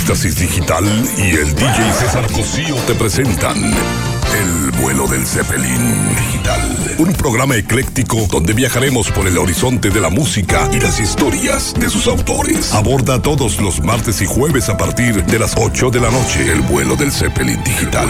Éxtasis 0.00 0.36
Digital 0.36 0.84
y 1.18 1.36
el 1.36 1.54
DJ 1.54 1.92
César 1.92 2.26
Cosío 2.32 2.74
te 2.86 2.94
presentan 2.94 3.54
El 3.62 4.70
vuelo 4.80 5.06
del 5.06 5.26
Zeppelin 5.26 6.08
Digital. 6.16 6.96
Un 6.96 7.12
programa 7.12 7.54
ecléctico 7.56 8.26
donde 8.30 8.54
viajaremos 8.54 9.10
por 9.10 9.26
el 9.26 9.36
horizonte 9.36 9.90
de 9.90 10.00
la 10.00 10.08
música 10.08 10.70
y 10.72 10.80
las 10.80 10.98
historias 11.00 11.74
de 11.78 11.90
sus 11.90 12.06
autores. 12.06 12.72
Aborda 12.72 13.20
todos 13.20 13.60
los 13.60 13.82
martes 13.82 14.22
y 14.22 14.26
jueves 14.26 14.70
a 14.70 14.78
partir 14.78 15.22
de 15.22 15.38
las 15.38 15.52
8 15.54 15.90
de 15.90 16.00
la 16.00 16.10
noche 16.10 16.50
El 16.50 16.62
vuelo 16.62 16.96
del 16.96 17.12
Zeppelin 17.12 17.62
Digital. 17.62 18.08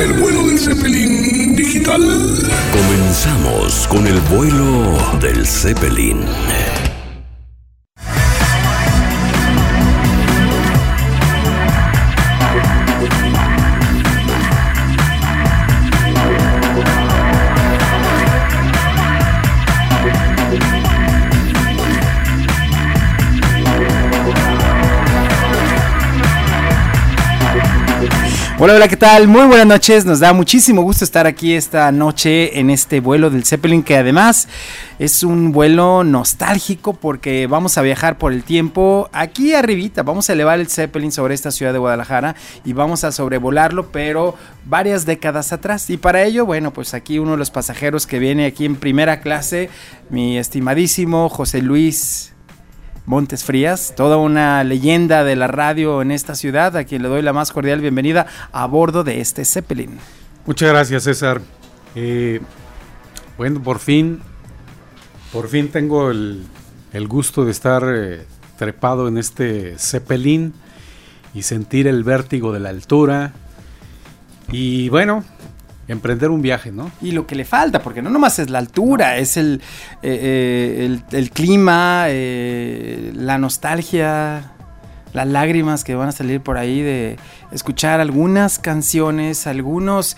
El 0.00 0.12
vuelo 0.14 0.42
del 0.46 0.58
Zeppelin 0.58 1.54
Digital. 1.54 2.00
Comenzamos 2.72 3.86
con 3.88 4.06
el 4.06 4.18
vuelo 4.22 5.18
del 5.20 5.46
Zeppelin. 5.46 6.24
Hola, 28.66 28.74
hola, 28.74 28.88
¿qué 28.88 28.96
tal? 28.96 29.28
Muy 29.28 29.46
buenas 29.46 29.68
noches. 29.68 30.04
Nos 30.04 30.18
da 30.18 30.32
muchísimo 30.32 30.82
gusto 30.82 31.04
estar 31.04 31.24
aquí 31.24 31.54
esta 31.54 31.92
noche 31.92 32.58
en 32.58 32.68
este 32.68 32.98
vuelo 32.98 33.30
del 33.30 33.44
Zeppelin, 33.44 33.84
que 33.84 33.96
además 33.96 34.48
es 34.98 35.22
un 35.22 35.52
vuelo 35.52 36.02
nostálgico 36.02 36.94
porque 36.94 37.46
vamos 37.46 37.78
a 37.78 37.82
viajar 37.82 38.18
por 38.18 38.32
el 38.32 38.42
tiempo 38.42 39.08
aquí 39.12 39.54
arribita. 39.54 40.02
Vamos 40.02 40.28
a 40.28 40.32
elevar 40.32 40.58
el 40.58 40.66
Zeppelin 40.66 41.12
sobre 41.12 41.34
esta 41.34 41.52
ciudad 41.52 41.72
de 41.72 41.78
Guadalajara 41.78 42.34
y 42.64 42.72
vamos 42.72 43.04
a 43.04 43.12
sobrevolarlo, 43.12 43.92
pero 43.92 44.34
varias 44.64 45.06
décadas 45.06 45.52
atrás. 45.52 45.88
Y 45.88 45.96
para 45.96 46.24
ello, 46.24 46.44
bueno, 46.44 46.72
pues 46.72 46.92
aquí 46.92 47.20
uno 47.20 47.30
de 47.30 47.36
los 47.36 47.52
pasajeros 47.52 48.04
que 48.04 48.18
viene 48.18 48.46
aquí 48.46 48.64
en 48.64 48.74
primera 48.74 49.20
clase, 49.20 49.70
mi 50.10 50.38
estimadísimo 50.38 51.28
José 51.28 51.62
Luis 51.62 52.32
Montes 53.06 53.44
Frías, 53.44 53.94
toda 53.96 54.16
una 54.16 54.64
leyenda 54.64 55.22
de 55.22 55.36
la 55.36 55.46
radio 55.46 56.02
en 56.02 56.10
esta 56.10 56.34
ciudad, 56.34 56.76
a 56.76 56.82
quien 56.82 57.02
le 57.02 57.08
doy 57.08 57.22
la 57.22 57.32
más 57.32 57.52
cordial 57.52 57.80
bienvenida 57.80 58.26
a 58.50 58.66
bordo 58.66 59.04
de 59.04 59.20
este 59.20 59.44
Zeppelin. 59.44 59.98
Muchas 60.44 60.68
gracias, 60.70 61.04
César. 61.04 61.40
Eh, 61.94 62.40
bueno, 63.38 63.62
por 63.62 63.78
fin, 63.78 64.20
por 65.32 65.48
fin 65.48 65.68
tengo 65.68 66.10
el, 66.10 66.44
el 66.92 67.06
gusto 67.06 67.44
de 67.44 67.52
estar 67.52 67.84
eh, 67.86 68.24
trepado 68.58 69.06
en 69.06 69.18
este 69.18 69.78
Zeppelin 69.78 70.52
y 71.32 71.42
sentir 71.42 71.86
el 71.86 72.02
vértigo 72.02 72.52
de 72.52 72.58
la 72.58 72.70
altura. 72.70 73.34
Y 74.50 74.88
bueno, 74.88 75.22
emprender 75.88 76.30
un 76.30 76.42
viaje, 76.42 76.72
¿no? 76.72 76.90
Y 77.00 77.12
lo 77.12 77.26
que 77.26 77.34
le 77.34 77.44
falta, 77.44 77.82
porque 77.82 78.02
no 78.02 78.10
nomás 78.10 78.38
es 78.38 78.50
la 78.50 78.58
altura, 78.58 79.18
es 79.18 79.36
el, 79.36 79.60
eh, 80.02 80.18
eh, 80.22 80.84
el, 80.84 81.04
el, 81.12 81.30
clima, 81.30 82.06
eh, 82.08 83.12
la 83.14 83.38
nostalgia, 83.38 84.52
las 85.12 85.26
lágrimas 85.26 85.84
que 85.84 85.94
van 85.94 86.08
a 86.08 86.12
salir 86.12 86.40
por 86.40 86.58
ahí 86.58 86.82
de 86.82 87.16
escuchar 87.52 88.00
algunas 88.00 88.58
canciones, 88.58 89.46
algunos 89.46 90.16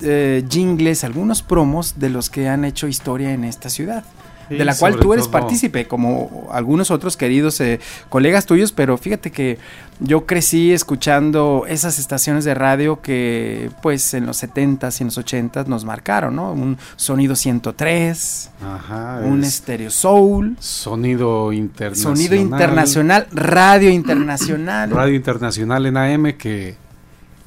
jingles, 0.00 1.04
algunos 1.04 1.42
promos 1.42 1.98
de 1.98 2.10
los 2.10 2.30
que 2.30 2.48
han 2.48 2.64
hecho 2.64 2.88
historia 2.88 3.32
en 3.32 3.44
esta 3.44 3.68
ciudad 3.68 4.04
de 4.48 4.64
la 4.64 4.74
cual 4.74 4.96
tú 4.96 5.12
eres 5.12 5.26
todo. 5.26 5.32
partícipe, 5.32 5.86
como 5.86 6.48
algunos 6.52 6.90
otros 6.90 7.16
queridos 7.16 7.60
eh, 7.60 7.80
colegas 8.08 8.46
tuyos, 8.46 8.72
pero 8.72 8.96
fíjate 8.98 9.30
que 9.30 9.58
yo 10.00 10.26
crecí 10.26 10.72
escuchando 10.72 11.64
esas 11.68 11.98
estaciones 11.98 12.44
de 12.44 12.54
radio 12.54 13.00
que 13.00 13.70
pues 13.82 14.14
en 14.14 14.26
los 14.26 14.42
70s 14.42 15.00
y 15.00 15.02
en 15.02 15.06
los 15.08 15.18
80s 15.18 15.66
nos 15.66 15.84
marcaron, 15.84 16.36
¿no? 16.36 16.52
Un 16.52 16.78
sonido 16.96 17.36
103, 17.36 18.50
Ajá, 18.64 19.20
un 19.24 19.44
estéreo 19.44 19.90
soul, 19.90 20.56
sonido 20.58 21.52
internacional. 21.52 22.16
Sonido 22.16 22.34
internacional, 22.34 23.26
radio 23.32 23.90
internacional. 23.90 24.90
radio 24.90 25.14
internacional 25.14 25.86
en 25.86 25.96
AM 25.96 26.32
que 26.32 26.76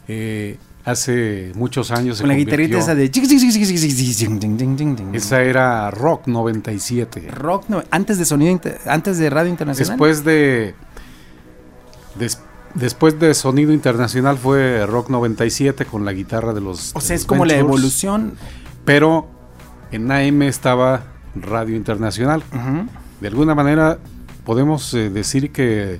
eh, 0.07 0.57
hace 0.85 1.51
muchos 1.55 1.89
años 1.89 2.19
con 2.19 2.29
la 2.29 2.35
guitarrita 2.35 2.77
esa 2.77 2.93
de 2.93 3.09
esa 5.13 5.41
era 5.41 5.89
Rock 5.89 6.27
97 6.27 7.27
Rock 7.31 7.65
no, 7.69 7.83
antes 7.89 8.19
de 8.19 8.25
sonido 8.25 8.59
antes 8.85 9.17
de 9.17 9.29
radio 9.31 9.49
internacional. 9.49 9.89
Después 9.89 10.23
de 10.23 10.75
des, 12.19 12.39
después 12.75 13.19
de 13.19 13.33
sonido 13.33 13.73
internacional 13.73 14.37
fue 14.37 14.85
Rock 14.85 15.09
97 15.09 15.85
con 15.85 16.05
la 16.05 16.13
guitarra 16.13 16.53
de 16.53 16.61
los 16.61 16.95
o 16.95 17.01
sea 17.01 17.15
es 17.15 17.25
como 17.25 17.41
Ventures, 17.41 17.63
la 17.63 17.67
evolución. 17.67 18.33
Pero 18.85 19.27
en 19.91 20.11
AM 20.11 20.43
estaba 20.43 21.05
radio 21.33 21.75
internacional. 21.75 22.43
Uh 22.53 22.57
-huh. 22.57 22.87
de 23.21 23.27
alguna 23.27 23.55
manera 23.55 23.97
podemos 24.45 24.93
eh, 24.93 25.09
decir 25.09 25.51
que 25.51 25.99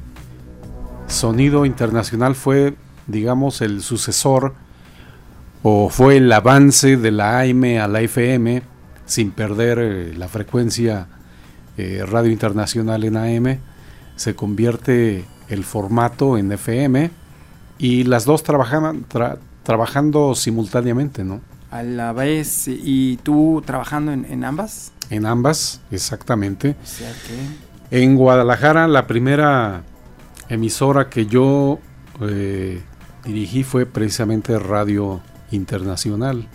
sonido 1.07 1.65
internacional 1.65 2.35
fue 2.35 2.75
digamos 3.07 3.61
el 3.61 3.81
sucesor 3.81 4.53
o 5.67 5.89
fue 5.89 6.17
el 6.17 6.31
avance 6.31 6.95
de 6.95 7.09
la 7.09 7.39
AM 7.39 7.63
a 7.81 7.87
la 7.87 8.01
FM 8.01 8.61
sin 9.07 9.31
perder 9.31 9.79
eh, 9.79 10.13
la 10.15 10.27
frecuencia 10.27 11.07
eh, 11.75 12.05
radio 12.07 12.31
internacional 12.31 13.03
en 13.03 13.17
AM, 13.17 13.57
se 14.15 14.35
convierte 14.35 15.25
el 15.49 15.63
formato 15.63 16.37
en 16.37 16.51
FM 16.51 17.09
y 17.79 18.03
las 18.03 18.25
dos 18.25 18.43
trabajan, 18.43 19.05
tra 19.05 19.39
trabajando 19.63 20.35
simultáneamente, 20.35 21.23
¿no? 21.23 21.41
A 21.71 21.81
la 21.81 22.13
vez, 22.13 22.67
¿y 22.67 23.17
tú 23.23 23.63
trabajando 23.65 24.11
en, 24.11 24.25
en 24.25 24.43
ambas? 24.43 24.91
En 25.09 25.25
ambas, 25.25 25.81
exactamente. 25.89 26.75
O 26.83 26.85
sea 26.85 27.11
que... 27.89 28.03
En 28.03 28.15
Guadalajara, 28.15 28.87
la 28.87 29.07
primera 29.07 29.81
emisora 30.47 31.09
que 31.09 31.25
yo 31.25 31.79
eh, 32.21 32.83
dirigí 33.23 33.63
fue 33.63 33.87
precisamente 33.87 34.59
Radio 34.59 35.21
Internacional. 35.55 36.47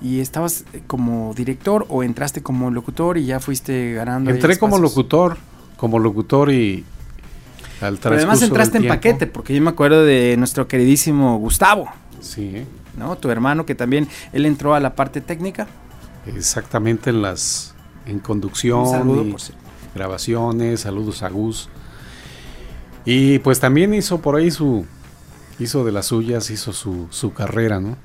¿Y 0.00 0.20
estabas 0.20 0.64
como 0.86 1.32
director 1.34 1.86
o 1.88 2.02
entraste 2.02 2.42
como 2.42 2.70
locutor 2.70 3.18
y 3.18 3.26
ya 3.26 3.38
fuiste 3.40 3.94
ganando? 3.94 4.30
Entré 4.30 4.58
como 4.58 4.78
locutor, 4.78 5.36
como 5.76 5.98
locutor 5.98 6.50
y 6.50 6.84
al 7.80 7.98
Pero 7.98 8.16
además 8.16 8.42
entraste 8.42 8.78
en 8.78 8.88
paquete, 8.88 9.26
porque 9.26 9.54
yo 9.54 9.62
me 9.62 9.70
acuerdo 9.70 10.04
de 10.04 10.36
nuestro 10.36 10.66
queridísimo 10.66 11.38
Gustavo. 11.38 11.88
Sí. 12.20 12.64
¿No? 12.96 13.16
Tu 13.16 13.30
hermano 13.30 13.64
que 13.64 13.74
también, 13.74 14.08
él 14.32 14.46
entró 14.46 14.74
a 14.74 14.80
la 14.80 14.94
parte 14.94 15.20
técnica. 15.20 15.66
Exactamente 16.26 17.10
en 17.10 17.22
las, 17.22 17.74
en 18.06 18.18
conducción, 18.18 18.88
saludo, 18.88 19.30
por 19.30 19.40
sí. 19.40 19.52
grabaciones, 19.94 20.80
saludos 20.80 21.22
a 21.22 21.28
Gus. 21.28 21.68
Y 23.04 23.38
pues 23.40 23.58
también 23.60 23.94
hizo 23.94 24.20
por 24.20 24.36
ahí 24.36 24.50
su, 24.50 24.86
hizo 25.58 25.84
de 25.84 25.92
las 25.92 26.06
suyas, 26.06 26.50
hizo 26.50 26.72
su, 26.72 27.08
su 27.10 27.32
carrera, 27.32 27.80
¿no? 27.80 27.96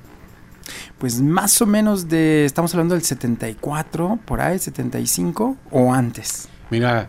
Pues 0.98 1.20
más 1.20 1.60
o 1.62 1.66
menos 1.66 2.08
de, 2.08 2.44
estamos 2.44 2.74
hablando 2.74 2.94
del 2.94 3.04
74, 3.04 4.18
por 4.24 4.40
ahí, 4.40 4.58
75 4.58 5.56
o 5.70 5.92
antes. 5.92 6.48
Mira, 6.70 7.08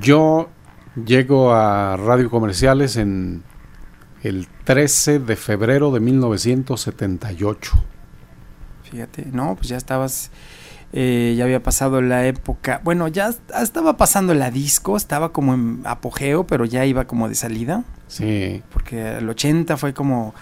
yo 0.00 0.48
llego 1.04 1.52
a 1.52 1.96
Radio 1.96 2.30
Comerciales 2.30 2.96
en 2.96 3.42
el 4.22 4.46
13 4.64 5.18
de 5.18 5.36
febrero 5.36 5.90
de 5.90 6.00
1978. 6.00 7.72
Fíjate, 8.90 9.26
no, 9.32 9.56
pues 9.56 9.68
ya 9.68 9.76
estabas, 9.76 10.30
eh, 10.92 11.34
ya 11.36 11.44
había 11.44 11.62
pasado 11.62 12.02
la 12.02 12.26
época, 12.26 12.80
bueno, 12.84 13.08
ya 13.08 13.34
estaba 13.60 13.96
pasando 13.96 14.34
la 14.34 14.50
disco, 14.50 14.96
estaba 14.96 15.32
como 15.32 15.54
en 15.54 15.80
apogeo, 15.84 16.46
pero 16.46 16.64
ya 16.64 16.84
iba 16.84 17.06
como 17.06 17.28
de 17.28 17.34
salida. 17.34 17.84
Sí. 18.06 18.62
Porque 18.72 19.16
el 19.16 19.28
80 19.28 19.76
fue 19.76 19.94
como 19.94 20.34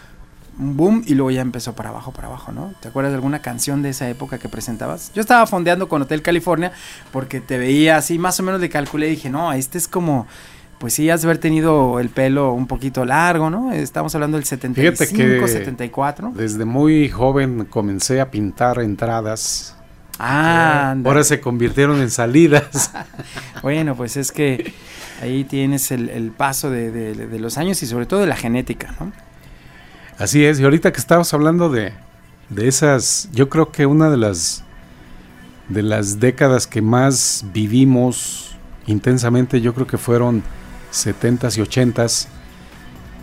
un 0.61 0.77
boom 0.77 1.03
y 1.07 1.15
luego 1.15 1.31
ya 1.31 1.41
empezó 1.41 1.75
para 1.75 1.89
abajo, 1.89 2.13
para 2.13 2.29
abajo, 2.29 2.53
¿no? 2.53 2.73
¿Te 2.81 2.89
acuerdas 2.89 3.13
de 3.13 3.17
alguna 3.17 3.41
canción 3.41 3.83
de 3.83 3.91
esa 3.91 4.09
época 4.09 4.39
que 4.39 4.49
presentabas? 4.49 5.11
Yo 5.15 5.21
estaba 5.21 5.47
fondeando 5.47 5.89
con 5.89 6.03
Hotel 6.03 6.23
California 6.23 6.73
porque 7.13 7.41
te 7.41 7.59
veía 7.59 7.97
así, 7.97 8.19
más 8.19 8.39
o 8.41 8.43
menos 8.43 8.61
le 8.61 8.69
calculé 8.69 9.09
y 9.09 9.11
dije, 9.11 9.31
no, 9.31 9.53
este 9.53 9.79
es 9.79 9.89
como, 9.89 10.27
pues 10.79 10.95
sí, 10.95 11.09
has 11.09 11.23
de 11.23 11.29
haber 11.29 11.39
tenido 11.39 11.99
el 11.99 12.11
pelo 12.11 12.53
un 12.53 12.67
poquito 12.67 13.05
largo, 13.05 13.49
¿no? 13.49 13.73
Estamos 13.73 14.15
hablando 14.15 14.37
del 14.37 14.45
75, 14.45 15.05
Fíjate 15.05 15.41
que 15.41 15.49
74. 15.49 16.33
Desde 16.35 16.65
muy 16.65 17.09
joven 17.09 17.65
comencé 17.65 18.21
a 18.21 18.31
pintar 18.31 18.81
entradas. 18.81 19.77
Ah, 20.19 20.95
ahora 21.03 21.25
se 21.25 21.41
convirtieron 21.41 22.03
en 22.03 22.11
salidas. 22.11 22.93
bueno, 23.63 23.95
pues 23.95 24.19
es 24.19 24.31
que 24.31 24.75
ahí 25.23 25.45
tienes 25.45 25.91
el, 25.91 26.11
el 26.11 26.31
paso 26.31 26.71
de, 26.71 26.91
de, 26.91 27.15
de 27.15 27.39
los 27.39 27.57
años 27.57 27.83
y 27.83 27.87
sobre 27.87 28.05
todo 28.05 28.21
de 28.21 28.27
la 28.27 28.37
genética, 28.37 28.95
¿no? 29.01 29.11
Así 30.21 30.45
es, 30.45 30.61
y 30.61 30.65
ahorita 30.65 30.93
que 30.93 31.01
estabas 31.01 31.35
hablando 31.35 31.71
de, 31.71 31.93
de 32.51 32.69
esas, 32.69 33.29
yo 33.33 33.49
creo 33.49 33.73
que 33.73 33.87
una 33.87 34.11
de 34.11 34.19
las 34.19 34.63
de 35.71 35.83
las 35.83 36.21
décadas 36.21 36.67
que 36.67 36.83
más 36.83 37.45
vivimos 37.55 38.57
intensamente, 38.87 39.61
yo 39.61 39.73
creo 39.73 39.87
que 39.87 39.99
fueron 39.99 40.43
70s 40.93 41.57
y 41.57 41.63
80s. 41.63 42.27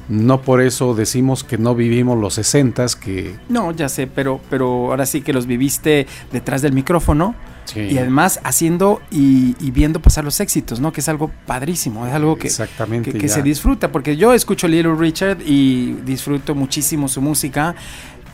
No 0.10 0.42
por 0.42 0.62
eso 0.62 0.96
decimos 0.96 1.44
que 1.44 1.58
no 1.58 1.76
vivimos 1.76 2.18
los 2.18 2.38
60s, 2.38 2.96
que... 2.96 3.36
No, 3.50 3.74
ya 3.74 3.90
sé, 3.90 4.08
pero, 4.08 4.40
pero 4.50 4.92
ahora 4.92 5.06
sí 5.06 5.22
que 5.22 5.34
los 5.34 5.46
viviste 5.46 6.08
detrás 6.32 6.62
del 6.62 6.72
micrófono. 6.72 7.36
Y 7.76 7.98
además 7.98 8.40
haciendo 8.44 9.02
y, 9.12 9.54
viendo 9.72 10.02
pasar 10.02 10.24
los 10.24 10.40
éxitos, 10.40 10.80
¿no? 10.80 10.92
Que 10.92 11.02
es 11.02 11.10
algo 11.10 11.32
padrísimo, 11.46 12.08
es 12.08 12.14
algo 12.14 12.38
que, 12.38 12.48
Exactamente, 12.48 13.12
que, 13.12 13.28
se 13.28 13.42
disfruta, 13.42 13.92
porque 13.92 14.18
yo 14.18 14.34
escucho 14.34 14.68
Little 14.68 14.96
Richard 14.96 15.42
y 15.46 15.94
disfruto 16.06 16.56
muchísimo 16.56 17.08
su 17.08 17.22
música, 17.22 17.76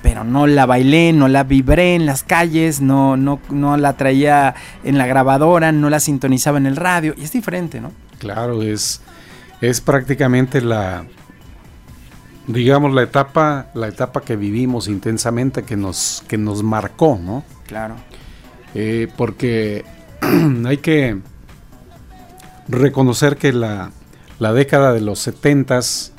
pero 0.01 0.24
no 0.24 0.47
la 0.47 0.65
bailé, 0.65 1.13
no 1.13 1.27
la 1.27 1.44
vibré 1.44 1.95
en 1.95 2.06
las 2.06 2.24
calles, 2.24 2.81
no, 2.81 3.18
no, 3.18 3.39
no 3.50 3.77
la 3.77 3.94
traía 3.94 4.53
en 4.83 4.97
la 4.97 5.07
grabadora, 5.07 5.71
no 5.71 5.89
la 5.89 6.00
sintonizaba 6.00 6.57
en 6.57 6.65
el 6.65 6.75
radio, 6.75 7.15
y 7.18 7.24
es 7.24 7.31
diferente, 7.31 7.81
¿no? 7.81 7.91
Claro, 8.19 8.62
es, 8.62 9.01
es 9.62 9.81
prácticamente 9.81 10.62
la, 10.62 11.06
digamos, 12.47 12.94
la 12.94 13.03
etapa, 13.03 13.68
la 13.74 13.88
etapa 13.88 14.21
que 14.21 14.36
vivimos 14.36 14.88
intensamente, 14.88 15.63
que 15.63 15.77
nos, 15.77 16.24
que 16.27 16.38
nos 16.38 16.63
marcó, 16.63 17.19
¿no? 17.21 17.44
Claro. 17.65 17.95
Eh, 18.75 19.07
porque 19.17 19.85
hay 20.65 20.77
que 20.77 21.19
reconocer 22.67 23.37
que 23.37 23.53
la, 23.53 23.91
la 24.39 24.53
década 24.53 24.93
de 24.93 25.01
los 25.01 25.27
70s 25.27 26.11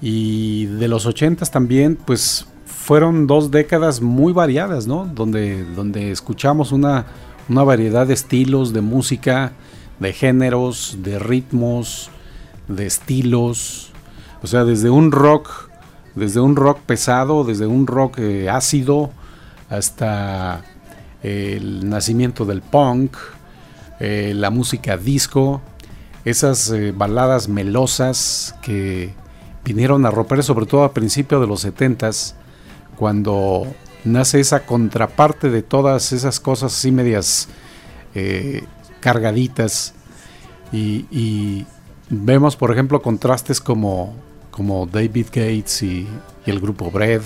y 0.00 0.66
de 0.66 0.88
los 0.88 1.06
80s 1.06 1.50
también, 1.50 1.96
pues 1.96 2.46
fueron 2.64 3.26
dos 3.26 3.50
décadas 3.50 4.00
muy 4.00 4.32
variadas, 4.32 4.86
¿no? 4.86 5.04
Donde, 5.06 5.64
donde 5.64 6.10
escuchamos 6.10 6.72
una, 6.72 7.06
una 7.48 7.62
variedad 7.62 8.06
de 8.06 8.14
estilos, 8.14 8.72
de 8.72 8.80
música, 8.80 9.52
de 9.98 10.12
géneros, 10.12 10.98
de 11.02 11.18
ritmos, 11.18 12.10
de 12.68 12.86
estilos. 12.86 13.92
O 14.42 14.46
sea, 14.46 14.64
desde 14.64 14.90
un 14.90 15.12
rock, 15.12 15.70
desde 16.14 16.40
un 16.40 16.56
rock 16.56 16.80
pesado, 16.80 17.44
desde 17.44 17.66
un 17.66 17.86
rock 17.86 18.18
eh, 18.18 18.48
ácido, 18.48 19.10
hasta 19.68 20.64
el 21.22 21.88
nacimiento 21.88 22.44
del 22.44 22.62
punk, 22.62 23.16
eh, 23.98 24.32
la 24.34 24.50
música 24.50 24.96
disco, 24.96 25.60
esas 26.24 26.70
eh, 26.70 26.92
baladas 26.96 27.48
melosas 27.48 28.54
que 28.62 29.12
vinieron 29.64 30.06
a 30.06 30.10
romper 30.10 30.42
sobre 30.42 30.66
todo 30.66 30.84
a 30.84 30.92
principios 30.94 31.40
de 31.40 31.46
los 31.46 31.64
70s, 31.64 32.34
cuando 32.96 33.66
nace 34.04 34.40
esa 34.40 34.64
contraparte 34.64 35.50
de 35.50 35.62
todas 35.62 36.12
esas 36.12 36.40
cosas 36.40 36.74
así 36.74 36.90
medias 36.90 37.48
eh, 38.14 38.64
cargaditas. 39.00 39.94
Y, 40.72 41.66
vemos 42.12 42.56
por 42.56 42.72
ejemplo 42.72 43.02
contrastes 43.02 43.60
como, 43.60 44.14
como 44.50 44.86
David 44.86 45.26
Gates 45.26 45.82
y, 45.82 46.08
y 46.44 46.50
el 46.50 46.58
grupo 46.58 46.90
Bread 46.90 47.22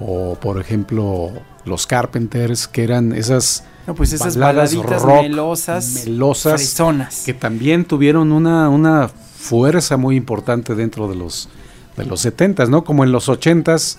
o 0.00 0.34
por 0.34 0.60
ejemplo 0.60 1.30
los 1.68 1.86
Carpenters, 1.86 2.66
que 2.66 2.82
eran 2.82 3.12
esas, 3.12 3.64
no, 3.86 3.94
pues 3.94 4.12
esas 4.12 4.36
baladitas 4.36 5.04
melosas, 5.04 6.04
melosas 6.06 6.76
que 7.24 7.34
también 7.34 7.84
tuvieron 7.84 8.32
una, 8.32 8.68
una 8.68 9.08
fuerza 9.08 9.96
muy 9.96 10.16
importante 10.16 10.74
dentro 10.74 11.08
de 11.08 11.16
los 11.16 11.48
de 11.96 12.06
los 12.06 12.20
70 12.20 12.66
¿no? 12.66 12.84
Como 12.84 13.02
en 13.02 13.12
los 13.12 13.28
80s, 13.28 13.98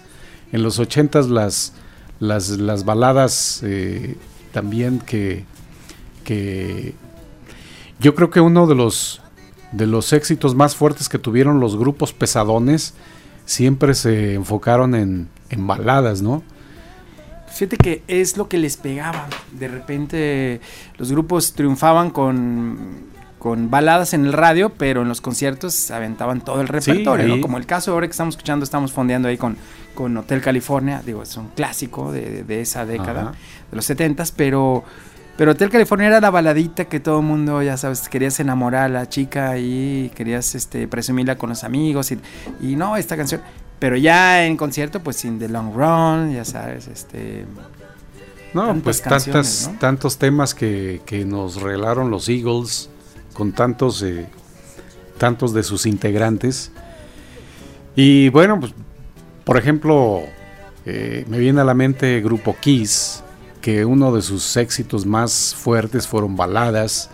en 0.52 0.64
los 0.64 0.80
80s 0.80 1.28
las 1.28 1.74
las, 2.20 2.50
las 2.50 2.84
baladas 2.86 3.62
eh, 3.64 4.18
también 4.52 5.00
que 5.00 5.46
que 6.24 6.94
yo 8.00 8.16
creo 8.16 8.30
que 8.30 8.42
uno 8.42 8.68
de 8.68 8.76
los 8.76 9.22
de 9.72 9.88
los 9.88 10.14
éxitos 10.14 10.56
más 10.56 10.76
fuertes 10.76 11.10
que 11.10 11.20
tuvieron 11.20 11.60
los 11.60 11.78
grupos 11.78 12.14
pesadones 12.14 12.94
siempre 13.46 13.94
se 13.96 14.36
enfocaron 14.36 14.96
en, 14.96 15.28
en 15.50 15.68
baladas, 15.68 16.22
¿no? 16.22 16.44
Fíjate 17.60 17.76
que 17.76 18.04
es 18.08 18.38
lo 18.38 18.48
que 18.48 18.58
les 18.58 18.78
pegaba. 18.78 19.28
De 19.52 19.68
repente 19.68 20.62
los 20.98 21.12
grupos 21.12 21.52
triunfaban 21.52 22.10
con, 22.10 22.78
con 23.38 23.70
baladas 23.70 24.14
en 24.14 24.24
el 24.24 24.32
radio, 24.32 24.70
pero 24.70 25.02
en 25.02 25.10
los 25.10 25.20
conciertos 25.20 25.92
aventaban 25.92 26.40
todo 26.40 26.62
el 26.62 26.70
repertorio, 26.70 27.42
Como 27.42 27.58
el 27.58 27.66
caso 27.66 27.92
ahora 27.92 28.08
que 28.08 28.12
estamos 28.12 28.36
escuchando, 28.36 28.64
estamos 28.64 28.94
fondeando 28.94 29.28
ahí 29.28 29.36
con, 29.36 29.58
con 29.94 30.16
Hotel 30.16 30.40
California, 30.40 31.02
digo, 31.06 31.22
es 31.22 31.36
un 31.36 31.50
clásico 31.50 32.14
de, 32.14 32.62
esa 32.62 32.86
década, 32.86 33.34
de 33.70 33.76
los 33.76 33.84
70 33.84 34.24
pero... 34.38 34.86
Pero 35.36 35.52
Hotel 35.52 35.70
California 35.70 36.08
era 36.08 36.20
la 36.20 36.32
baladita 36.32 36.84
que 36.86 37.00
todo 37.00 37.20
el 37.20 37.26
mundo, 37.26 37.62
ya 37.62 37.78
sabes, 37.78 38.10
querías 38.10 38.38
enamorar 38.42 38.84
a 38.84 38.90
la 38.90 39.08
chica 39.08 39.58
y 39.58 40.12
querías 40.14 40.54
este, 40.54 40.86
presumirla 40.86 41.38
con 41.38 41.48
los 41.48 41.64
amigos. 41.64 42.12
Y, 42.12 42.20
y 42.60 42.76
no, 42.76 42.98
esta 42.98 43.16
canción. 43.16 43.40
Pero 43.80 43.96
ya 43.96 44.46
en 44.46 44.58
concierto, 44.58 45.02
pues 45.02 45.16
sin 45.16 45.40
The 45.40 45.48
Long 45.48 45.74
Run, 45.74 46.34
ya 46.34 46.44
sabes, 46.46 46.88
este... 46.88 47.46
No, 48.54 48.76
pues 48.84 49.02
tantas, 49.02 49.72
tantos 49.80 50.18
temas 50.18 50.54
que, 50.56 51.26
nos 51.26 51.62
regalaron 51.62 52.10
los 52.10 52.28
Eagles 52.28 52.90
con 53.34 53.52
tantos, 53.52 54.02
eh, 54.02 54.26
tantos 55.18 55.54
de 55.54 55.64
sus 55.64 55.86
integrantes. 55.86 56.72
Y 57.96 58.30
bueno, 58.30 58.60
pues, 58.60 58.74
por 59.46 59.58
ejemplo, 59.58 60.24
eh, 60.86 61.26
me 61.28 61.38
viene 61.38 61.62
a 61.62 61.64
la 61.64 61.76
mente 61.76 62.20
Grupo 62.22 62.56
Kiss, 62.60 63.24
que 63.62 63.86
uno 63.86 64.12
de 64.12 64.22
sus 64.24 64.58
éxitos 64.58 65.06
más 65.06 65.54
fuertes 65.56 66.08
fueron 66.08 66.36
baladas, 66.36 67.12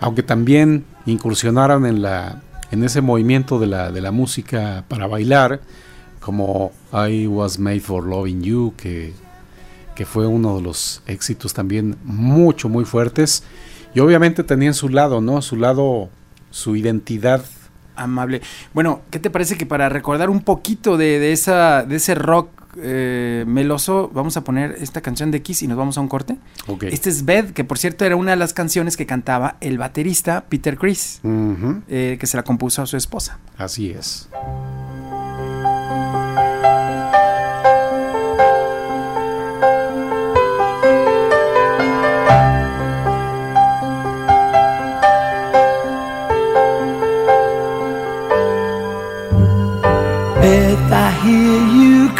aunque 0.00 0.24
también 0.24 0.84
incursionaron 1.06 1.86
en, 1.86 2.02
la, 2.02 2.42
en 2.70 2.82
ese 2.82 3.00
movimiento 3.00 3.60
de 3.60 3.68
la, 3.68 3.92
de 3.92 4.00
la 4.00 4.10
música 4.10 4.84
para 4.88 5.06
bailar 5.06 5.60
como 6.22 6.72
I 6.92 7.26
Was 7.26 7.58
Made 7.58 7.80
for 7.80 8.06
Loving 8.06 8.42
You, 8.42 8.74
que, 8.76 9.12
que 9.94 10.06
fue 10.06 10.26
uno 10.26 10.56
de 10.56 10.62
los 10.62 11.02
éxitos 11.06 11.52
también 11.52 11.96
mucho, 12.04 12.68
muy 12.68 12.84
fuertes. 12.84 13.42
Y 13.94 14.00
obviamente 14.00 14.42
tenía 14.44 14.68
en 14.68 14.74
su 14.74 14.88
lado, 14.88 15.20
¿no? 15.20 15.42
Su 15.42 15.56
lado, 15.56 16.08
su 16.50 16.76
identidad. 16.76 17.44
Amable. 17.96 18.40
Bueno, 18.72 19.02
¿qué 19.10 19.18
te 19.18 19.28
parece 19.28 19.58
que 19.58 19.66
para 19.66 19.88
recordar 19.90 20.30
un 20.30 20.40
poquito 20.40 20.96
de, 20.96 21.32
esa, 21.32 21.82
de 21.82 21.96
ese 21.96 22.14
rock 22.14 22.48
eh, 22.78 23.44
meloso, 23.46 24.10
vamos 24.14 24.38
a 24.38 24.44
poner 24.44 24.76
esta 24.80 25.02
canción 25.02 25.30
de 25.30 25.42
Kiss 25.42 25.62
y 25.62 25.66
nos 25.66 25.76
vamos 25.76 25.98
a 25.98 26.00
un 26.00 26.08
corte? 26.08 26.38
Okay. 26.68 26.88
Este 26.90 27.10
es 27.10 27.26
Bed, 27.26 27.50
que 27.50 27.64
por 27.64 27.76
cierto 27.78 28.06
era 28.06 28.16
una 28.16 28.30
de 28.30 28.38
las 28.38 28.54
canciones 28.54 28.96
que 28.96 29.04
cantaba 29.04 29.56
el 29.60 29.76
baterista 29.76 30.44
Peter 30.48 30.78
Chris, 30.78 31.20
eh, 31.88 32.16
que 32.18 32.26
se 32.26 32.36
la 32.36 32.44
compuso 32.44 32.80
a 32.80 32.86
su 32.86 32.96
esposa. 32.96 33.38
Así 33.58 33.90
es. 33.90 34.30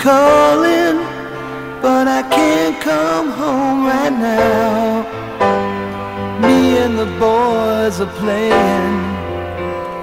Calling, 0.02 0.98
but 1.80 2.08
I 2.08 2.22
can't 2.28 2.80
come 2.80 3.30
home 3.30 3.84
right 3.84 4.10
now. 4.10 5.04
Me 6.40 6.78
and 6.78 6.98
the 6.98 7.10
boys 7.20 8.00
are 8.00 8.12
playing, 8.18 8.94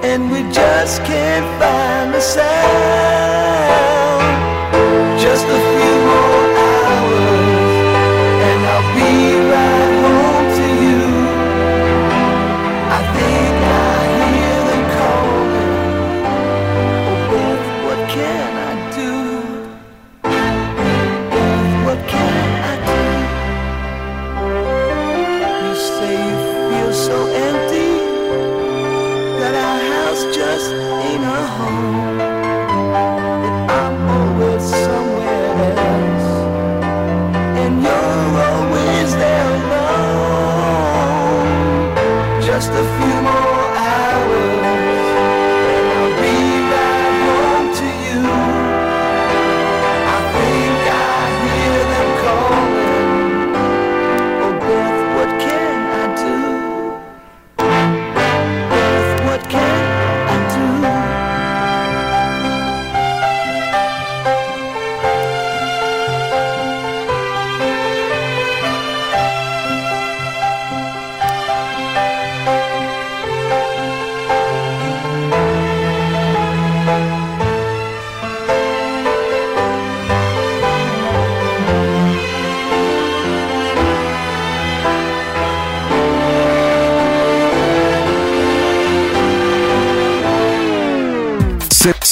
and 0.02 0.30
we 0.32 0.40
just 0.50 1.04
can't 1.04 1.48
find 1.60 2.14
the 2.14 2.20
sound. 2.20 3.89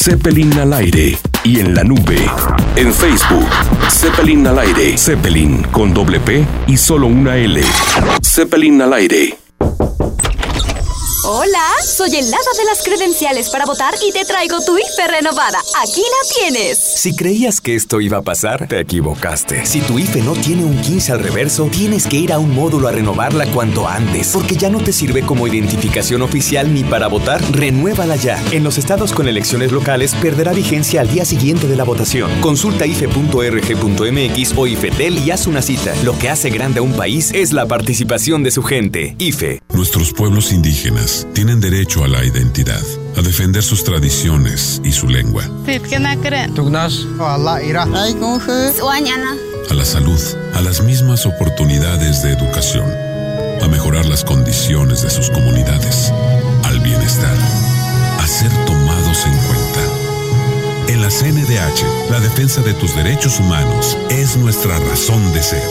Zeppelin 0.09 0.59
al 0.59 0.73
aire 0.73 1.19
y 1.45 1.61
en 1.61 1.75
la 1.75 1.85
nube. 1.85 2.17
En 2.77 2.95
Facebook, 2.95 3.47
Zeppelin 3.91 4.47
al 4.47 4.59
aire. 4.59 4.97
Zeppelin 4.97 5.65
con 5.65 5.93
doble 5.93 6.19
P 6.19 6.47
y 6.67 6.79
solo 6.79 7.09
una 7.09 7.37
L. 7.37 7.61
Zeppelin 8.23 8.81
al 8.81 8.95
aire. 8.95 9.38
Soy 12.09 12.21
el 12.21 12.31
de 12.31 12.65
las 12.65 12.83
credenciales 12.83 13.51
para 13.51 13.67
votar 13.67 13.93
y 14.07 14.13
te 14.13 14.25
traigo 14.25 14.63
tu 14.65 14.79
IFE 14.79 15.09
renovada. 15.09 15.59
Aquí 15.83 16.01
la 16.01 16.35
tienes. 16.35 16.79
Si 16.79 17.15
creías 17.15 17.61
que 17.61 17.75
esto 17.75 18.01
iba 18.01 18.17
a 18.17 18.23
pasar, 18.23 18.67
te 18.67 18.81
equivocaste. 18.81 19.67
Si 19.67 19.83
tu 19.83 19.99
IFE 19.99 20.23
no 20.23 20.33
tiene 20.33 20.65
un 20.65 20.81
15 20.81 21.13
al 21.13 21.19
reverso, 21.19 21.69
tienes 21.71 22.07
que 22.07 22.17
ir 22.17 22.33
a 22.33 22.39
un 22.39 22.55
módulo 22.55 22.89
a 22.89 22.93
renovarla 22.93 23.45
cuanto 23.53 23.87
antes, 23.87 24.31
porque 24.33 24.57
ya 24.57 24.71
no 24.71 24.83
te 24.83 24.95
sirve 24.95 25.21
como 25.21 25.47
identificación 25.47 26.23
oficial 26.23 26.73
ni 26.73 26.83
para 26.83 27.09
votar. 27.09 27.43
Renuévala 27.53 28.17
ya. 28.17 28.43
En 28.53 28.65
los 28.65 28.79
estados 28.79 29.13
con 29.13 29.29
elecciones 29.29 29.71
locales 29.71 30.15
perderá 30.15 30.55
vigencia 30.55 31.03
al 31.03 31.11
día 31.11 31.27
siguiente 31.27 31.69
de 31.69 31.77
la 31.77 31.85
votación. 31.85 32.41
Consulta 32.41 32.87
ife.rg.mx 32.87 34.55
o 34.57 34.67
IFETEL 34.67 35.19
y 35.19 35.31
haz 35.31 35.47
una 35.47 35.61
cita. 35.61 35.95
Lo 36.05 36.19
que 36.19 36.31
hace 36.31 36.49
grande 36.49 36.79
a 36.79 36.83
un 36.83 36.95
país 36.95 37.33
es 37.35 37.53
la 37.53 37.67
participación 37.67 38.43
de 38.43 38.51
su 38.51 38.63
gente. 38.63 39.15
IFE. 39.19 39.58
Nuestros 39.79 40.13
pueblos 40.13 40.51
indígenas 40.51 41.25
tienen 41.35 41.61
derecho 41.61 42.03
a 42.03 42.09
la 42.09 42.25
identidad, 42.25 42.83
a 43.17 43.23
defender 43.23 43.63
sus 43.63 43.85
tradiciones 43.85 44.81
y 44.83 44.91
su 44.91 45.07
lengua, 45.07 45.49
a 49.71 49.75
la 49.75 49.85
salud, 49.85 50.21
a 50.55 50.63
las 50.63 50.83
mismas 50.83 51.27
oportunidades 51.27 52.25
de 52.25 52.33
educación, 52.33 52.91
a 53.63 53.69
mejorar 53.69 54.05
las 54.07 54.25
condiciones 54.25 55.03
de 55.03 55.11
sus 55.11 55.31
comunidades, 55.31 56.13
al 56.65 56.81
bienestar, 56.81 57.37
a 58.19 58.27
ser 58.27 58.51
tomados 58.67 59.27
en 59.27 59.37
cuenta. 59.47 60.93
En 60.93 61.03
la 61.03 61.09
CNDH, 61.09 62.11
la 62.11 62.19
defensa 62.19 62.63
de 62.63 62.75
tus 62.75 62.97
derechos 62.97 63.39
humanos 63.39 63.97
es 64.11 64.37
nuestra 64.39 64.77
razón 64.81 65.33
de 65.33 65.41
ser. 65.41 65.71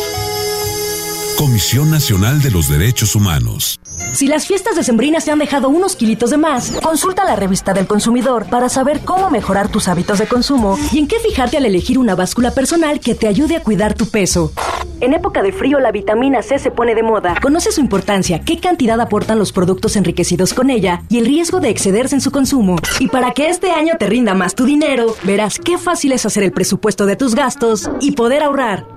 Comisión 1.37 1.91
Nacional 1.91 2.41
de 2.41 2.49
los 2.49 2.67
Derechos 2.67 3.15
Humanos. 3.15 3.79
Si 4.11 4.25
las 4.25 4.47
fiestas 4.47 4.75
decembrinas 4.75 5.23
te 5.23 5.29
han 5.29 5.37
dejado 5.37 5.69
unos 5.69 5.95
kilitos 5.95 6.31
de 6.31 6.37
más, 6.37 6.71
consulta 6.81 7.25
la 7.25 7.35
revista 7.35 7.73
del 7.73 7.85
consumidor 7.85 8.47
para 8.47 8.69
saber 8.69 9.01
cómo 9.01 9.29
mejorar 9.29 9.69
tus 9.69 9.87
hábitos 9.87 10.17
de 10.17 10.25
consumo 10.25 10.79
y 10.91 10.97
en 10.97 11.07
qué 11.07 11.19
fijarte 11.19 11.57
al 11.57 11.65
elegir 11.65 11.99
una 11.99 12.15
báscula 12.15 12.49
personal 12.49 12.99
que 12.99 13.13
te 13.13 13.27
ayude 13.27 13.55
a 13.55 13.61
cuidar 13.61 13.93
tu 13.93 14.07
peso. 14.07 14.51
En 14.99 15.13
época 15.13 15.43
de 15.43 15.51
frío 15.51 15.79
la 15.79 15.91
vitamina 15.91 16.41
C 16.41 16.57
se 16.57 16.71
pone 16.71 16.95
de 16.95 17.03
moda. 17.03 17.35
Conoce 17.39 17.71
su 17.71 17.81
importancia, 17.81 18.39
qué 18.39 18.59
cantidad 18.59 18.99
aportan 18.99 19.37
los 19.37 19.51
productos 19.51 19.95
enriquecidos 19.95 20.55
con 20.55 20.71
ella 20.71 21.03
y 21.07 21.19
el 21.19 21.27
riesgo 21.27 21.59
de 21.59 21.69
excederse 21.69 22.15
en 22.15 22.21
su 22.21 22.31
consumo. 22.31 22.77
Y 22.99 23.09
para 23.09 23.31
que 23.33 23.49
este 23.49 23.69
año 23.69 23.93
te 23.99 24.07
rinda 24.07 24.33
más 24.33 24.55
tu 24.55 24.65
dinero, 24.65 25.15
verás 25.21 25.59
qué 25.63 25.77
fácil 25.77 26.13
es 26.13 26.25
hacer 26.25 26.41
el 26.41 26.51
presupuesto 26.51 27.05
de 27.05 27.15
tus 27.15 27.35
gastos 27.35 27.91
y 28.01 28.13
poder 28.13 28.41
ahorrar. 28.41 28.96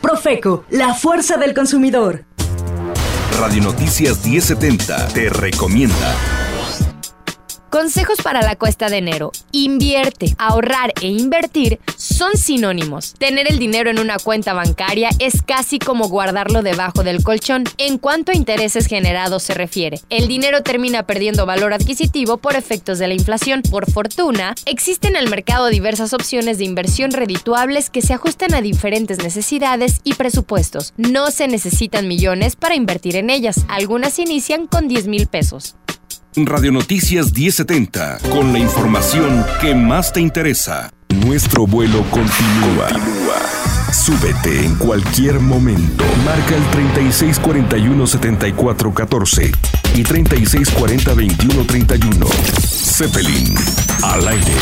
Profeco, 0.00 0.64
la 0.70 0.94
fuerza 0.94 1.36
del 1.36 1.54
consumidor. 1.54 2.24
Radio 3.38 3.62
Noticias 3.62 4.24
1070 4.24 5.08
te 5.08 5.28
recomienda. 5.28 6.37
Consejos 7.70 8.16
para 8.22 8.40
la 8.40 8.56
cuesta 8.56 8.88
de 8.88 8.96
enero. 8.96 9.30
Invierte, 9.52 10.34
ahorrar 10.38 10.94
e 11.02 11.08
invertir 11.08 11.78
son 11.98 12.34
sinónimos. 12.38 13.12
Tener 13.18 13.46
el 13.46 13.58
dinero 13.58 13.90
en 13.90 13.98
una 13.98 14.18
cuenta 14.18 14.54
bancaria 14.54 15.10
es 15.18 15.42
casi 15.42 15.78
como 15.78 16.08
guardarlo 16.08 16.62
debajo 16.62 17.04
del 17.04 17.22
colchón 17.22 17.64
en 17.76 17.98
cuanto 17.98 18.32
a 18.32 18.36
intereses 18.36 18.86
generados 18.86 19.42
se 19.42 19.52
refiere. 19.52 20.00
El 20.08 20.28
dinero 20.28 20.62
termina 20.62 21.02
perdiendo 21.02 21.44
valor 21.44 21.74
adquisitivo 21.74 22.38
por 22.38 22.56
efectos 22.56 22.98
de 22.98 23.08
la 23.08 23.14
inflación. 23.14 23.60
Por 23.60 23.90
fortuna, 23.90 24.54
existen 24.64 25.14
en 25.16 25.24
el 25.24 25.30
mercado 25.30 25.66
diversas 25.66 26.14
opciones 26.14 26.56
de 26.56 26.64
inversión 26.64 27.10
redituables 27.10 27.90
que 27.90 28.00
se 28.00 28.14
ajustan 28.14 28.54
a 28.54 28.62
diferentes 28.62 29.18
necesidades 29.22 30.00
y 30.04 30.14
presupuestos. 30.14 30.94
No 30.96 31.30
se 31.30 31.48
necesitan 31.48 32.08
millones 32.08 32.56
para 32.56 32.76
invertir 32.76 33.16
en 33.16 33.28
ellas. 33.28 33.66
Algunas 33.68 34.18
inician 34.18 34.66
con 34.66 34.88
10 34.88 35.06
mil 35.06 35.26
pesos. 35.26 35.74
Radio 36.36 36.70
Noticias 36.72 37.32
1070, 37.32 38.18
con 38.30 38.52
la 38.52 38.58
información 38.58 39.46
que 39.60 39.74
más 39.74 40.12
te 40.12 40.20
interesa. 40.20 40.92
Nuestro 41.08 41.66
vuelo 41.66 42.04
continúa. 42.10 42.88
Súbete 43.92 44.64
en 44.64 44.76
cualquier 44.76 45.40
momento. 45.40 46.04
Marca 46.24 46.54
el 46.54 46.62
3641-7414 47.02 49.52
y 49.94 50.04
3640-2131. 50.04 52.28
Zeppelin, 52.60 53.54
al 54.02 54.28
aire. 54.28 54.52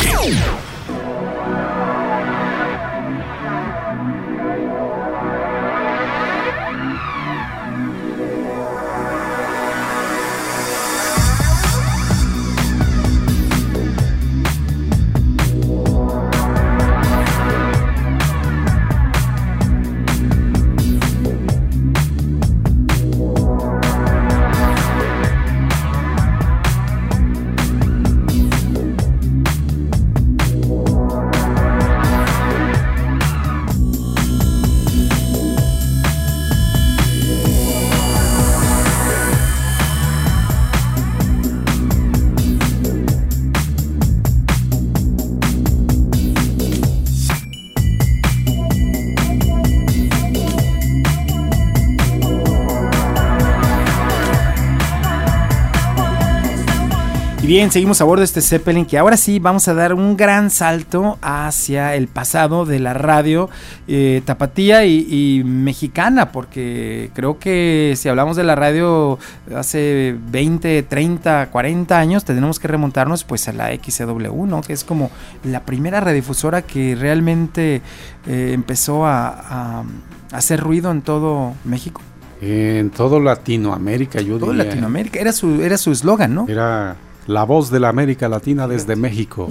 Bien, 57.47 57.71
seguimos 57.71 58.01
a 58.01 58.03
bordo 58.03 58.19
de 58.19 58.25
este 58.25 58.41
Zeppelin 58.41 58.85
que 58.85 58.97
ahora 58.97 59.15
sí 59.15 59.39
vamos 59.39 59.69
a 59.69 59.73
dar 59.73 59.93
un 59.93 60.17
gran 60.17 60.49
salto 60.49 61.17
hacia 61.21 61.95
el 61.95 62.09
pasado 62.09 62.65
de 62.65 62.77
la 62.79 62.93
radio 62.93 63.49
eh, 63.87 64.21
tapatía 64.25 64.85
y, 64.85 65.43
mexicana, 65.45 66.33
porque 66.33 67.09
creo 67.13 67.39
que 67.39 67.93
si 67.95 68.09
hablamos 68.09 68.35
de 68.35 68.43
la 68.43 68.55
radio 68.55 69.17
hace 69.55 70.17
20, 70.29 70.83
30, 70.83 71.49
40 71.49 71.97
años, 71.97 72.25
tenemos 72.25 72.59
que 72.59 72.67
remontarnos 72.67 73.23
pues 73.23 73.47
a 73.47 73.53
la 73.53 73.73
XCW, 73.73 74.45
¿no? 74.45 74.59
Que 74.61 74.73
es 74.73 74.83
como 74.83 75.09
la 75.45 75.63
primera 75.63 76.01
radiodifusora 76.01 76.63
que 76.63 76.95
realmente 76.95 77.81
eh, 78.27 78.51
empezó 78.53 79.05
a, 79.05 79.85
hacer 80.33 80.59
ruido 80.59 80.91
en 80.91 81.01
todo 81.01 81.53
México. 81.63 82.01
En 82.41 82.89
todo 82.89 83.21
Latinoamérica, 83.21 84.19
yo 84.19 84.37
todo 84.37 84.51
Latinoamérica, 84.51 85.17
era 85.17 85.31
su 85.31 85.61
era 85.63 85.77
su 85.77 85.93
eslogan, 85.93 86.35
¿no? 86.35 86.45
Era 86.49 86.97
la 87.27 87.43
voz 87.43 87.69
de 87.69 87.79
la 87.79 87.89
América 87.89 88.27
Latina 88.27 88.67
desde 88.67 88.95
México. 88.95 89.49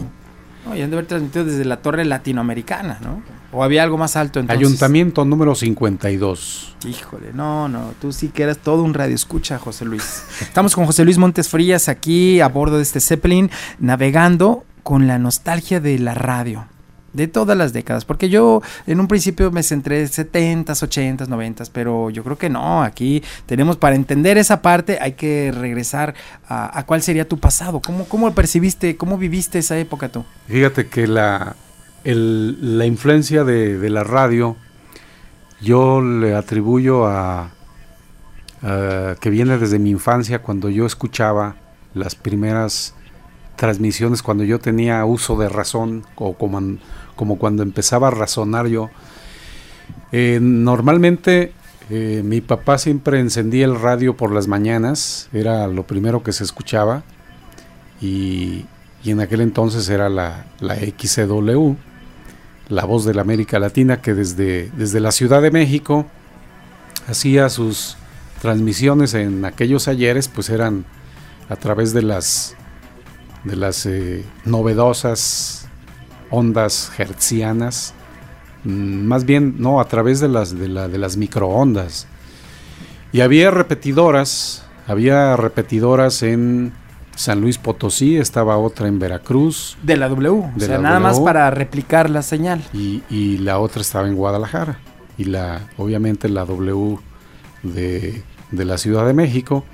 No, 0.66 0.74
y 0.74 0.82
han 0.82 0.90
de 0.90 0.96
haber 0.96 1.06
transmitido 1.06 1.44
desde 1.44 1.64
la 1.64 1.76
torre 1.76 2.04
latinoamericana, 2.04 2.98
¿no? 3.02 3.22
¿O 3.52 3.62
había 3.62 3.84
algo 3.84 3.96
más 3.96 4.16
alto 4.16 4.40
entonces? 4.40 4.66
Ayuntamiento 4.66 5.24
número 5.24 5.54
52. 5.54 6.76
Híjole, 6.86 7.32
no, 7.32 7.68
no, 7.68 7.92
tú 8.00 8.12
sí 8.12 8.28
que 8.28 8.42
eras 8.42 8.58
todo 8.58 8.82
un 8.82 8.92
radio 8.92 9.14
escucha, 9.14 9.58
José 9.58 9.84
Luis. 9.84 10.24
Estamos 10.40 10.74
con 10.74 10.86
José 10.86 11.04
Luis 11.04 11.18
Montes 11.18 11.48
Frías 11.48 11.88
aquí 11.88 12.40
a 12.40 12.48
bordo 12.48 12.76
de 12.76 12.82
este 12.82 13.00
Zeppelin, 13.00 13.50
navegando 13.78 14.64
con 14.82 15.06
la 15.06 15.18
nostalgia 15.18 15.80
de 15.80 15.98
la 15.98 16.14
radio 16.14 16.66
de 17.16 17.26
todas 17.28 17.56
las 17.56 17.72
décadas, 17.72 18.04
porque 18.04 18.28
yo 18.28 18.62
en 18.86 19.00
un 19.00 19.08
principio 19.08 19.50
me 19.50 19.62
centré 19.62 20.02
en 20.02 20.08
70s, 20.08 20.66
80s, 20.66 21.26
90s, 21.26 21.70
pero 21.72 22.10
yo 22.10 22.22
creo 22.22 22.38
que 22.38 22.50
no, 22.50 22.82
aquí 22.82 23.22
tenemos 23.46 23.76
para 23.76 23.96
entender 23.96 24.38
esa 24.38 24.62
parte 24.62 24.98
hay 25.00 25.12
que 25.12 25.52
regresar 25.52 26.14
a, 26.48 26.84
cuál 26.86 27.02
sería 27.02 27.26
tu 27.26 27.38
pasado, 27.38 27.80
¿Cómo, 27.80 28.04
cómo 28.04 28.32
percibiste, 28.34 28.96
cómo 28.96 29.18
viviste 29.18 29.58
esa 29.58 29.78
época 29.78 30.08
tú. 30.08 30.24
Fíjate 30.46 30.88
que 30.88 31.06
la, 31.06 31.56
la 32.04 32.86
influencia 32.86 33.44
de, 33.44 33.88
la 33.90 34.04
radio 34.04 34.56
yo 35.60 36.00
le 36.02 36.34
atribuyo 36.34 37.06
a, 37.06 37.50
que 39.20 39.30
viene 39.30 39.58
desde 39.58 39.78
mi 39.78 39.90
infancia 39.90 40.40
cuando 40.40 40.68
yo 40.68 40.86
escuchaba 40.86 41.56
las 41.94 42.14
primeras 42.14 42.94
transmisiones 43.56 44.22
cuando 44.22 44.44
yo 44.44 44.58
tenía 44.58 45.04
uso 45.04 45.36
de 45.36 45.48
razón 45.48 46.04
o 46.14 46.34
como, 46.34 46.60
como 47.16 47.38
cuando 47.38 47.62
empezaba 47.62 48.08
a 48.08 48.10
razonar 48.12 48.68
yo. 48.68 48.90
Eh, 50.12 50.38
normalmente 50.40 51.52
eh, 51.90 52.22
mi 52.24 52.40
papá 52.40 52.78
siempre 52.78 53.18
encendía 53.18 53.64
el 53.64 53.80
radio 53.80 54.16
por 54.16 54.32
las 54.32 54.46
mañanas, 54.46 55.28
era 55.32 55.66
lo 55.66 55.86
primero 55.86 56.22
que 56.22 56.32
se 56.32 56.44
escuchaba 56.44 57.02
y, 58.00 58.66
y 59.02 59.10
en 59.10 59.20
aquel 59.20 59.40
entonces 59.40 59.88
era 59.88 60.08
la, 60.08 60.46
la 60.60 60.76
XCW, 60.76 61.74
la 62.68 62.84
voz 62.84 63.04
de 63.04 63.14
la 63.14 63.22
América 63.22 63.58
Latina, 63.58 64.00
que 64.00 64.14
desde, 64.14 64.70
desde 64.76 65.00
la 65.00 65.12
Ciudad 65.12 65.42
de 65.42 65.50
México 65.50 66.06
hacía 67.08 67.48
sus 67.48 67.96
transmisiones 68.42 69.14
en 69.14 69.44
aquellos 69.44 69.88
ayeres, 69.88 70.28
pues 70.28 70.50
eran 70.50 70.84
a 71.48 71.56
través 71.56 71.92
de 71.92 72.02
las, 72.02 72.56
de 73.44 73.56
las 73.56 73.86
eh, 73.86 74.24
novedosas 74.44 75.65
ondas 76.30 76.92
hertzianas, 76.98 77.94
mm, 78.64 79.04
más 79.04 79.24
bien 79.24 79.56
no, 79.58 79.80
a 79.80 79.86
través 79.86 80.20
de 80.20 80.28
las, 80.28 80.58
de, 80.58 80.68
la, 80.68 80.88
de 80.88 80.98
las 80.98 81.16
microondas. 81.16 82.06
Y 83.12 83.20
había 83.20 83.50
repetidoras, 83.50 84.64
había 84.86 85.36
repetidoras 85.36 86.22
en 86.22 86.72
San 87.14 87.40
Luis 87.40 87.58
Potosí, 87.58 88.16
estaba 88.16 88.58
otra 88.58 88.88
en 88.88 88.98
Veracruz. 88.98 89.76
De 89.82 89.96
la 89.96 90.08
W, 90.08 90.28
o 90.28 90.60
sea, 90.60 90.78
nada 90.78 91.00
más 91.00 91.18
para 91.20 91.50
replicar 91.50 92.10
la 92.10 92.22
señal. 92.22 92.62
Y, 92.72 93.02
y, 93.08 93.38
la 93.38 93.58
otra 93.58 93.80
estaba 93.80 94.06
en 94.06 94.14
Guadalajara. 94.14 94.78
Y 95.16 95.24
la, 95.24 95.68
obviamente 95.78 96.28
la 96.28 96.44
W 96.44 96.98
de, 97.62 98.22
de 98.50 98.64
la 98.64 98.76
Ciudad 98.76 99.06
de 99.06 99.14
México. 99.14 99.64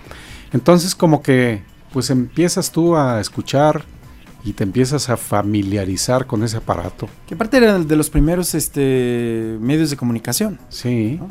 Entonces 0.52 0.94
como 0.94 1.22
que 1.22 1.62
pues 1.92 2.10
empiezas 2.10 2.72
tú 2.72 2.96
a 2.96 3.20
escuchar 3.20 3.84
y 4.44 4.54
te 4.54 4.64
empiezas 4.64 5.08
a 5.08 5.16
familiarizar 5.16 6.26
con 6.26 6.42
ese 6.42 6.56
aparato. 6.56 7.08
Que 7.26 7.34
aparte 7.34 7.58
era 7.58 7.78
de 7.78 7.96
los 7.96 8.10
primeros 8.10 8.54
este, 8.54 9.56
medios 9.60 9.90
de 9.90 9.96
comunicación. 9.96 10.58
Sí. 10.68 11.18
¿no? 11.20 11.30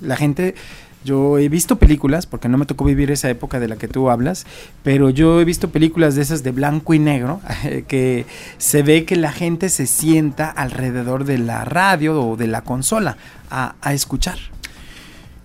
La 0.00 0.16
gente, 0.16 0.56
yo 1.04 1.38
he 1.38 1.48
visto 1.48 1.76
películas, 1.76 2.26
porque 2.26 2.48
no 2.48 2.58
me 2.58 2.66
tocó 2.66 2.84
vivir 2.84 3.12
esa 3.12 3.30
época 3.30 3.60
de 3.60 3.68
la 3.68 3.76
que 3.76 3.86
tú 3.86 4.10
hablas, 4.10 4.44
pero 4.82 5.10
yo 5.10 5.40
he 5.40 5.44
visto 5.44 5.70
películas 5.70 6.16
de 6.16 6.22
esas 6.22 6.42
de 6.42 6.50
blanco 6.50 6.94
y 6.94 6.98
negro, 6.98 7.40
que 7.86 8.26
se 8.58 8.82
ve 8.82 9.04
que 9.04 9.16
la 9.16 9.30
gente 9.30 9.68
se 9.68 9.86
sienta 9.86 10.50
alrededor 10.50 11.24
de 11.24 11.38
la 11.38 11.64
radio 11.64 12.20
o 12.20 12.36
de 12.36 12.48
la 12.48 12.62
consola 12.62 13.16
a, 13.50 13.76
a 13.80 13.94
escuchar. 13.94 14.38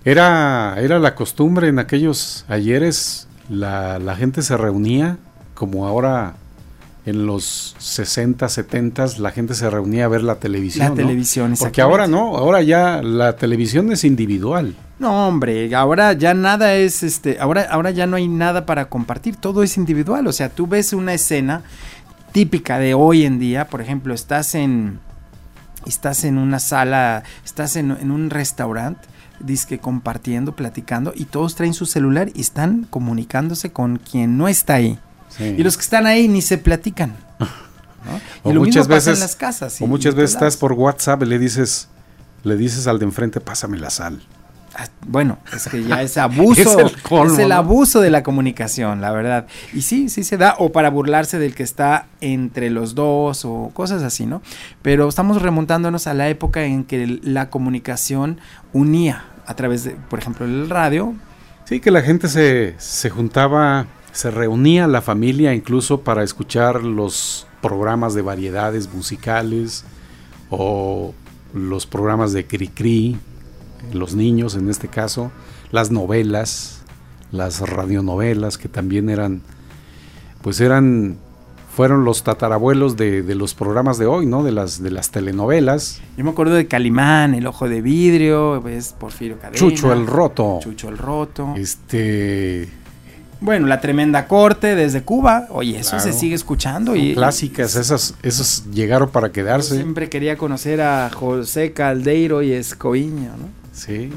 Era, 0.04 0.76
era 0.80 1.00
la 1.00 1.16
costumbre 1.16 1.68
en 1.68 1.80
aquellos 1.80 2.46
ayeres, 2.48 3.28
la, 3.50 4.00
la 4.00 4.16
gente 4.16 4.42
se 4.42 4.56
reunía, 4.58 5.18
como 5.54 5.86
ahora 5.86 6.36
en 7.08 7.26
los 7.26 7.74
60, 7.80 8.50
70 8.50 9.06
la 9.20 9.32
gente 9.32 9.56
se 9.56 9.70
reunía 9.70 10.06
a 10.06 10.08
ver 10.10 10.24
la 10.24 10.36
televisión. 10.36 10.84
La 10.84 10.90
¿no? 10.90 10.96
televisión, 10.96 11.54
Porque 11.58 11.82
ahora 11.82 12.06
no, 12.06 12.36
ahora 12.36 12.62
ya 12.62 13.02
la 13.02 13.38
televisión 13.38 13.94
es 13.94 14.04
individual. 14.04 14.76
No, 15.00 15.30
hombre, 15.30 15.74
ahora 15.74 16.12
ya 16.12 16.34
nada 16.34 16.76
es 16.76 17.04
este, 17.04 17.40
ahora 17.40 17.66
ahora 17.72 17.92
ya 17.92 18.08
no 18.08 18.18
hay 18.18 18.28
nada 18.28 18.66
para 18.66 18.90
compartir, 18.90 19.38
todo 19.38 19.64
es 19.64 19.78
individual, 19.78 20.28
o 20.28 20.34
sea, 20.34 20.50
tú 20.50 20.68
ves 20.68 20.92
una 20.92 21.14
escena 21.14 21.62
típica 22.34 22.78
de 22.78 22.94
hoy 22.94 23.24
en 23.24 23.40
día, 23.40 23.68
por 23.68 23.80
ejemplo, 23.80 24.14
estás 24.14 24.54
en 24.54 25.00
estás 25.86 26.26
en 26.26 26.38
una 26.38 26.60
sala, 26.60 27.24
estás 27.46 27.78
en, 27.78 27.92
en 27.92 28.12
un 28.12 28.30
restaurante 28.30 29.08
disque 29.40 29.80
compartiendo, 29.80 30.58
platicando 30.58 31.14
y 31.16 31.26
todos 31.26 31.56
traen 31.56 31.74
su 31.74 31.86
celular 31.86 32.32
y 32.34 32.42
están 32.42 32.86
comunicándose 32.90 33.72
con 33.72 33.96
quien 33.98 34.38
no 34.38 34.50
está 34.50 34.74
ahí. 34.74 35.00
Sí. 35.38 35.56
Y 35.58 35.64
los 35.64 35.76
que 35.78 35.84
están 35.84 36.06
ahí 36.08 36.28
ni 36.28 36.42
se 36.42 36.58
platican. 36.58 37.16
¿no? 37.40 37.48
Y 38.50 38.54
lo 38.54 38.62
muchas 38.62 38.88
mismo 38.88 38.96
veces, 38.96 39.10
pasa 39.10 39.12
en 39.14 39.20
las 39.20 39.36
casas. 39.36 39.82
o 39.82 39.88
muchas 39.88 40.16
veces 40.16 40.32
estás 40.34 40.56
por 40.56 40.72
WhatsApp 40.74 41.24
y 41.24 41.26
le 41.26 41.40
dices, 41.40 41.90
le 42.44 42.56
dices 42.56 42.88
al 42.88 43.00
de 43.00 43.06
enfrente, 43.06 43.42
pásame 43.42 43.78
la 43.78 43.90
sal. 43.90 44.22
Ah, 44.76 44.88
Bueno, 45.06 45.40
es 45.54 45.68
que 45.68 45.84
ya 45.84 46.02
es 46.02 46.18
abuso, 46.18 46.62
Es 46.62 46.94
el 46.94 47.02
colmo, 47.02 47.34
es 47.34 47.40
el 47.40 47.52
abuso 47.52 48.00
de 48.00 48.10
la 48.10 48.24
comunicación, 48.24 49.02
la 49.02 49.12
verdad. 49.12 49.48
Y 49.74 49.82
sí, 49.82 50.08
sí 50.08 50.24
se 50.24 50.38
da, 50.38 50.56
o 50.60 50.72
para 50.72 50.90
burlarse 50.90 51.38
del 51.40 51.54
que 51.56 51.64
está 51.64 52.06
entre 52.22 52.70
los 52.70 52.96
dos, 52.96 53.44
o 53.44 53.72
cosas 53.74 54.04
así, 54.04 54.26
¿no? 54.26 54.42
Pero 54.82 55.10
estamos 55.10 55.42
remontándonos 55.42 56.08
a 56.08 56.14
la 56.14 56.30
época 56.30 56.64
en 56.64 56.86
que 56.86 57.20
la 57.24 57.50
comunicación 57.50 58.40
unía 58.72 59.26
a 59.46 59.56
través 59.56 59.84
de, 59.84 59.92
por 60.10 60.20
ejemplo, 60.20 60.46
el 60.46 60.70
radio. 60.70 61.14
Sí, 61.66 61.82
que 61.82 61.92
la 61.92 62.02
gente 62.04 62.30
se, 62.30 62.76
se 62.78 63.10
juntaba, 63.10 63.88
se 64.18 64.32
reunía 64.32 64.88
la 64.88 65.04
familia 65.04 65.54
incluso 65.54 66.02
para 66.02 66.24
escuchar 66.24 66.84
los 66.84 67.46
programas 67.62 68.16
de 68.16 68.24
variedades 68.24 68.92
musicales 68.92 69.86
o 70.50 71.14
los 71.54 71.86
programas 71.86 72.34
de 72.34 72.48
Cricri, 72.48 73.16
los 73.94 74.16
niños 74.16 74.56
en 74.56 74.72
este 74.72 74.88
caso, 74.88 75.32
las 75.70 75.92
novelas, 75.92 76.82
las 77.32 77.60
radionovelas 77.60 78.58
que 78.58 78.68
también 78.68 79.12
eran, 79.12 79.44
pues 80.42 80.62
eran, 80.62 81.18
fueron 81.76 82.04
los 82.04 82.24
tatarabuelos 82.24 82.98
de, 82.98 83.22
de 83.22 83.36
los 83.36 83.54
programas 83.54 84.00
de 84.00 84.08
hoy, 84.08 84.26
¿no? 84.26 84.42
De 84.42 84.52
las, 84.52 84.82
de 84.82 84.90
las 84.90 85.12
telenovelas. 85.12 86.02
Yo 86.18 86.24
me 86.24 86.32
acuerdo 86.32 86.56
de 86.56 86.68
Calimán, 86.68 87.36
El 87.36 87.46
Ojo 87.46 87.70
de 87.70 87.84
Vidrio, 87.84 88.64
ves 88.64 88.96
Porfirio 89.00 89.38
Cadena. 89.38 89.60
Chucho 89.60 89.94
el 89.94 90.08
Roto. 90.08 90.58
Chucho 90.60 90.90
el 90.90 90.98
Roto. 90.98 91.54
Este. 91.56 92.68
Bueno, 93.40 93.68
La 93.68 93.80
Tremenda 93.82 94.28
Corte 94.28 94.76
desde 94.76 95.04
Cuba. 95.04 95.48
Oye, 95.52 95.80
eso 95.80 95.92
Claro. 95.92 96.04
se 96.06 96.14
sigue 96.14 96.36
escuchando. 96.36 96.92
Son 96.94 97.00
y 97.02 97.14
clásicas, 97.14 97.76
esas, 97.76 98.16
esas 98.24 98.66
llegaron 98.72 99.10
para 99.10 99.28
Yo 99.28 99.34
quedarse. 99.34 99.76
siempre 99.76 100.10
quería 100.10 100.38
conocer 100.38 100.82
a 100.82 101.10
José 101.14 101.72
Caldeiro 101.74 102.42
y 102.42 102.52
Escoviño, 102.52 103.32
¿no? 103.38 103.50
Sí. 103.74 104.12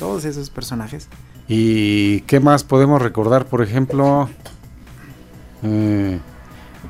Todos 0.00 0.24
esos 0.24 0.50
personajes. 0.50 1.06
¿Y 1.46 2.22
qué 2.22 2.40
más 2.40 2.64
podemos 2.64 3.00
recordar? 3.00 3.46
Por 3.46 3.62
ejemplo, 3.62 4.28
eh, 5.62 6.18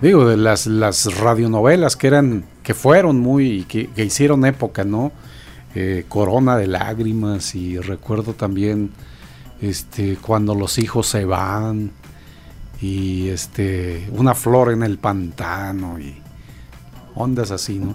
digo, 0.00 0.26
de 0.28 0.36
las, 0.36 0.66
las 0.66 1.14
radionovelas 1.18 1.96
que 1.96 2.06
eran, 2.06 2.44
que 2.62 2.74
fueron 2.74 3.18
muy, 3.20 3.64
que, 3.64 3.88
que 3.88 4.04
hicieron 4.04 4.44
época, 4.46 4.84
¿no? 4.84 5.12
Eh, 5.74 6.04
Corona 6.08 6.56
de 6.56 6.66
lágrimas 6.66 7.54
y 7.54 7.78
recuerdo 7.78 8.32
también 8.34 8.90
este 9.60 10.16
cuando 10.16 10.54
los 10.54 10.78
hijos 10.78 11.06
se 11.06 11.24
van 11.24 11.90
y 12.80 13.28
este 13.28 14.08
una 14.12 14.34
flor 14.34 14.72
en 14.72 14.82
el 14.82 14.98
pantano 14.98 15.98
y 15.98 16.14
ondas 17.14 17.50
así, 17.50 17.78
¿no? 17.78 17.94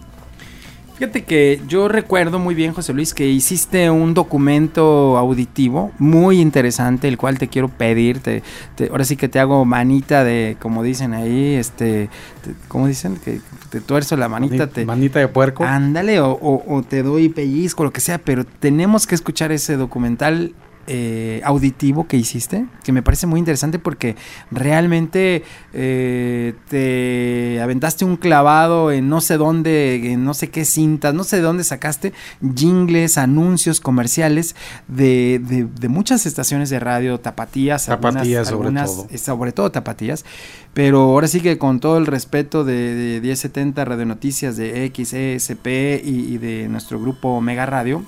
Fíjate 0.97 1.25
que 1.25 1.59
yo 1.67 1.89
recuerdo 1.89 2.39
muy 2.39 2.55
bien, 2.55 2.71
José 2.71 2.93
Luis, 2.93 3.13
que 3.13 3.27
hiciste 3.27 3.89
un 3.89 4.13
documento 4.13 5.17
auditivo 5.17 5.91
muy 5.99 6.39
interesante, 6.39 7.09
el 7.09 7.17
cual 7.17 7.37
te 7.37 7.49
quiero 7.49 7.67
pedir. 7.67 8.19
Te, 8.19 8.43
te- 8.75 8.87
ahora 8.87 9.03
sí 9.03 9.17
que 9.17 9.27
te 9.27 9.39
hago 9.39 9.65
manita 9.65 10.23
de, 10.23 10.55
como 10.57 10.83
dicen 10.83 11.13
ahí, 11.13 11.55
este, 11.55 12.09
te- 12.41 12.53
¿cómo 12.69 12.87
dicen? 12.87 13.17
Que 13.17 13.41
te 13.69 13.81
tuerzo 13.81 14.15
la 14.15 14.29
manita. 14.29 14.67
Te, 14.67 14.85
Manita 14.85 15.19
de 15.19 15.27
puerco. 15.27 15.65
Ándale, 15.65 16.21
o, 16.21 16.31
o- 16.31 16.63
o 16.77 16.81
te 16.83 17.03
doy 17.03 17.27
pellizco, 17.27 17.83
lo 17.83 17.91
que 17.91 17.99
sea, 17.99 18.17
pero 18.17 18.45
tenemos 18.45 19.05
que 19.05 19.15
escuchar 19.15 19.51
ese 19.51 19.75
documental 19.75 20.53
eh, 20.87 21.41
auditivo 21.43 22.07
que 22.07 22.17
hiciste, 22.17 22.65
que 22.83 22.91
me 22.91 23.01
parece 23.01 23.27
muy 23.27 23.39
interesante 23.39 23.79
porque 23.79 24.15
realmente 24.51 25.43
eh, 25.73 26.53
te 26.69 27.59
aventaste 27.61 28.05
un 28.05 28.17
clavado 28.17 28.91
en 28.91 29.09
no 29.09 29.21
sé 29.21 29.37
dónde, 29.37 30.11
en 30.13 30.23
no 30.23 30.33
sé 30.33 30.49
qué 30.49 30.65
cintas, 30.65 31.13
no 31.13 31.23
sé 31.23 31.37
de 31.37 31.41
dónde 31.41 31.63
sacaste 31.63 32.13
jingles, 32.55 33.17
anuncios 33.17 33.79
comerciales 33.81 34.55
de, 34.87 35.41
de- 35.43 35.65
de 35.65 35.89
muchas 35.89 36.25
estaciones 36.25 36.69
de 36.69 36.79
radio, 36.79 37.19
tapatías, 37.19 37.85
Tapatías, 37.85 38.47
sobre 38.47 38.67
algunas, 38.67 38.95
todo. 38.95 39.07
eh, 39.09 39.17
sobre 39.17 39.51
todo 39.51 39.71
tapatías, 39.71 40.25
pero 40.73 41.01
ahora 41.01 41.27
sí 41.27 41.41
que 41.41 41.57
con 41.57 41.79
todo 41.79 41.97
el 41.97 42.05
respeto 42.05 42.63
de, 42.63 42.93
de 42.95 43.21
1070 43.21 43.85
Radio 43.85 44.05
Noticias, 44.05 44.57
de 44.57 44.91
XESP 44.93 45.67
y, 46.03 46.33
y 46.33 46.37
de 46.37 46.67
nuestro 46.69 46.99
grupo 46.99 47.41
Mega 47.41 47.65
Radio, 47.65 48.03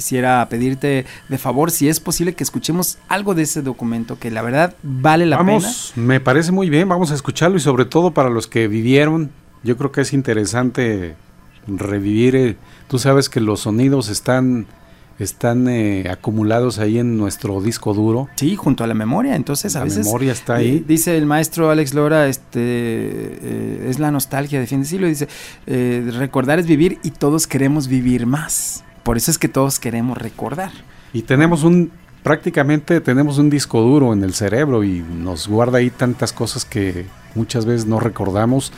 quisiera 0.00 0.48
pedirte 0.48 1.04
de 1.28 1.38
favor 1.38 1.70
si 1.70 1.90
es 1.90 2.00
posible 2.00 2.32
que 2.34 2.42
escuchemos 2.42 2.96
algo 3.06 3.34
de 3.34 3.42
ese 3.42 3.60
documento 3.60 4.18
que 4.18 4.30
la 4.30 4.40
verdad 4.40 4.74
vale 4.82 5.26
la 5.26 5.36
vamos, 5.36 5.92
me 5.94 6.20
parece 6.20 6.52
muy 6.52 6.70
bien, 6.70 6.88
vamos 6.88 7.10
a 7.10 7.14
escucharlo 7.14 7.58
y 7.58 7.60
sobre 7.60 7.84
todo 7.84 8.12
para 8.12 8.30
los 8.30 8.46
que 8.46 8.66
vivieron, 8.66 9.30
yo 9.62 9.76
creo 9.76 9.92
que 9.92 10.00
es 10.00 10.14
interesante 10.14 11.16
revivir, 11.66 12.34
eh, 12.34 12.56
tú 12.88 12.98
sabes 12.98 13.28
que 13.28 13.40
los 13.40 13.60
sonidos 13.60 14.08
están, 14.08 14.66
están 15.18 15.68
eh, 15.68 16.08
acumulados 16.10 16.78
ahí 16.78 16.98
en 16.98 17.18
nuestro 17.18 17.60
disco 17.60 17.92
duro. 17.92 18.24
pena. 18.24 18.36
Sí, 18.36 18.56
junto 18.56 18.82
a 18.84 18.86
la 18.86 18.94
memoria, 18.94 19.36
entonces 19.36 19.76
a 19.76 19.80
La 19.80 19.84
veces... 19.84 20.06
memoria 20.06 20.32
está 20.32 20.54
eh, 20.54 20.64
ahí. 20.64 20.84
dice 20.88 21.18
el 21.18 21.26
maestro 21.26 21.68
Alex 21.70 21.92
Lora, 21.92 22.26
este, 22.26 22.58
eh, 22.62 23.86
es 23.90 23.98
la 23.98 24.10
nostalgia 24.10 24.58
de 24.60 24.66
fin 24.66 24.80
de 24.80 24.86
siglo, 24.86 25.06
dice, 25.06 25.28
eh, 25.66 26.10
recordar 26.16 26.58
es 26.58 26.66
vivir 26.66 26.98
y 27.02 27.10
todos 27.10 27.46
queremos 27.46 27.86
vivir 27.86 28.24
más. 28.24 28.82
Por 29.02 29.16
eso 29.16 29.30
es 29.30 29.38
que 29.38 29.48
todos 29.48 29.78
queremos 29.78 30.18
recordar. 30.18 30.72
Y 31.12 31.22
tenemos 31.22 31.64
un, 31.64 31.90
prácticamente 32.22 33.00
tenemos 33.00 33.38
un 33.38 33.50
disco 33.50 33.80
duro 33.80 34.12
en 34.12 34.22
el 34.22 34.34
cerebro 34.34 34.84
y 34.84 35.00
nos 35.00 35.48
guarda 35.48 35.78
ahí 35.78 35.90
tantas 35.90 36.32
cosas 36.32 36.64
que 36.64 37.06
muchas 37.34 37.66
veces 37.66 37.86
no 37.86 38.00
recordamos. 38.00 38.72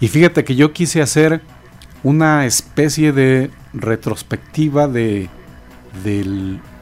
Y 0.00 0.08
fíjate 0.08 0.44
que 0.44 0.54
yo 0.56 0.72
quise 0.72 1.02
hacer 1.02 1.40
una 2.02 2.44
especie 2.44 3.12
de 3.12 3.50
retrospectiva 3.72 4.88
de, 4.88 5.28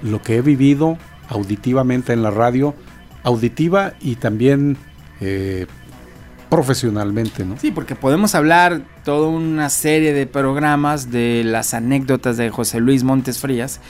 lo 0.02 0.22
que 0.22 0.36
he 0.36 0.42
vivido 0.42 0.98
auditivamente 1.28 2.12
en 2.12 2.22
la 2.22 2.30
radio, 2.30 2.74
auditiva 3.22 3.94
y 4.00 4.16
también 4.16 4.76
eh, 5.20 5.66
profesionalmente, 6.52 7.46
¿no? 7.46 7.56
Sí, 7.58 7.70
porque 7.70 7.96
podemos 7.96 8.34
hablar 8.34 8.82
toda 9.06 9.28
una 9.28 9.70
serie 9.70 10.12
de 10.12 10.26
programas 10.26 11.10
de 11.10 11.44
las 11.46 11.72
anécdotas 11.72 12.36
de 12.36 12.50
José 12.50 12.78
Luis 12.78 13.04
Montes 13.04 13.38
Frías 13.38 13.80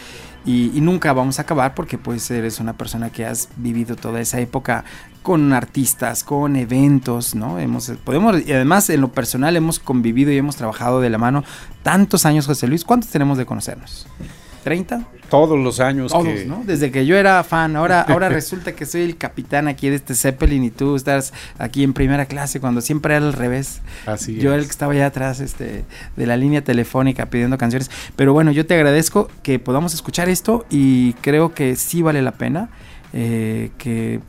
y, 0.45 0.71
nunca 0.77 1.13
vamos 1.13 1.41
a 1.41 1.43
acabar 1.43 1.75
porque 1.75 1.99
pues 1.99 2.31
eres 2.31 2.61
una 2.61 2.75
persona 2.75 3.11
que 3.11 3.27
has 3.27 3.49
vivido 3.57 3.97
toda 3.97 4.21
esa 4.21 4.39
época 4.39 4.85
con 5.25 5.53
artistas, 5.53 6.23
con 6.23 6.55
eventos, 6.55 7.35
¿no? 7.35 7.59
Hemos, 7.59 7.91
podemos, 8.05 8.47
y 8.47 8.53
además 8.53 8.89
en 8.91 9.01
lo 9.01 9.11
personal 9.11 9.57
hemos 9.57 9.81
convivido 9.81 10.31
y 10.31 10.37
hemos 10.37 10.55
trabajado 10.55 11.01
de 11.01 11.11
la 11.11 11.19
mano 11.19 11.43
tantos 11.83 12.27
años, 12.27 12.47
José 12.47 12.69
Luis. 12.69 12.85
¿Cuántos 12.85 13.11
tenemos 13.11 13.39
de 13.39 13.45
conocernos? 13.45 14.07
¿30? 14.63 15.05
Todos 15.29 15.59
los 15.59 15.81
años 15.81 16.13
Todos, 16.13 16.45
¿no? 16.47 16.63
Desde 16.65 16.91
que 16.91 17.07
yo 17.07 17.17
era 17.17 17.43
fan, 17.43 17.75
ahora, 17.77 18.03
ahora 18.09 18.29
resulta 18.29 18.73
que 18.73 18.85
soy 18.85 19.03
el 19.03 19.17
capitán 19.17 19.67
aquí 19.67 19.89
de 19.89 19.97
este 19.97 20.15
Zeppelin 20.15 20.65
y 20.65 20.71
tú 20.71 20.95
estás 20.95 21.33
aquí 21.59 21.83
en 21.85 21.95
primera 21.95 22.27
clase 22.27 22.61
cuando 22.61 22.81
siempre 22.81 23.15
era 23.15 23.27
al 23.27 23.33
revés. 23.33 23.81
Así 24.07 24.37
yo 24.37 24.55
el 24.55 24.65
que 24.65 24.71
estaba 24.71 24.93
allá 24.93 25.07
atrás 25.07 25.41
este, 25.41 25.85
de 26.17 26.27
la 26.27 26.37
línea 26.37 26.63
telefónica 26.63 27.27
pidiendo 27.27 27.57
canciones. 27.57 27.91
Pero 28.15 28.33
bueno, 28.33 28.53
yo 28.53 28.67
te 28.67 28.75
agradezco 28.75 29.31
que 29.43 29.59
podamos 29.59 29.95
escuchar 29.95 30.29
esto 30.29 30.67
y 30.71 31.15
creo 31.15 31.55
que 31.55 31.77
sí 31.77 32.03
vale 32.03 32.21
la 32.21 32.33
pena 32.33 32.69
eh, 33.13 33.71
que 33.79 34.21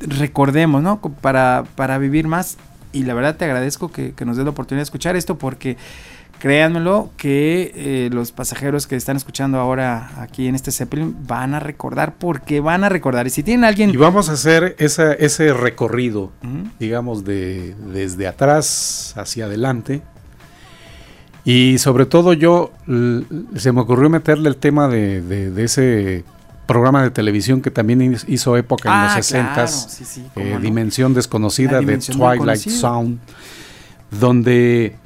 recordemos, 0.00 0.82
¿no? 0.82 1.00
Para, 1.00 1.64
para 1.76 1.98
vivir 1.98 2.26
más. 2.26 2.58
Y 2.92 3.04
la 3.04 3.14
verdad 3.14 3.36
te 3.36 3.44
agradezco 3.44 3.92
que, 3.92 4.12
que 4.14 4.24
nos 4.24 4.36
dé 4.36 4.44
la 4.44 4.50
oportunidad 4.50 4.80
de 4.80 4.84
escuchar 4.84 5.14
esto 5.14 5.38
porque 5.38 5.76
créanmelo 6.38 7.10
que 7.16 7.72
eh, 7.74 8.10
los 8.12 8.32
pasajeros 8.32 8.86
que 8.86 8.96
están 8.96 9.16
escuchando 9.16 9.58
ahora 9.58 10.10
aquí 10.18 10.46
en 10.46 10.54
este 10.54 10.70
Zeppelin 10.70 11.16
van 11.26 11.54
a 11.54 11.60
recordar 11.60 12.14
porque 12.14 12.60
van 12.60 12.84
a 12.84 12.88
recordar. 12.88 13.26
Y 13.26 13.30
si 13.30 13.42
tienen 13.42 13.64
alguien... 13.64 13.90
Y 13.90 13.96
vamos 13.96 14.28
a 14.28 14.32
hacer 14.32 14.76
esa, 14.78 15.12
ese 15.12 15.52
recorrido, 15.52 16.32
digamos, 16.78 17.24
de, 17.24 17.74
desde 17.92 18.26
atrás 18.26 19.14
hacia 19.16 19.46
adelante. 19.46 20.02
Y 21.44 21.78
sobre 21.78 22.06
todo 22.06 22.34
yo, 22.34 22.72
se 23.56 23.72
me 23.72 23.80
ocurrió 23.80 24.10
meterle 24.10 24.48
el 24.48 24.56
tema 24.56 24.88
de, 24.88 25.52
ese 25.64 26.24
programa 26.66 27.02
de 27.02 27.10
televisión 27.10 27.62
que 27.62 27.70
también 27.70 28.16
hizo 28.26 28.56
época 28.56 28.94
en 28.94 29.04
los 29.04 29.26
60 29.26 29.64
ah, 29.64 29.66
eh, 30.36 30.58
Dimensión 30.60 31.14
Desconocida 31.14 31.80
de 31.80 31.96
Twilight 31.96 32.68
Sound, 32.68 33.18
donde 34.10 34.96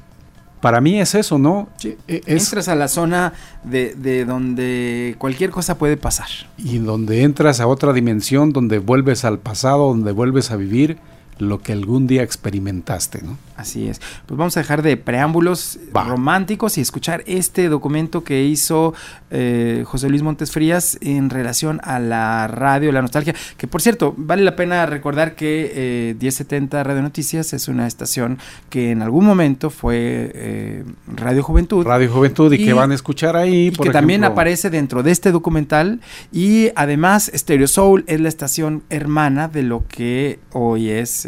para 0.63 0.79
mí 0.79 0.97
es 0.97 1.13
eso, 1.13 1.37
¿no? 1.37 1.67
E, 1.83 1.97
entras 2.25 2.69
a 2.69 2.75
la 2.75 2.87
zona 2.87 3.33
de, 3.65 3.95
de, 3.95 4.23
donde 4.23 5.13
cualquier 5.17 5.49
cosa 5.49 5.77
puede 5.77 5.97
pasar. 5.97 6.29
Y 6.57 6.77
donde 6.77 7.23
entras 7.23 7.59
a 7.59 7.67
otra 7.67 7.91
dimensión, 7.91 8.53
donde 8.53 8.79
vuelves 8.79 9.25
al 9.25 9.39
pasado, 9.39 9.89
donde 9.89 10.13
vuelves 10.13 10.51
a 10.51 10.55
vivir 10.55 10.99
lo 11.37 11.61
que 11.61 11.73
algún 11.73 12.07
día 12.07 12.23
experimentaste, 12.23 13.21
¿no? 13.23 13.37
Así 13.55 13.87
es. 13.87 14.01
Pues 14.25 14.37
vamos 14.37 14.57
a 14.57 14.61
dejar 14.61 14.81
de 14.81 14.97
preámbulos 14.97 15.79
románticos 15.93 16.77
y 16.77 16.81
escuchar 16.81 17.23
este 17.27 17.69
documento 17.69 18.23
que 18.23 18.43
hizo 18.43 18.93
eh, 19.29 19.83
José 19.85 20.09
Luis 20.09 20.23
Montes 20.23 20.51
Frías 20.51 20.97
en 21.01 21.29
relación 21.29 21.79
a 21.83 21.99
la 21.99 22.47
radio, 22.47 22.91
la 22.91 23.01
nostalgia. 23.01 23.35
Que 23.57 23.67
por 23.67 23.81
cierto, 23.81 24.15
vale 24.17 24.43
la 24.43 24.55
pena 24.55 24.85
recordar 24.85 25.35
que 25.35 26.15
1070 26.19 26.79
eh, 26.79 26.83
Radio 26.83 27.01
Noticias 27.03 27.53
es 27.53 27.67
una 27.67 27.85
estación 27.85 28.39
que 28.69 28.91
en 28.91 29.03
algún 29.03 29.25
momento 29.25 29.69
fue 29.69 30.31
eh, 30.33 30.83
Radio 31.07 31.43
Juventud. 31.43 31.85
Radio 31.85 32.11
Juventud 32.11 32.51
y, 32.53 32.65
que 32.65 32.73
van 32.73 32.91
a 32.91 32.95
escuchar 32.95 33.35
ahí. 33.35 33.71
que 33.71 33.91
también 33.91 34.23
aparece 34.23 34.71
dentro 34.71 35.03
de 35.03 35.11
este 35.11 35.31
documental. 35.31 36.01
Y 36.31 36.69
además, 36.75 37.31
Stereo 37.35 37.67
Soul 37.67 38.03
es 38.07 38.19
la 38.19 38.29
estación 38.29 38.83
hermana 38.89 39.47
de 39.47 39.61
lo 39.61 39.87
que 39.87 40.39
hoy 40.51 40.89
es. 40.89 41.27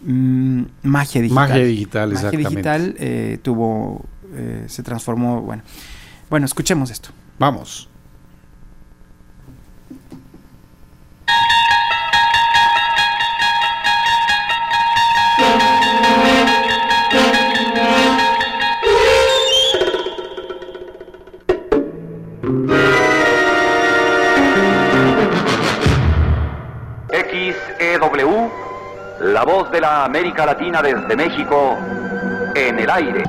Mm, 0.00 0.62
magia 0.82 1.22
digital. 1.22 1.48
Magia 1.48 1.64
digital, 1.64 2.12
magia 2.12 2.30
digital 2.30 2.94
eh, 2.98 3.38
tuvo, 3.42 4.04
eh, 4.34 4.64
se 4.68 4.82
transformó, 4.82 5.42
bueno. 5.42 5.62
Bueno, 6.30 6.46
escuchemos 6.46 6.90
esto. 6.90 7.10
Vamos. 7.38 7.88
América 30.08 30.46
Latina 30.46 30.80
desde 30.80 31.14
México 31.14 31.76
en 32.54 32.78
el 32.78 32.88
aire. 32.88 33.22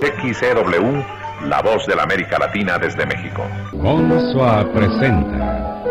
XCW, 0.00 1.48
la 1.48 1.60
voz 1.60 1.84
de 1.88 1.96
la 1.96 2.04
América 2.04 2.38
Latina 2.38 2.78
desde 2.78 3.04
México. 3.04 3.42
Consua 3.72 4.64
presenta 4.72 5.82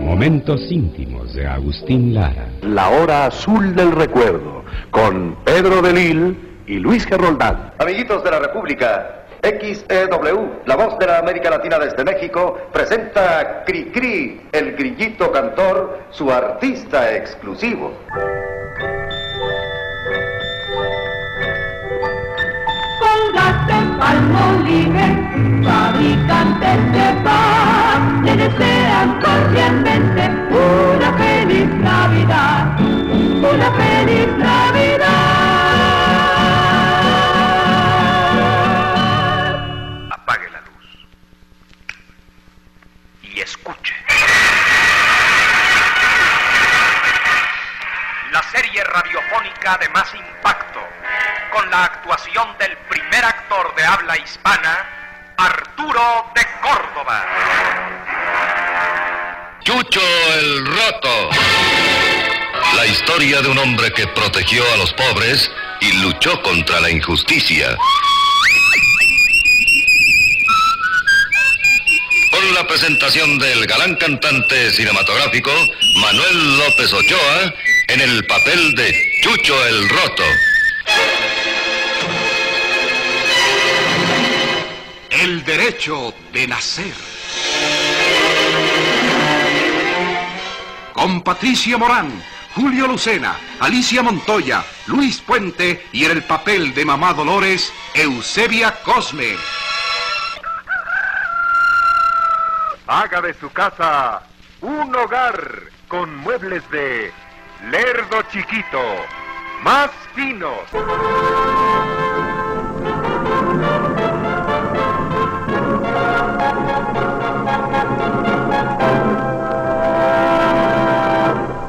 Momentos 0.00 0.60
íntimos 0.70 1.34
de 1.34 1.44
Agustín 1.44 2.14
Lara. 2.14 2.50
La 2.62 2.90
hora 2.90 3.26
azul 3.26 3.74
del 3.74 3.90
recuerdo, 3.90 4.64
con 4.92 5.38
Pedro 5.44 5.82
de 5.82 5.92
Lil 5.92 6.62
y 6.68 6.78
Luis 6.78 7.04
Geroldán. 7.04 7.72
Amiguitos 7.78 8.22
de 8.22 8.30
la 8.30 8.38
República, 8.38 9.17
XEW, 9.48 10.62
la 10.66 10.76
voz 10.76 10.98
de 10.98 11.06
la 11.06 11.18
América 11.18 11.50
Latina 11.50 11.78
desde 11.78 12.04
México, 12.04 12.58
presenta 12.72 13.40
a 13.40 13.64
Cri 13.64 14.40
el 14.52 14.76
grillito 14.76 15.32
cantor, 15.32 16.00
su 16.10 16.30
artista 16.30 17.14
exclusivo. 17.14 17.92
Palmolive, 23.98 25.06
fabricantes 25.64 26.92
de 26.92 27.08
paz, 27.24 28.00
le 28.22 28.36
desean 28.36 29.20
cordialmente 29.20 30.22
una 30.50 31.12
feliz 31.18 31.68
Navidad, 31.74 32.78
una 32.80 33.72
feliz 33.72 33.87
serie 48.52 48.82
radiofónica 48.84 49.78
de 49.78 49.88
más 49.90 50.12
impacto, 50.14 50.80
con 51.52 51.70
la 51.70 51.84
actuación 51.84 52.56
del 52.58 52.76
primer 52.88 53.24
actor 53.24 53.74
de 53.74 53.84
habla 53.84 54.16
hispana, 54.18 54.86
Arturo 55.36 56.30
de 56.34 56.46
Córdoba. 56.62 57.24
Chucho 59.64 60.00
el 60.34 60.66
Roto. 60.66 61.30
La 62.76 62.86
historia 62.86 63.42
de 63.42 63.48
un 63.48 63.58
hombre 63.58 63.92
que 63.92 64.06
protegió 64.08 64.62
a 64.72 64.76
los 64.76 64.92
pobres 64.92 65.50
y 65.80 65.92
luchó 66.02 66.40
contra 66.42 66.80
la 66.80 66.90
injusticia. 66.90 67.76
la 72.58 72.66
presentación 72.66 73.38
del 73.38 73.66
galán 73.66 73.94
cantante 73.96 74.72
cinematográfico 74.72 75.50
Manuel 76.00 76.58
López 76.58 76.92
Ochoa 76.92 77.54
en 77.88 78.02
el 78.02 78.26
papel 78.26 78.74
de 78.74 78.94
Chucho 79.22 79.66
el 79.66 79.88
Roto. 79.88 80.22
El 85.08 85.42
derecho 85.44 86.14
de 86.32 86.46
nacer. 86.46 86.92
Con 90.92 91.22
Patricia 91.22 91.78
Morán, 91.78 92.22
Julio 92.54 92.86
Lucena, 92.88 93.36
Alicia 93.60 94.02
Montoya, 94.02 94.64
Luis 94.86 95.20
Puente 95.22 95.86
y 95.92 96.04
en 96.04 96.10
el 96.10 96.22
papel 96.22 96.74
de 96.74 96.84
Mamá 96.84 97.14
Dolores, 97.14 97.72
Eusebia 97.94 98.82
Cosme. 98.82 99.36
Haga 102.86 103.22
de 103.22 103.32
su 103.34 103.50
casa 103.50 104.22
un 104.60 104.94
hogar 104.94 105.62
con 105.88 106.14
muebles 106.16 106.68
de 106.70 107.12
Lerdo 107.64 108.22
Chiquito, 108.30 108.78
más 109.64 109.90
finos. 110.14 110.60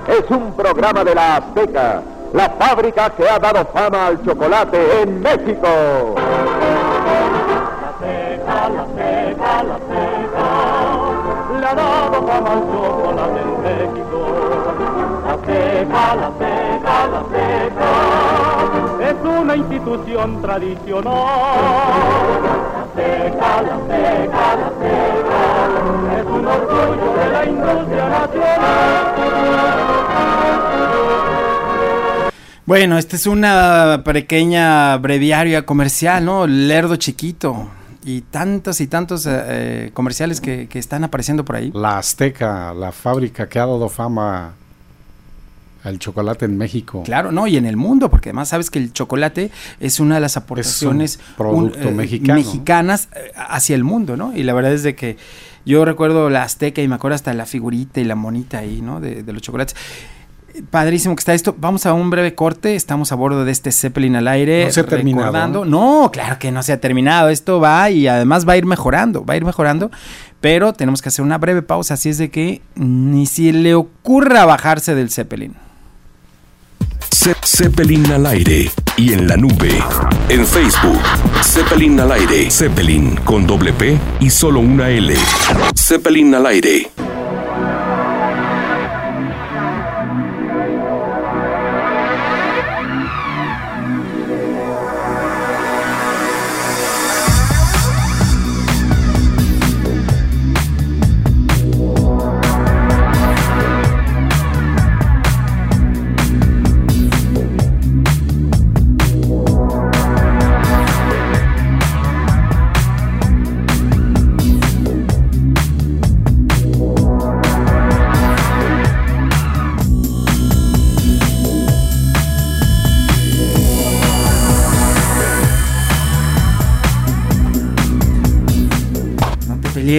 Es 0.07 0.29
un 0.29 0.55
programa 0.55 1.03
de 1.03 1.15
la 1.15 1.37
Azteca, 1.37 2.03
la 2.33 2.49
fábrica 2.51 3.09
que 3.09 3.27
ha 3.27 3.39
dado 3.39 3.65
fama 3.73 4.07
al 4.07 4.23
chocolate 4.23 5.01
en 5.01 5.21
México. 5.21 6.15
La 16.15 16.31
seca, 16.37 17.07
la 17.07 17.23
seca, 17.31 17.89
es 19.09 19.15
una 19.23 19.55
institución 19.55 20.41
tradicional. 20.41 21.13
La 22.43 22.85
seca, 22.95 23.61
la 23.61 23.77
seca, 23.87 24.55
la 24.55 24.69
seca, 24.79 25.39
es 26.19 26.25
un 26.25 26.45
orgullo 26.47 27.13
de 27.13 27.29
la 27.31 27.45
industria 27.45 28.09
nacional. 28.09 29.09
Bueno, 32.65 32.97
esta 32.99 33.15
es 33.15 33.25
una 33.25 34.03
pequeña 34.05 34.97
breviaria 34.97 35.65
comercial, 35.65 36.23
¿no? 36.23 36.45
Lerdo 36.45 36.97
chiquito. 36.97 37.69
Y 38.05 38.21
tantos 38.21 38.79
y 38.79 38.87
tantos 38.87 39.25
eh, 39.25 39.31
eh, 39.31 39.91
comerciales 39.93 40.39
que, 40.39 40.67
que 40.67 40.79
están 40.79 41.03
apareciendo 41.03 41.43
por 41.43 41.55
ahí. 41.55 41.71
La 41.73 41.97
Azteca, 41.97 42.73
la 42.73 42.91
fábrica 42.91 43.49
que 43.49 43.59
ha 43.59 43.65
dado 43.65 43.89
fama 43.89 44.53
al 45.83 45.97
chocolate 45.99 46.45
en 46.45 46.57
México. 46.57 47.03
Claro, 47.05 47.31
no, 47.31 47.47
y 47.47 47.57
en 47.57 47.65
el 47.65 47.77
mundo, 47.77 48.09
porque 48.09 48.29
además 48.29 48.49
sabes 48.49 48.69
que 48.69 48.79
el 48.79 48.91
chocolate 48.93 49.49
es 49.79 49.99
una 49.99 50.15
de 50.15 50.21
las 50.21 50.35
aportaciones 50.37 51.19
producto 51.37 51.79
un- 51.79 51.87
eh, 51.87 51.91
mexicano. 51.91 52.39
mexicanas 52.39 53.09
eh, 53.15 53.31
hacia 53.35 53.75
el 53.75 53.83
mundo, 53.83 54.17
¿no? 54.17 54.35
Y 54.35 54.43
la 54.43 54.53
verdad 54.53 54.73
es 54.73 54.83
de 54.83 54.95
que 54.95 55.17
yo 55.65 55.85
recuerdo 55.85 56.29
la 56.29 56.43
azteca 56.43 56.81
y 56.81 56.87
me 56.87 56.95
acuerdo 56.95 57.15
hasta 57.15 57.33
la 57.33 57.45
figurita 57.45 57.99
y 58.01 58.03
la 58.03 58.15
monita 58.15 58.57
ahí, 58.59 58.81
¿no? 58.81 58.99
De, 58.99 59.23
de 59.23 59.33
los 59.33 59.41
chocolates. 59.41 59.75
Padrísimo 60.71 61.15
que 61.15 61.19
está 61.19 61.33
esto. 61.33 61.55
Vamos 61.57 61.85
a 61.85 61.93
un 61.93 62.09
breve 62.09 62.33
corte. 62.35 62.75
Estamos 62.75 63.11
a 63.11 63.15
bordo 63.15 63.45
de 63.45 63.51
este 63.51 63.71
Zeppelin 63.71 64.15
al 64.15 64.27
aire. 64.27 64.65
No 64.65 64.71
se 64.71 64.79
ha 64.81 64.85
terminado, 64.85 65.63
No, 65.63 66.09
claro 66.11 66.37
que 66.39 66.51
no 66.51 66.63
se 66.63 66.73
ha 66.73 66.81
terminado. 66.81 67.29
Esto 67.29 67.59
va 67.61 67.89
y 67.91 68.07
además 68.07 68.47
va 68.49 68.53
a 68.53 68.57
ir 68.57 68.65
mejorando. 68.65 69.23
Va 69.23 69.35
a 69.35 69.37
ir 69.37 69.45
mejorando. 69.45 69.91
Pero 70.41 70.73
tenemos 70.73 71.01
que 71.01 71.09
hacer 71.09 71.23
una 71.23 71.37
breve 71.37 71.61
pausa. 71.61 71.93
Así 71.93 72.09
es 72.09 72.17
de 72.17 72.29
que 72.31 72.61
ni 72.75 73.25
si 73.25 73.51
le 73.53 73.75
ocurra 73.75 74.43
bajarse 74.45 74.95
del 74.95 75.11
Zeppelin. 75.11 75.55
Ze- 77.11 77.35
Zeppelin 77.45 78.11
al 78.11 78.25
aire 78.27 78.69
y 78.97 79.13
en 79.13 79.27
la 79.27 79.35
nube. 79.35 79.69
En 80.29 80.45
Facebook, 80.45 81.01
Zeppelin 81.43 81.99
al 81.99 82.11
aire. 82.11 82.49
Zeppelin 82.49 83.15
con 83.25 83.45
doble 83.47 83.73
P 83.73 83.97
y 84.19 84.29
solo 84.29 84.59
una 84.59 84.89
L. 84.89 85.13
Zeppelin 85.75 86.35
al 86.35 86.45
aire. 86.47 86.89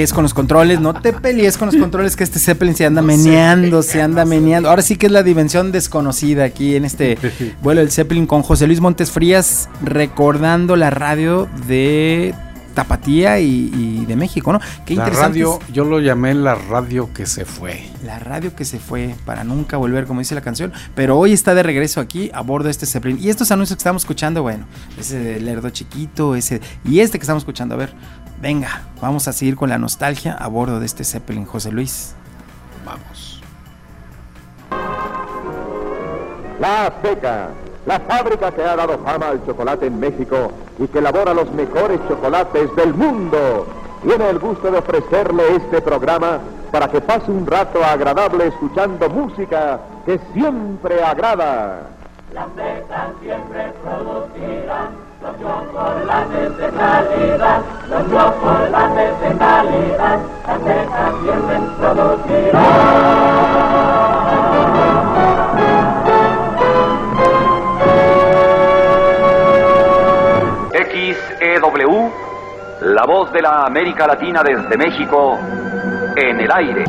Pelees 0.00 0.12
con 0.14 0.22
los 0.22 0.32
controles, 0.32 0.80
no 0.80 0.94
te 0.94 1.12
pelees 1.12 1.58
con 1.58 1.66
los 1.66 1.76
controles 1.76 2.16
que 2.16 2.24
este 2.24 2.38
Zeppelin 2.38 2.74
se 2.74 2.86
anda 2.86 3.02
meneando, 3.02 3.82
se 3.82 4.00
anda 4.00 4.24
meneando. 4.24 4.70
Ahora 4.70 4.80
sí 4.80 4.96
que 4.96 5.06
es 5.06 5.12
la 5.12 5.22
dimensión 5.22 5.72
desconocida 5.72 6.44
aquí 6.44 6.74
en 6.74 6.86
este 6.86 7.18
vuelo 7.62 7.82
del 7.82 7.90
Zeppelin 7.90 8.26
con 8.26 8.40
José 8.40 8.66
Luis 8.66 8.80
Montes 8.80 9.10
Frías 9.10 9.68
recordando 9.82 10.74
la 10.74 10.88
radio 10.88 11.50
de 11.66 12.34
Tapatía 12.74 13.40
y, 13.40 13.70
y 13.74 14.06
de 14.06 14.16
México, 14.16 14.52
¿no? 14.52 14.60
Qué 14.86 14.94
la 14.94 15.02
interesante 15.02 15.40
radio, 15.40 15.58
yo 15.72 15.84
lo 15.84 16.00
llamé 16.00 16.34
la 16.34 16.54
radio 16.54 17.12
que 17.12 17.26
se 17.26 17.44
fue. 17.44 17.82
la 18.06 18.18
radio 18.18 18.54
que 18.54 18.64
se 18.64 18.78
fue 18.78 19.14
para 19.26 19.44
nunca 19.44 19.76
volver, 19.76 20.06
como 20.06 20.20
dice 20.20 20.34
la 20.34 20.40
canción, 20.40 20.72
pero 20.94 21.18
hoy 21.18 21.32
está 21.32 21.54
de 21.54 21.62
regreso 21.62 22.00
aquí 22.00 22.30
a 22.32 22.40
bordo 22.40 22.66
de 22.66 22.70
este 22.70 22.86
Zeppelin. 22.86 23.18
Y 23.20 23.28
estos 23.28 23.50
anuncios 23.50 23.76
que 23.76 23.80
estamos 23.80 24.02
escuchando, 24.02 24.42
bueno, 24.42 24.66
ese 24.98 25.18
de 25.18 25.40
Lerdo 25.40 25.68
chiquito, 25.70 26.36
ese 26.36 26.60
y 26.84 27.00
este 27.00 27.18
que 27.18 27.24
estamos 27.24 27.42
escuchando, 27.42 27.74
a 27.74 27.78
ver, 27.78 27.92
venga, 28.40 28.82
vamos 29.00 29.28
a 29.28 29.32
seguir 29.32 29.56
con 29.56 29.68
la 29.68 29.78
nostalgia 29.78 30.34
a 30.34 30.48
bordo 30.48 30.80
de 30.80 30.86
este 30.86 31.04
Zeppelin, 31.04 31.46
José 31.46 31.72
Luis. 31.72 32.14
Vamos. 32.84 33.42
La 36.60 36.86
Azteca, 36.86 37.48
la 37.86 38.00
fábrica 38.00 38.52
que 38.52 38.62
ha 38.62 38.76
dado 38.76 38.98
fama 38.98 39.28
al 39.28 39.46
chocolate 39.46 39.86
en 39.86 39.98
México 39.98 40.52
y 40.78 40.86
que 40.88 40.98
elabora 40.98 41.32
los 41.32 41.50
mejores 41.52 41.98
chocolates 42.08 42.74
del 42.76 42.94
mundo, 42.94 43.66
tiene 44.02 44.30
el 44.30 44.38
gusto 44.38 44.70
de 44.70 44.78
ofrecerle 44.78 45.56
este 45.56 45.80
programa 45.82 46.40
para 46.70 46.88
que 46.88 47.00
pase 47.00 47.30
un 47.30 47.46
rato 47.46 47.84
agradable 47.84 48.46
escuchando 48.46 49.08
música 49.08 49.80
que 50.06 50.20
siempre 50.32 51.02
agrada. 51.02 51.88
La 52.34 52.46
seca 52.54 53.10
siempre 53.20 53.72
producirá 53.82 54.69
chocolates 55.80 56.56
de 56.58 56.70
calidad, 56.70 57.62
los 57.88 58.02
chocolates 58.10 59.20
de 59.20 59.30
calidad, 59.38 60.18
la 60.46 60.56
seca 60.58 61.12
siempre 61.22 61.56
XEW, 70.72 71.94
la 72.82 73.04
voz 73.06 73.32
de 73.32 73.40
la 73.40 73.64
América 73.64 74.06
Latina 74.06 74.42
desde 74.42 74.76
México, 74.76 75.38
en 76.16 76.40
el 76.40 76.52
aire. 76.52 76.84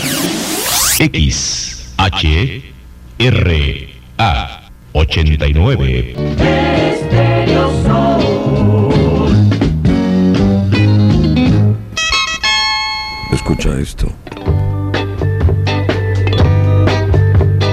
X, 0.99 1.95
H, 1.97 2.73
R, 3.17 3.89
A, 4.17 4.61
89. 4.93 6.15
Escucha 13.41 13.79
esto. 13.79 14.07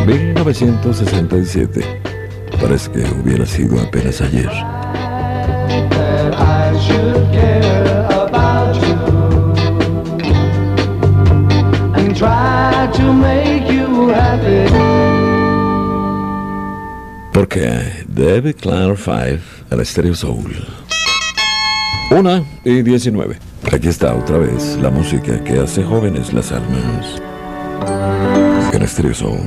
1967. 0.07 1.85
Parece 2.59 2.91
que 2.91 3.05
hubiera 3.23 3.45
sido 3.45 3.79
apenas 3.79 4.23
ayer. 4.23 4.51
Porque 17.35 18.05
David 18.09 18.57
Clark 18.59 18.97
5 18.97 19.15
al 19.71 19.85
Stereo 19.85 20.15
Soul. 20.15 20.67
Una 22.11 22.43
y 22.65 22.81
19. 22.81 23.48
Aquí 23.73 23.89
está 23.89 24.15
otra 24.15 24.39
vez 24.39 24.79
la 24.81 24.91
música 24.91 25.43
que 25.45 25.61
hace 25.61 25.83
jóvenes 25.85 26.33
las 26.33 26.53
almas. 26.53 27.21
En 28.73 28.87
Stereo 28.87 29.15
Soul. 29.15 29.41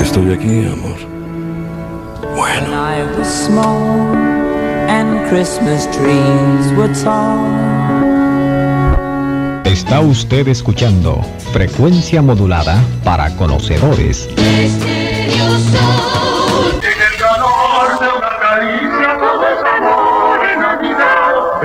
Estoy 0.00 0.32
aquí, 0.32 0.66
amor. 0.66 0.96
When 2.36 2.72
I 2.72 3.04
was 3.16 3.28
small 3.28 4.14
and 4.88 5.28
Christmas 5.28 5.86
trees 5.96 6.72
were 6.76 6.92
tall. 6.94 7.90
Está 9.64 10.00
usted 10.00 10.48
escuchando 10.48 11.20
frecuencia 11.52 12.22
modulada 12.22 12.82
para 13.02 13.34
conocedores. 13.36 14.28
El 14.36 14.70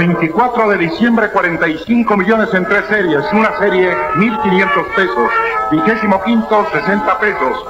24 0.08 0.70
de 0.70 0.78
diciembre, 0.78 1.32
45 1.32 2.18
millones 2.18 2.54
en 2.54 2.66
tres 2.66 2.86
series. 2.88 3.24
Una 3.34 3.58
serie, 3.58 3.92
1.500 4.16 4.96
pesos. 4.96 5.32
Vigésimo 5.72 6.22
quinto, 6.24 6.68
60 6.72 7.20
pesos. 7.20 7.66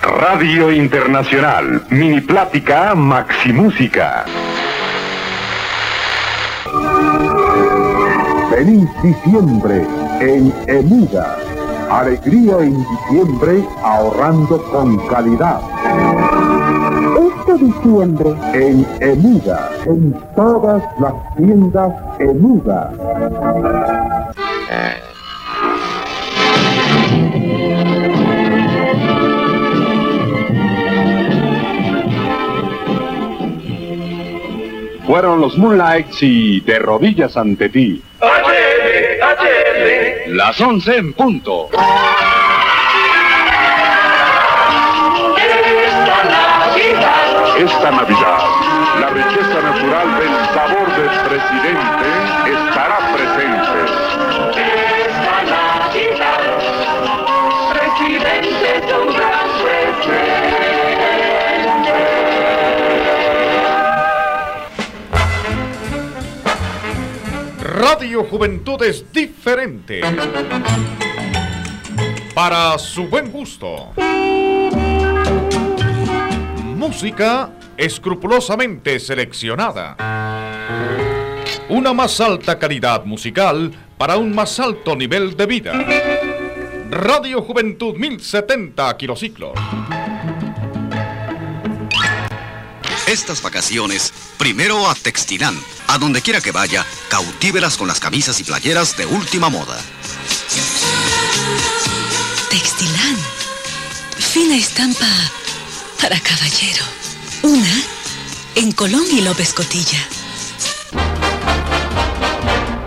Radio 0.00 0.72
Internacional. 0.72 1.82
Mini 1.90 2.20
Plática 2.22 2.94
Maximúsica. 2.94 4.24
Feliz 8.50 8.88
diciembre 9.02 9.86
en 10.20 10.54
Emuda. 10.66 11.45
Alegría 11.90 12.58
en 12.58 12.84
diciembre 12.84 13.64
ahorrando 13.82 14.62
con 14.70 14.98
calidad. 15.08 15.60
Este 17.16 17.64
diciembre. 17.64 18.34
En 18.54 18.86
Emuga, 19.00 19.70
en 19.86 20.14
todas 20.34 20.82
las 21.00 21.14
tiendas 21.36 21.92
Emuga. 22.18 22.90
Fueron 35.06 35.40
los 35.40 35.56
Moonlights 35.56 36.22
y 36.22 36.60
De 36.60 36.80
rodillas 36.80 37.36
ante 37.36 37.68
ti. 37.68 38.02
Las 40.28 40.60
11 40.60 40.96
en 40.96 41.12
punto. 41.12 41.68
Esta 47.56 47.90
Navidad, 47.90 48.38
la 49.00 49.08
riqueza 49.10 49.60
natural 49.62 50.18
del 50.18 50.34
sabor 50.52 50.96
del 50.96 51.10
presidente 51.28 52.15
Radio 67.88 68.24
Juventud 68.24 68.82
es 68.82 69.12
diferente. 69.12 70.00
Para 72.34 72.76
su 72.78 73.06
buen 73.06 73.30
gusto. 73.30 73.92
Música 76.74 77.50
escrupulosamente 77.76 78.98
seleccionada. 78.98 79.96
Una 81.68 81.92
más 81.92 82.20
alta 82.20 82.58
calidad 82.58 83.04
musical 83.04 83.70
para 83.96 84.16
un 84.16 84.34
más 84.34 84.58
alto 84.58 84.96
nivel 84.96 85.36
de 85.36 85.46
vida. 85.46 85.72
Radio 86.90 87.40
Juventud 87.40 87.94
1070 87.94 88.96
kilociclos. 88.96 89.52
Estas 93.06 93.40
vacaciones, 93.40 94.12
primero 94.36 94.90
a 94.90 94.94
Textilán. 94.96 95.56
A 95.86 95.96
donde 95.98 96.22
quiera 96.22 96.40
que 96.40 96.50
vaya, 96.50 96.84
cautívelas 97.08 97.76
con 97.76 97.86
las 97.86 98.00
camisas 98.00 98.40
y 98.40 98.44
playeras 98.44 98.96
de 98.96 99.06
última 99.06 99.48
moda. 99.48 99.78
Textilán. 102.50 103.16
Fina 104.18 104.56
estampa 104.56 105.06
para 106.02 106.18
caballero. 106.18 106.84
Una 107.42 107.82
en 108.56 108.72
Colón 108.72 109.04
y 109.12 109.20
López 109.20 109.52
Cotilla. 109.54 110.00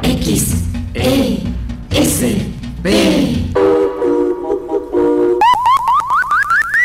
X, 0.03 0.47
E, 0.95 1.43
S, 1.91 2.51
B. 2.81 3.45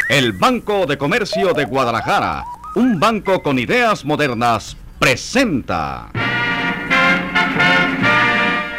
El 0.09 0.33
Banco 0.35 0.87
de 0.87 0.97
Comercio 0.97 1.53
de 1.53 1.65
Guadalajara, 1.65 2.45
un 2.75 2.99
banco 2.99 3.43
con 3.43 3.59
ideas 3.59 4.05
modernas, 4.05 4.77
presenta. 4.99 6.11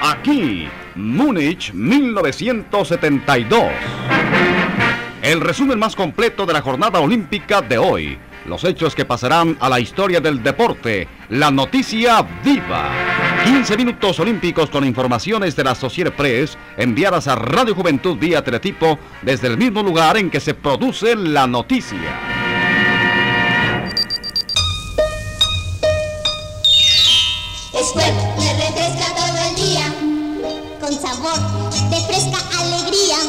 Aquí, 0.01 0.67
Múnich 0.95 1.73
1972. 1.73 3.63
El 5.21 5.41
resumen 5.41 5.79
más 5.79 5.95
completo 5.95 6.45
de 6.45 6.53
la 6.53 6.61
jornada 6.61 6.99
olímpica 6.99 7.61
de 7.61 7.77
hoy. 7.77 8.17
Los 8.45 8.63
hechos 8.63 8.93
que 8.93 9.05
pasarán 9.05 9.57
a 9.59 9.69
la 9.69 9.79
historia 9.79 10.19
del 10.19 10.43
deporte. 10.43 11.07
La 11.29 11.49
noticia 11.49 12.21
viva. 12.43 12.89
15 13.45 13.77
minutos 13.77 14.19
olímpicos 14.19 14.69
con 14.69 14.85
informaciones 14.85 15.55
de 15.55 15.63
la 15.63 15.73
Sociedad 15.73 16.13
Press 16.13 16.57
enviadas 16.77 17.27
a 17.27 17.35
Radio 17.35 17.73
Juventud 17.73 18.17
vía 18.17 18.43
teletipo 18.43 18.99
desde 19.23 19.47
el 19.47 19.57
mismo 19.57 19.81
lugar 19.81 20.17
en 20.17 20.29
que 20.29 20.39
se 20.39 20.53
produce 20.53 21.15
la 21.15 21.47
noticia. 21.47 22.34
Squirt 27.95 28.17
me 28.37 28.51
refresca 28.53 29.07
todo 29.15 29.37
el 29.47 29.55
día, 29.55 29.85
con 30.81 30.91
sabor 30.91 31.39
de 31.89 31.95
fresca 32.01 32.39
alegría. 32.59 33.19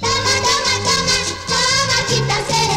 Toma, 0.00 0.34
toma, 0.48 0.74
toma, 0.88 1.18
toma, 1.46 1.96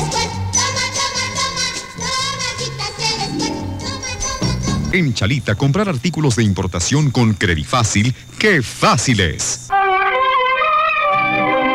Squirt. 0.08 0.32
Toma, 0.52 0.84
toma, 0.98 1.24
toma, 1.40 1.66
toma, 1.96 2.48
quitas 2.58 2.96
el 3.00 3.20
Squirt. 3.32 4.94
En 4.94 5.14
Chalita, 5.14 5.56
comprar 5.56 5.88
artículos 5.88 6.36
de 6.36 6.44
importación 6.44 7.12
con 7.12 7.34
Fácil, 7.64 8.14
¡qué 8.38 8.62
fácil 8.62 9.22
es! 9.22 9.70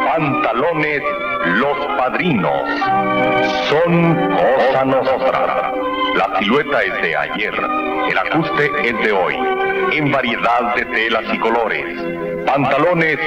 Pantalones 0.06 1.02
Los 1.46 1.78
Padrinos. 1.96 2.62
Son 3.70 4.16
cosa 4.36 4.84
nostra. 4.84 5.85
La 6.16 6.38
silueta 6.38 6.82
es 6.82 7.02
de 7.02 7.14
ayer, 7.14 7.54
el 8.10 8.18
ajuste 8.18 8.70
es 8.84 8.98
de 9.04 9.12
hoy, 9.12 9.36
en 9.92 10.10
variedad 10.10 10.74
de 10.74 10.86
telas 10.86 11.24
y 11.30 11.38
colores. 11.38 11.84
Pantalones 12.46 13.18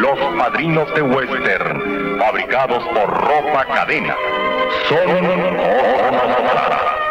Los 0.00 0.18
Padrinos 0.38 0.94
de 0.94 1.02
Western, 1.02 2.18
fabricados 2.18 2.82
por 2.88 3.06
Ropa 3.06 3.66
Cadena. 3.66 4.16
Son. 4.88 5.08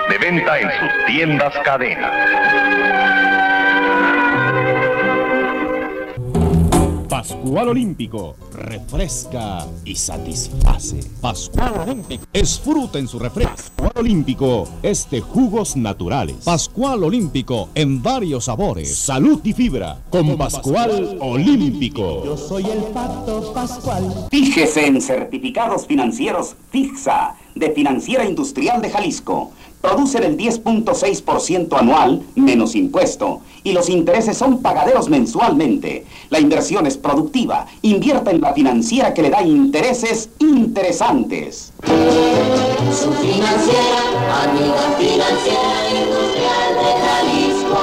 De 0.10 0.18
venta 0.18 0.60
en 0.60 0.72
sus 0.72 1.06
tiendas 1.06 1.54
cadena. 1.60 2.12
Pascual 7.28 7.68
Olímpico 7.68 8.38
refresca 8.54 9.68
y 9.84 9.96
satisface. 9.96 11.02
Pascual 11.20 11.74
Olímpico 11.82 12.24
es 12.32 12.58
fruta 12.58 13.00
en 13.00 13.08
su 13.10 13.20
refresco. 13.20 13.54
Pascual 13.54 13.92
Olímpico 13.98 14.70
es 14.82 15.10
de 15.10 15.20
jugos 15.20 15.76
naturales. 15.76 16.38
Pascual 16.46 17.04
Olímpico 17.04 17.68
en 17.76 18.02
varios 18.02 18.46
sabores. 18.46 18.96
Salud 18.98 19.42
y 19.44 19.52
fibra 19.52 19.98
con 20.10 20.38
Pascual 20.38 21.18
Olímpico. 21.20 22.24
Yo 22.24 22.38
soy 22.38 22.64
el 22.68 22.80
pato 22.94 23.52
Pascual. 23.54 24.28
Fíjese 24.32 24.88
en 24.88 25.02
certificados 25.02 25.86
financieros 25.86 26.56
FIXA 26.72 27.36
de 27.56 27.72
Financiera 27.72 28.24
Industrial 28.24 28.82
de 28.82 28.90
Jalisco. 28.90 29.52
Producen 29.82 30.24
el 30.24 30.38
10.6% 30.38 31.78
anual 31.78 32.24
menos 32.36 32.76
impuesto 32.76 33.42
y 33.64 33.74
los 33.74 33.90
intereses 33.90 34.38
son 34.38 34.62
pagaderos 34.62 35.10
mensualmente. 35.10 36.06
La 36.30 36.40
inversión 36.40 36.88
es 36.88 36.98
productiva. 36.98 37.68
Invierta 37.82 38.32
en 38.32 38.42
la 38.42 38.54
financiera 38.54 39.14
que 39.14 39.22
le 39.22 39.30
da 39.30 39.42
intereses 39.44 40.30
interesantes. 40.40 41.74
Su 41.84 43.12
financiera, 43.14 44.44
amiga 44.44 44.96
financiera 44.98 45.90
industrial 45.92 46.76
de 46.76 46.92
Jalisco. 47.06 47.80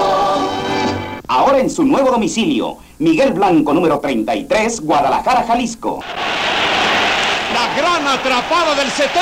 Ahora 1.28 1.58
en 1.58 1.70
su 1.70 1.84
nuevo 1.84 2.10
domicilio, 2.10 2.78
Miguel 2.98 3.32
Blanco 3.32 3.72
número 3.72 3.98
33, 3.98 4.80
Guadalajara, 4.80 5.44
Jalisco. 5.44 6.00
La 7.54 7.72
gran 7.76 8.04
atrapada 8.08 8.74
del 8.74 8.90
70 8.90 9.14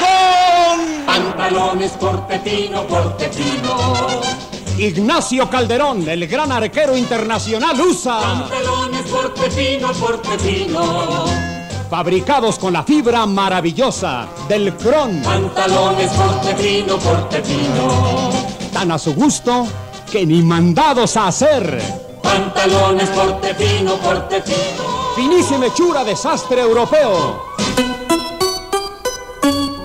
con 0.00 1.04
Pantalones 1.04 1.92
corte 1.92 2.40
fino, 2.40 2.86
corte 2.86 3.28
fino. 3.28 4.20
Ignacio 4.78 5.50
Calderón, 5.50 6.08
el 6.08 6.26
gran 6.26 6.50
arquero 6.50 6.96
internacional 6.96 7.78
USA. 7.78 8.20
Pantalones 8.22 9.02
corte 9.02 9.50
fino, 9.50 9.92
corte 9.92 10.38
fino. 10.38 11.26
Fabricados 11.90 12.58
con 12.58 12.72
la 12.72 12.84
fibra 12.84 13.26
maravillosa 13.26 14.28
del 14.48 14.74
Cron. 14.76 15.20
Pantalones 15.22 16.10
corte 16.12 16.56
fino, 16.56 16.96
corte 16.96 17.42
fino. 17.42 18.30
Tan 18.72 18.92
a 18.92 18.98
su 18.98 19.14
gusto 19.14 19.66
que 20.10 20.24
ni 20.24 20.40
mandados 20.40 21.18
a 21.18 21.26
hacer. 21.26 21.82
Pantalones 22.22 23.10
corte 23.10 23.54
fino, 23.54 23.98
corte 23.98 24.40
fino. 24.40 25.14
Finísima 25.14 25.66
hechura 25.66 26.02
desastre 26.02 26.62
europeo. 26.62 27.53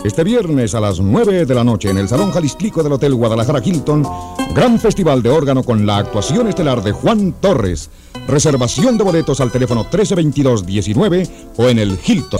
Este 0.03 0.23
viernes 0.23 0.75
a 0.75 0.79
las 0.79 1.01
9 1.01 1.45
de 1.45 1.53
la 1.53 1.65
noche 1.65 1.89
en 1.89 1.97
el 1.97 2.07
Salón 2.07 2.31
Jalisco 2.31 2.81
del 2.81 2.93
Hotel 2.93 3.13
Guadalajara 3.15 3.61
Hilton, 3.63 4.07
gran 4.55 4.79
festival 4.79 5.21
de 5.21 5.29
órgano 5.29 5.61
con 5.61 5.85
la 5.85 5.97
actuación 5.97 6.47
estelar 6.47 6.81
de 6.81 6.93
Juan 6.93 7.33
Torres. 7.41 7.89
Reservación 8.25 8.97
de 8.97 9.03
boletos 9.03 9.41
al 9.41 9.51
teléfono 9.51 9.85
1322-19 9.91 11.29
o 11.57 11.67
en 11.67 11.79
el 11.79 11.99
Hilton. 12.01 12.39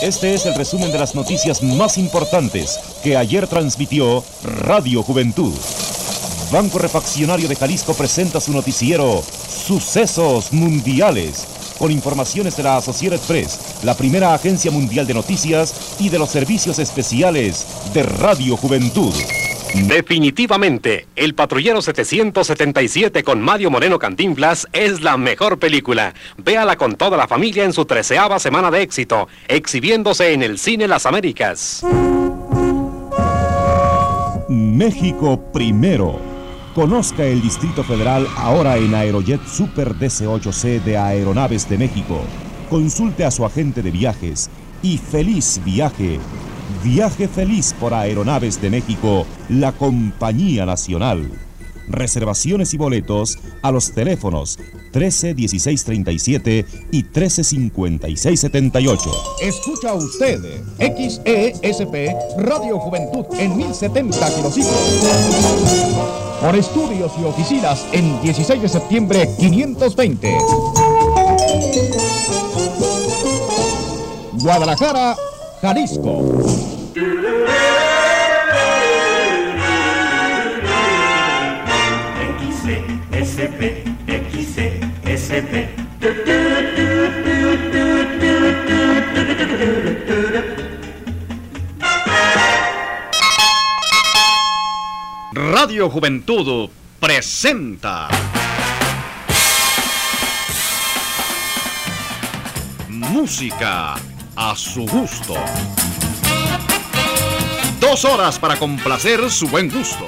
Este 0.00 0.34
es 0.34 0.46
el 0.46 0.54
resumen 0.54 0.90
de 0.90 0.98
las 0.98 1.14
noticias 1.14 1.62
más 1.62 1.98
importantes 1.98 2.80
que 3.02 3.18
ayer 3.18 3.46
transmitió 3.46 4.24
Radio 4.42 5.02
Juventud. 5.02 5.52
Banco 6.50 6.78
Refaccionario 6.78 7.46
de 7.46 7.56
Jalisco 7.56 7.92
presenta 7.92 8.40
su 8.40 8.52
noticiero 8.52 9.22
Sucesos 9.66 10.50
Mundiales 10.54 11.46
con 11.78 11.90
informaciones 11.90 12.56
de 12.56 12.62
la 12.62 12.76
Associated 12.76 13.20
Press, 13.20 13.78
la 13.82 13.94
primera 13.94 14.34
agencia 14.34 14.70
mundial 14.70 15.06
de 15.06 15.14
noticias 15.14 15.96
y 15.98 16.08
de 16.08 16.18
los 16.18 16.30
servicios 16.30 16.78
especiales 16.78 17.66
de 17.92 18.02
Radio 18.02 18.56
Juventud. 18.56 19.14
Definitivamente, 19.74 21.06
El 21.16 21.34
Patrullero 21.34 21.82
777 21.82 23.22
con 23.22 23.42
Mario 23.42 23.70
Moreno 23.70 23.98
Cantinflas 23.98 24.66
es 24.72 25.02
la 25.02 25.16
mejor 25.16 25.58
película. 25.58 26.14
Véala 26.38 26.76
con 26.76 26.94
toda 26.94 27.16
la 27.16 27.28
familia 27.28 27.64
en 27.64 27.72
su 27.72 27.84
treceava 27.84 28.38
semana 28.38 28.70
de 28.70 28.82
éxito, 28.82 29.28
exhibiéndose 29.48 30.32
en 30.32 30.42
el 30.42 30.58
Cine 30.58 30.88
Las 30.88 31.04
Américas. 31.04 31.84
México 34.48 35.42
primero. 35.52 36.35
Conozca 36.76 37.24
el 37.24 37.40
Distrito 37.40 37.82
Federal 37.82 38.28
ahora 38.36 38.76
en 38.76 38.94
Aerojet 38.94 39.40
Super 39.46 39.94
DC-8C 39.94 40.82
de 40.84 40.98
Aeronaves 40.98 41.66
de 41.70 41.78
México. 41.78 42.20
Consulte 42.68 43.24
a 43.24 43.30
su 43.30 43.46
agente 43.46 43.80
de 43.80 43.90
viajes 43.90 44.50
y 44.82 44.98
feliz 44.98 45.58
viaje. 45.64 46.20
Viaje 46.84 47.28
feliz 47.28 47.74
por 47.80 47.94
Aeronaves 47.94 48.60
de 48.60 48.68
México, 48.68 49.26
la 49.48 49.72
compañía 49.72 50.66
nacional. 50.66 51.30
Reservaciones 51.88 52.74
y 52.74 52.76
boletos 52.76 53.38
a 53.62 53.72
los 53.72 53.92
teléfonos 53.92 54.58
13 54.92 55.32
16 55.32 55.82
37 55.82 56.66
y 56.90 57.04
13 57.04 57.42
56 57.42 58.38
78. 58.38 59.10
Escucha 59.40 59.94
usted 59.94 60.40
XESP 60.76 61.94
Radio 62.36 62.78
Juventud 62.80 63.24
en 63.38 63.56
1070 63.56 64.34
kilociclos. 64.34 66.25
Por 66.40 66.54
estudios 66.54 67.12
y 67.20 67.24
oficinas 67.24 67.86
en 67.92 68.20
16 68.22 68.62
de 68.62 68.68
septiembre 68.68 69.28
520. 69.38 70.38
Guadalajara, 74.34 75.16
Jalisco. 75.60 76.22
XCSP. 85.06 86.45
Radio 95.58 95.88
Juventud 95.88 96.68
presenta. 97.00 98.08
Música 102.90 103.94
a 104.36 104.54
su 104.54 104.86
gusto. 104.86 105.32
Dos 107.80 108.04
horas 108.04 108.38
para 108.38 108.56
complacer 108.56 109.30
su 109.30 109.48
buen 109.48 109.70
gusto. 109.70 110.04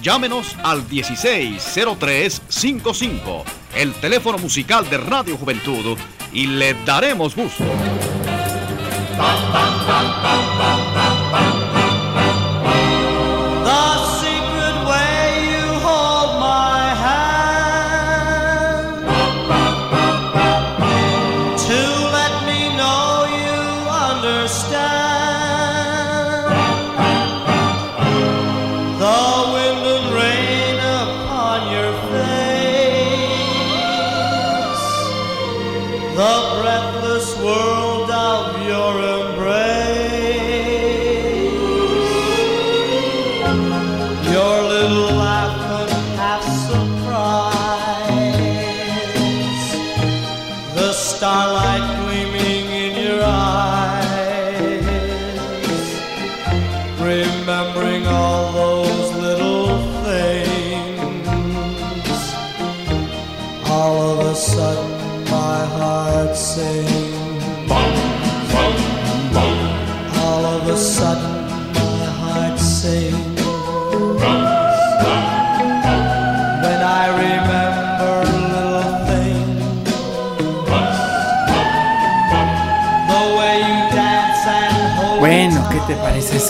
Llámenos 0.00 0.56
al 0.62 0.88
160355, 0.88 3.44
el 3.74 3.92
teléfono 3.94 4.38
musical 4.38 4.88
de 4.88 4.98
Radio 4.98 5.36
Juventud, 5.36 5.98
y 6.32 6.46
le 6.46 6.74
daremos 6.84 7.34
gusto. 7.34 7.64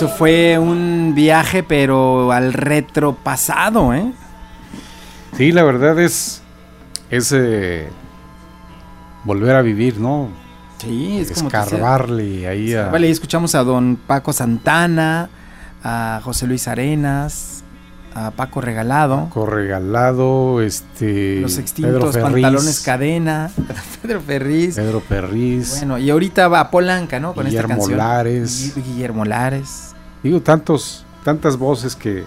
Eso 0.03 0.09
fue 0.17 0.59
un 0.59 1.13
viaje, 1.15 1.63
pero 1.63 2.33
al 2.33 2.53
retropasado, 2.55 3.95
¿eh? 3.95 4.13
Sí, 5.37 5.53
la 5.53 5.63
verdad 5.63 5.97
es. 6.01 6.43
Es. 7.09 7.31
eh, 7.31 7.89
volver 9.23 9.55
a 9.55 9.63
vivir, 9.63 10.01
¿no? 10.01 10.29
Sí, 10.79 11.19
es 11.21 11.31
como 11.31 11.51
te 11.51 11.57
decía. 11.57 11.77
Escarbarle 11.77 12.49
ahí 12.49 12.75
a. 12.75 12.89
Vale, 12.89 13.07
ahí 13.07 13.13
escuchamos 13.13 13.55
a 13.55 13.63
don 13.63 13.95
Paco 13.95 14.33
Santana, 14.33 15.31
a 15.85 16.21
José 16.25 16.49
Luis 16.49 16.67
Arenas, 16.67 17.63
a 18.17 18.33
Paco 18.33 18.61
Regalado, 18.61 19.29
Corregalado, 19.31 20.61
este. 20.63 21.41
los 21.43 21.53
Pedro 21.53 21.63
extintos 21.63 22.13
Ferriz, 22.15 22.33
pantalones 22.33 22.81
cadena, 22.81 23.51
Pedro 24.03 24.21
Ferriz. 24.21 24.75
Pedro 24.75 25.01
Perriz. 25.01 25.77
Bueno, 25.79 25.97
y 25.99 26.11
ahorita 26.11 26.49
va 26.49 26.59
a 26.59 26.71
Polanca, 26.73 27.21
¿no? 27.21 27.35
Con 27.35 27.45
Guillermo 27.47 27.75
esta 27.75 27.77
canción. 27.79 27.99
Lares. 27.99 28.75
Gui- 28.77 28.83
Guillermo 28.83 29.25
Lares. 29.25 29.92
Digo, 30.23 30.41
tantos, 30.41 31.05
tantas 31.25 31.57
voces 31.57 31.97
que, 31.97 32.25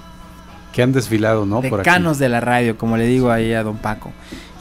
que 0.74 0.84
han 0.84 0.92
desfilado, 0.92 1.46
¿no? 1.46 1.62
Por. 1.62 1.80
Decanos 1.80 2.20
de 2.20 2.30
la 2.30 2.42
radio, 2.42 2.78
como 2.78 2.98
le 2.98 3.06
digo 3.06 3.32
ahí 3.32 3.54
a 3.54 3.64
don 3.64 3.78
Paco. 3.78 4.12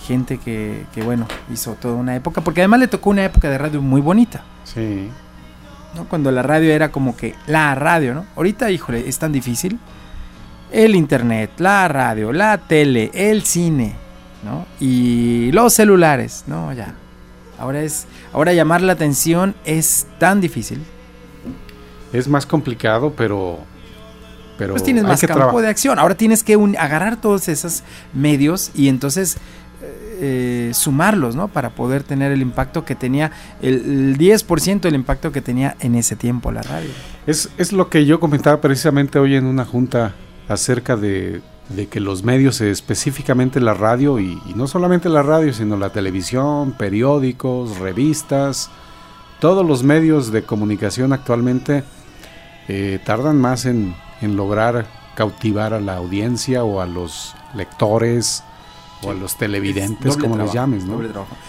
Gente 0.07 0.39
que, 0.39 0.85
que, 0.95 1.03
bueno, 1.03 1.27
hizo 1.53 1.73
toda 1.75 1.95
una 1.95 2.15
época, 2.15 2.43
porque 2.43 2.61
además 2.61 2.81
le 2.81 2.89
tocó 2.89 3.11
una 3.11 3.25
época 3.25 3.49
de 3.49 3.59
radio 3.59 3.81
muy 3.81 4.01
bonita. 4.01 4.45
Sí. 4.65 5.09
¿no? 5.95 6.05
Cuando 6.05 6.31
la 6.31 6.43
radio 6.43 6.73
era 6.73 6.91
como 6.91 7.17
que 7.17 7.35
la 7.47 7.75
radio, 7.75 8.15
¿no? 8.15 8.27
Ahorita, 8.37 8.71
híjole, 8.71 9.09
es 9.09 9.19
tan 9.19 9.33
difícil. 9.33 9.79
El 10.71 10.95
internet, 10.95 11.53
la 11.59 11.87
radio, 11.89 12.33
la 12.33 12.59
tele, 12.59 13.11
el 13.15 13.45
cine, 13.45 13.95
¿no? 14.45 14.67
Y 14.81 15.53
los 15.53 15.73
celulares, 15.73 16.45
¿no? 16.47 16.73
Ya. 16.73 16.95
Ahora 17.59 17.83
es, 17.83 18.07
ahora 18.33 18.53
llamar 18.53 18.83
la 18.83 18.93
atención 18.93 19.55
es 19.65 20.07
tan 20.19 20.41
difícil. 20.41 20.85
Es 22.15 22.29
más 22.29 22.47
complicado, 22.47 23.13
pero. 23.17 23.59
pero 24.57 24.73
Pues 24.75 24.83
tienes 24.85 25.03
más 25.05 25.21
campo 25.21 25.35
trabajar. 25.35 25.61
de 25.63 25.69
acción. 25.69 25.99
Ahora 25.99 26.15
tienes 26.15 26.43
que 26.43 26.57
un- 26.57 26.77
agarrar 26.77 27.21
todos 27.21 27.49
esos 27.49 27.83
medios 28.15 28.71
y 28.75 28.89
entonces 28.89 29.37
eh, 30.21 30.71
sumarlos, 30.75 31.35
¿no? 31.35 31.49
Para 31.49 31.71
poder 31.71 32.05
tener 32.05 32.31
el 32.33 32.41
impacto 32.41 32.85
que 32.85 32.95
tenía, 32.95 33.33
el, 33.61 33.75
el 34.15 34.19
10% 34.19 34.81
del 34.81 34.95
impacto 34.95 35.33
que 35.33 35.41
tenía 35.43 35.77
en 35.81 35.97
ese 35.97 36.15
tiempo 36.17 36.53
la 36.53 36.63
radio. 36.63 36.89
Es, 37.27 37.51
es 37.59 37.73
lo 37.73 37.91
que 37.91 38.07
yo 38.07 38.21
comentaba 38.21 38.61
precisamente 38.61 39.19
hoy 39.19 39.35
en 39.35 39.45
una 39.45 39.65
junta 39.65 40.15
acerca 40.49 40.97
de, 40.97 41.43
de 41.69 41.89
que 41.89 41.99
los 41.99 42.23
medios, 42.23 42.61
específicamente 42.61 43.61
la 43.61 43.75
radio, 43.75 44.21
y, 44.21 44.41
y 44.47 44.55
no 44.55 44.69
solamente 44.69 45.09
la 45.09 45.23
radio, 45.25 45.53
sino 45.53 45.77
la 45.77 45.91
televisión, 45.91 46.73
periódicos, 46.79 47.79
revistas, 47.79 48.71
todos 49.41 49.67
los 49.67 49.83
medios 49.83 50.31
de 50.31 50.43
comunicación 50.45 51.13
actualmente 51.13 51.83
eh, 52.69 52.99
tardan 53.05 53.41
más 53.41 53.65
en, 53.67 53.95
en 54.21 54.37
lograr 54.37 54.87
cautivar 55.15 55.75
a 55.75 55.81
la 55.81 55.97
audiencia 55.97 56.65
o 56.65 56.81
a 56.81 56.87
los 56.87 57.35
lectores 57.55 58.43
o 59.03 59.11
a 59.11 59.15
los 59.15 59.37
televidentes, 59.37 60.17
como 60.17 60.35
trabajo, 60.35 60.55
llames, 60.55 60.85
¿no? 60.85 61.01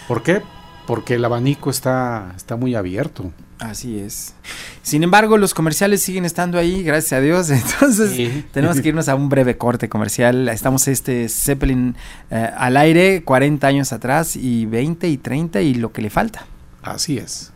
¿Por 0.08 0.22
qué? 0.22 0.42
porque 0.86 1.14
el 1.14 1.24
abanico 1.24 1.68
está, 1.68 2.32
está 2.36 2.54
muy 2.54 2.76
abierto. 2.76 3.32
Así 3.58 3.98
es. 3.98 4.34
Sin 4.82 5.02
embargo, 5.02 5.36
los 5.36 5.52
comerciales 5.52 6.00
siguen 6.00 6.24
estando 6.24 6.58
ahí, 6.58 6.84
gracias 6.84 7.14
a 7.14 7.20
Dios. 7.20 7.50
Entonces, 7.50 8.12
Sí. 8.14 8.44
tenemos 8.52 8.80
que 8.80 8.90
irnos 8.90 9.08
a 9.08 9.16
un 9.16 9.28
breve 9.28 9.56
corte 9.58 9.88
comercial. 9.88 10.48
Estamos 10.48 10.86
este 10.86 11.28
Zeppelin 11.28 11.96
eh, 12.30 12.50
al 12.56 12.76
aire 12.76 13.24
40 13.24 13.66
años 13.66 13.92
atrás 13.92 14.36
y 14.36 14.66
20 14.66 15.08
y 15.08 15.16
30 15.16 15.60
y 15.62 15.74
lo 15.74 15.90
que 15.90 16.02
le 16.02 16.10
falta. 16.10 16.46
Así 16.84 17.18
es. 17.18 17.50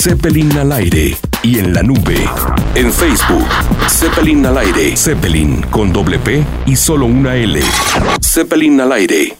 Zeppelin 0.00 0.56
al 0.56 0.70
aire 0.70 1.16
y 1.42 1.58
en 1.58 1.74
la 1.74 1.82
nube. 1.82 2.24
En 2.76 2.92
Facebook, 2.92 3.48
Zeppelin 3.88 4.46
al 4.46 4.58
aire. 4.58 4.96
Zeppelin 4.96 5.60
con 5.72 5.92
doble 5.92 6.20
P 6.20 6.44
y 6.66 6.76
solo 6.76 7.06
una 7.06 7.34
L. 7.34 7.60
Zeppelin 8.22 8.80
al 8.80 8.92
aire. 8.92 9.36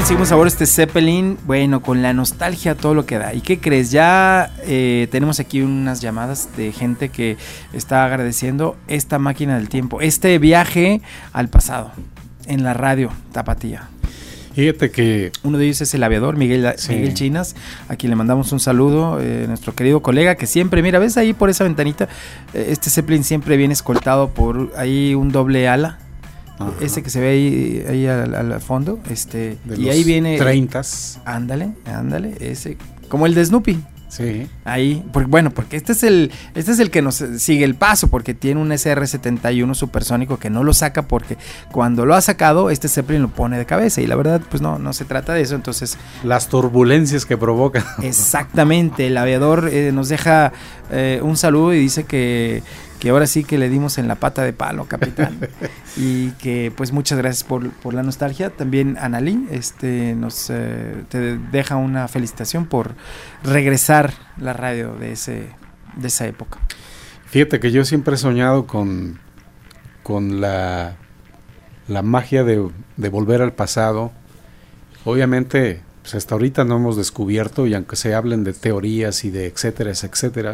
Bien, 0.00 0.08
seguimos 0.08 0.32
ahora 0.32 0.48
este 0.48 0.64
Zeppelin. 0.64 1.36
Bueno, 1.44 1.82
con 1.82 2.00
la 2.00 2.14
nostalgia 2.14 2.74
todo 2.74 2.94
lo 2.94 3.04
que 3.04 3.18
da. 3.18 3.34
¿Y 3.34 3.42
qué 3.42 3.58
crees? 3.60 3.90
Ya 3.90 4.50
eh, 4.62 5.08
tenemos 5.10 5.40
aquí 5.40 5.60
unas 5.60 6.00
llamadas 6.00 6.48
de 6.56 6.72
gente 6.72 7.10
que 7.10 7.36
está 7.74 8.06
agradeciendo 8.06 8.78
esta 8.88 9.18
máquina 9.18 9.58
del 9.58 9.68
tiempo, 9.68 10.00
este 10.00 10.38
viaje 10.38 11.02
al 11.34 11.50
pasado 11.50 11.92
en 12.46 12.62
la 12.64 12.72
radio 12.72 13.10
Tapatía. 13.32 13.90
Fíjate 14.54 14.90
que 14.90 15.32
Uno 15.42 15.58
de 15.58 15.66
ellos 15.66 15.82
es 15.82 15.92
el 15.92 16.02
aviador 16.02 16.34
Miguel, 16.38 16.66
Sí. 16.78 16.94
Miguel 16.94 17.12
Chinas, 17.12 17.54
a 17.90 17.96
quien 17.96 18.08
le 18.08 18.16
mandamos 18.16 18.52
un 18.52 18.60
saludo, 18.60 19.18
eh, 19.20 19.44
nuestro 19.48 19.74
querido 19.74 20.00
colega 20.00 20.34
que 20.36 20.46
siempre, 20.46 20.80
mira, 20.80 20.98
ves 20.98 21.18
ahí 21.18 21.34
por 21.34 21.50
esa 21.50 21.64
ventanita, 21.64 22.08
Eh, 22.54 22.68
este 22.70 22.88
Zeppelin 22.88 23.22
siempre 23.22 23.58
viene 23.58 23.74
escoltado 23.74 24.30
por 24.30 24.72
ahí 24.78 25.14
un 25.14 25.30
doble 25.30 25.68
ala, 25.68 25.98
Ajá. 26.60 26.72
ese 26.80 27.02
que 27.02 27.10
se 27.10 27.20
ve 27.20 27.28
ahí, 27.28 27.84
ahí 27.88 28.06
al, 28.06 28.34
al 28.34 28.60
fondo, 28.60 29.00
este, 29.10 29.58
de 29.64 29.76
y 29.76 29.84
los 29.86 29.94
ahí 29.94 30.04
viene... 30.04 30.38
30 30.38 30.82
Ándale, 31.24 31.70
ándale, 31.86 32.36
ese, 32.40 32.76
como 33.08 33.26
el 33.26 33.34
de 33.34 33.44
Snoopy. 33.44 33.82
Sí. 34.10 34.48
Ahí, 34.64 35.04
porque, 35.12 35.28
bueno, 35.28 35.50
porque 35.50 35.76
este 35.76 35.92
es 35.92 36.02
el 36.02 36.32
este 36.56 36.72
es 36.72 36.80
el 36.80 36.90
que 36.90 37.00
nos 37.00 37.22
sigue 37.38 37.64
el 37.64 37.76
paso, 37.76 38.08
porque 38.08 38.34
tiene 38.34 38.60
un 38.60 38.70
SR-71 38.70 39.72
supersónico 39.74 40.36
que 40.36 40.50
no 40.50 40.64
lo 40.64 40.74
saca 40.74 41.02
porque 41.02 41.38
cuando 41.70 42.04
lo 42.04 42.16
ha 42.16 42.20
sacado, 42.20 42.70
este 42.70 42.88
Zeppelin 42.88 43.22
lo 43.22 43.28
pone 43.28 43.56
de 43.56 43.66
cabeza 43.66 44.00
y 44.00 44.08
la 44.08 44.16
verdad, 44.16 44.40
pues 44.50 44.60
no, 44.60 44.80
no 44.80 44.92
se 44.92 45.04
trata 45.04 45.32
de 45.32 45.42
eso, 45.42 45.54
entonces 45.54 45.96
Las 46.24 46.48
turbulencias 46.48 47.24
que 47.24 47.36
provoca. 47.36 47.86
Exactamente, 48.02 49.06
el 49.06 49.16
aviador 49.16 49.68
eh, 49.72 49.92
nos 49.92 50.08
deja 50.08 50.52
eh, 50.90 51.20
un 51.22 51.36
saludo 51.36 51.72
y 51.72 51.78
dice 51.78 52.02
que, 52.02 52.64
que 53.00 53.08
ahora 53.08 53.26
sí 53.26 53.44
que 53.44 53.56
le 53.56 53.70
dimos 53.70 53.96
en 53.96 54.06
la 54.06 54.16
pata 54.16 54.44
de 54.44 54.52
palo, 54.52 54.84
capitán. 54.84 55.38
y 55.96 56.30
que 56.32 56.70
pues 56.76 56.92
muchas 56.92 57.18
gracias 57.18 57.44
por, 57.44 57.70
por 57.70 57.94
la 57.94 58.02
nostalgia. 58.02 58.50
También 58.50 58.98
Analí 58.98 59.48
este, 59.50 60.14
nos 60.14 60.50
eh, 60.50 61.02
te 61.08 61.38
deja 61.38 61.76
una 61.76 62.06
felicitación 62.08 62.66
por 62.66 62.94
regresar 63.42 64.12
la 64.36 64.52
radio 64.52 64.94
de, 64.94 65.12
ese, 65.12 65.48
de 65.96 66.08
esa 66.08 66.26
época. 66.26 66.58
Fíjate 67.26 67.58
que 67.58 67.72
yo 67.72 67.84
siempre 67.86 68.14
he 68.14 68.18
soñado 68.18 68.66
con, 68.66 69.18
con 70.02 70.42
la, 70.42 70.96
la 71.88 72.02
magia 72.02 72.44
de, 72.44 72.68
de 72.98 73.08
volver 73.08 73.40
al 73.40 73.54
pasado. 73.54 74.12
Obviamente, 75.06 75.80
pues 76.02 76.14
hasta 76.16 76.34
ahorita 76.34 76.64
no 76.64 76.76
hemos 76.76 76.98
descubierto, 76.98 77.66
y 77.66 77.72
aunque 77.72 77.96
se 77.96 78.14
hablen 78.14 78.44
de 78.44 78.52
teorías 78.52 79.24
y 79.24 79.30
de 79.30 79.46
etcétera, 79.46 79.90
etcétera, 79.90 80.52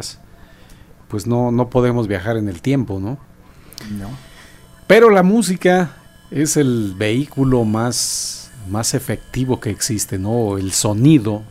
pues 1.07 1.27
no, 1.27 1.51
no 1.51 1.69
podemos 1.69 2.07
viajar 2.07 2.37
en 2.37 2.49
el 2.49 2.61
tiempo, 2.61 2.99
¿no? 2.99 3.17
No. 3.91 4.09
Pero 4.87 5.09
la 5.09 5.23
música 5.23 5.97
es 6.31 6.57
el 6.57 6.93
vehículo 6.97 7.63
más, 7.63 8.51
más 8.69 8.93
efectivo 8.93 9.59
que 9.59 9.69
existe, 9.69 10.17
¿no? 10.17 10.57
El 10.57 10.71
sonido, 10.71 11.43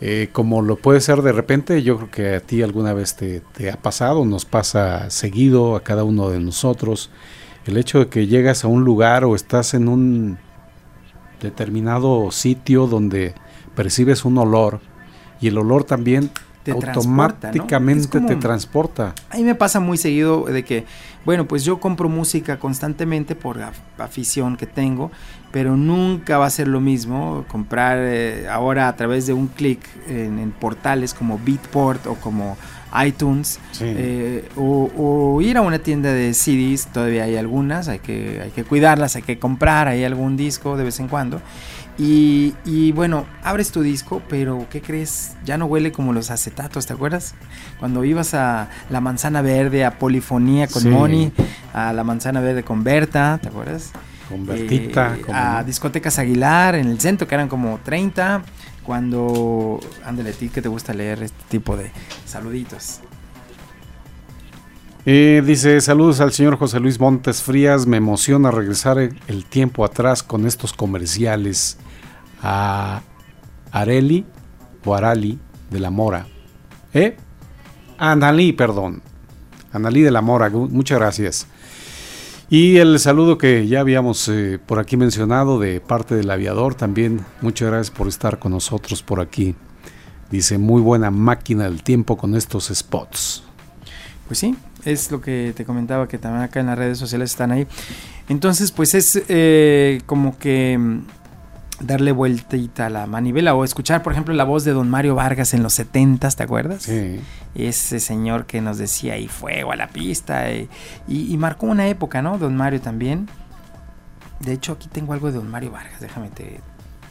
eh, 0.00 0.28
como 0.32 0.62
lo 0.62 0.76
puede 0.76 1.00
ser 1.00 1.22
de 1.22 1.32
repente, 1.32 1.82
yo 1.82 1.96
creo 1.96 2.10
que 2.10 2.34
a 2.36 2.40
ti 2.40 2.62
alguna 2.62 2.92
vez 2.92 3.16
te, 3.16 3.40
te 3.40 3.70
ha 3.70 3.76
pasado, 3.76 4.24
nos 4.24 4.44
pasa 4.44 5.10
seguido 5.10 5.76
a 5.76 5.82
cada 5.82 6.04
uno 6.04 6.30
de 6.30 6.40
nosotros, 6.40 7.10
el 7.66 7.76
hecho 7.76 7.98
de 7.98 8.08
que 8.08 8.26
llegas 8.26 8.64
a 8.64 8.68
un 8.68 8.84
lugar 8.84 9.24
o 9.24 9.34
estás 9.34 9.74
en 9.74 9.88
un 9.88 10.38
determinado 11.40 12.30
sitio 12.30 12.86
donde 12.86 13.34
percibes 13.74 14.24
un 14.24 14.38
olor 14.38 14.80
y 15.40 15.48
el 15.48 15.58
olor 15.58 15.84
también 15.84 16.30
Te 16.74 16.80
transporta, 16.80 17.48
¿no? 17.48 17.52
automáticamente 17.62 18.08
como- 18.08 18.26
te 18.28 18.36
transporta. 18.36 19.14
A 19.30 19.36
mí 19.36 19.44
me 19.44 19.54
pasa 19.54 19.80
muy 19.80 19.96
seguido 19.98 20.44
de 20.44 20.64
que, 20.64 20.84
bueno, 21.24 21.46
pues 21.46 21.64
yo 21.64 21.78
compro 21.80 22.08
música 22.08 22.58
constantemente 22.58 23.34
por 23.34 23.58
af- 23.58 23.72
afición 23.98 24.56
que 24.56 24.66
tengo, 24.66 25.10
pero 25.52 25.76
nunca 25.76 26.38
va 26.38 26.46
a 26.46 26.50
ser 26.50 26.68
lo 26.68 26.80
mismo 26.80 27.44
comprar 27.48 27.98
eh, 28.00 28.46
ahora 28.50 28.88
a 28.88 28.96
través 28.96 29.26
de 29.26 29.32
un 29.32 29.46
clic 29.48 29.80
en, 30.08 30.38
en 30.38 30.50
portales 30.52 31.14
como 31.14 31.38
Beatport 31.44 32.06
o 32.06 32.14
como 32.16 32.56
iTunes 33.06 33.58
Sí. 33.72 33.84
eh, 33.86 34.48
o, 34.56 34.90
o 34.96 35.40
ir 35.42 35.58
a 35.58 35.60
una 35.60 35.78
tienda 35.78 36.10
de 36.12 36.32
CDs, 36.32 36.86
todavía 36.86 37.24
hay 37.24 37.36
algunas, 37.36 37.88
hay 37.88 37.98
que, 37.98 38.40
hay 38.42 38.50
que 38.50 38.64
cuidarlas, 38.64 39.14
hay 39.16 39.22
que 39.22 39.38
comprar, 39.38 39.88
hay 39.88 40.04
algún 40.04 40.36
disco 40.38 40.76
de 40.76 40.84
vez 40.84 40.98
en 41.00 41.08
cuando. 41.08 41.40
Y, 41.98 42.54
y 42.64 42.92
bueno, 42.92 43.26
abres 43.42 43.72
tu 43.72 43.82
disco, 43.82 44.22
pero 44.28 44.66
¿qué 44.70 44.80
crees? 44.80 45.32
Ya 45.44 45.58
no 45.58 45.66
huele 45.66 45.90
como 45.90 46.12
los 46.12 46.30
acetatos, 46.30 46.86
¿te 46.86 46.92
acuerdas? 46.92 47.34
Cuando 47.80 48.04
ibas 48.04 48.34
a 48.34 48.68
La 48.88 49.00
Manzana 49.00 49.42
Verde, 49.42 49.84
a 49.84 49.98
Polifonía 49.98 50.68
con 50.68 50.82
Sí. 50.82 50.88
Moni, 50.88 51.32
a 51.74 51.92
La 51.92 52.04
Manzana 52.04 52.40
Verde 52.40 52.62
con 52.62 52.84
Berta, 52.84 53.40
¿te 53.42 53.48
acuerdas? 53.48 53.90
Con 54.28 54.46
Bertita, 54.46 55.16
Eh, 55.16 55.24
a 55.32 55.58
no. 55.60 55.64
discotecas 55.64 56.20
Aguilar 56.20 56.76
en 56.76 56.88
el 56.88 57.00
centro, 57.00 57.26
que 57.26 57.34
eran 57.34 57.48
como 57.48 57.80
30. 57.84 58.42
Cuando, 58.84 59.80
ándale, 60.04 60.30
a 60.30 60.32
ti 60.32 60.48
que 60.48 60.62
te 60.62 60.68
gusta 60.68 60.94
leer 60.94 61.22
este 61.22 61.42
tipo 61.48 61.76
de 61.76 61.90
saluditos. 62.24 63.00
Eh, 65.04 65.42
dice, 65.44 65.80
saludos 65.80 66.20
al 66.20 66.32
señor 66.32 66.56
José 66.58 66.80
Luis 66.80 67.00
Montes 67.00 67.42
Frías, 67.42 67.86
me 67.86 67.96
emociona 67.96 68.50
regresar 68.50 68.98
el 68.98 69.44
tiempo 69.46 69.84
atrás 69.84 70.22
con 70.22 70.46
estos 70.46 70.72
comerciales 70.72 71.78
a 72.42 73.02
Areli 73.72 74.24
o 74.84 74.94
Arali 74.94 75.38
de 75.70 75.80
la 75.80 75.90
Mora. 75.90 76.26
¿Eh? 76.94 77.16
Analí, 77.98 78.52
perdón. 78.52 79.02
Analí 79.72 80.00
de 80.00 80.10
la 80.10 80.22
Mora, 80.22 80.48
muchas 80.50 80.98
gracias. 80.98 81.46
Y 82.50 82.78
el 82.78 82.98
saludo 82.98 83.36
que 83.36 83.66
ya 83.66 83.80
habíamos 83.80 84.26
eh, 84.28 84.58
por 84.64 84.78
aquí 84.78 84.96
mencionado 84.96 85.58
de 85.58 85.80
parte 85.80 86.14
del 86.14 86.30
aviador 86.30 86.74
también, 86.74 87.20
muchas 87.42 87.68
gracias 87.68 87.94
por 87.94 88.08
estar 88.08 88.38
con 88.38 88.52
nosotros 88.52 89.02
por 89.02 89.20
aquí. 89.20 89.54
Dice, 90.30 90.56
muy 90.56 90.80
buena 90.80 91.10
máquina 91.10 91.64
del 91.64 91.82
tiempo 91.82 92.16
con 92.16 92.34
estos 92.34 92.70
spots. 92.74 93.42
Pues 94.26 94.38
sí, 94.38 94.56
es 94.84 95.10
lo 95.10 95.20
que 95.20 95.52
te 95.54 95.66
comentaba, 95.66 96.08
que 96.08 96.16
también 96.16 96.42
acá 96.42 96.60
en 96.60 96.66
las 96.66 96.78
redes 96.78 96.98
sociales 96.98 97.30
están 97.30 97.50
ahí. 97.50 97.66
Entonces, 98.30 98.72
pues 98.72 98.94
es 98.94 99.22
eh, 99.28 100.00
como 100.06 100.38
que 100.38 100.76
mm, 100.78 101.00
darle 101.80 102.10
vueltita 102.12 102.86
a 102.86 102.90
la 102.90 103.06
manivela 103.06 103.54
o 103.54 103.64
escuchar, 103.64 104.02
por 104.02 104.12
ejemplo, 104.12 104.34
la 104.34 104.44
voz 104.44 104.64
de 104.64 104.72
don 104.72 104.88
Mario 104.90 105.14
Vargas 105.14 105.54
en 105.54 105.62
los 105.62 105.74
70, 105.74 106.28
¿te 106.30 106.42
acuerdas? 106.42 106.82
Sí. 106.82 107.20
Ese 107.54 108.00
señor 108.00 108.46
que 108.46 108.60
nos 108.60 108.78
decía 108.78 109.16
y 109.18 109.28
fuego 109.28 109.72
a 109.72 109.76
la 109.76 109.88
pista 109.88 110.50
y, 110.52 110.68
y 111.08 111.36
marcó 111.36 111.66
una 111.66 111.86
época, 111.88 112.20
¿no? 112.22 112.36
Don 112.38 112.56
Mario 112.56 112.80
también. 112.80 113.28
De 114.40 114.52
hecho, 114.52 114.72
aquí 114.72 114.88
tengo 114.88 115.12
algo 115.12 115.28
de 115.28 115.34
don 115.38 115.50
Mario 115.50 115.70
Vargas, 115.72 116.00
déjame 116.00 116.30
te, 116.30 116.60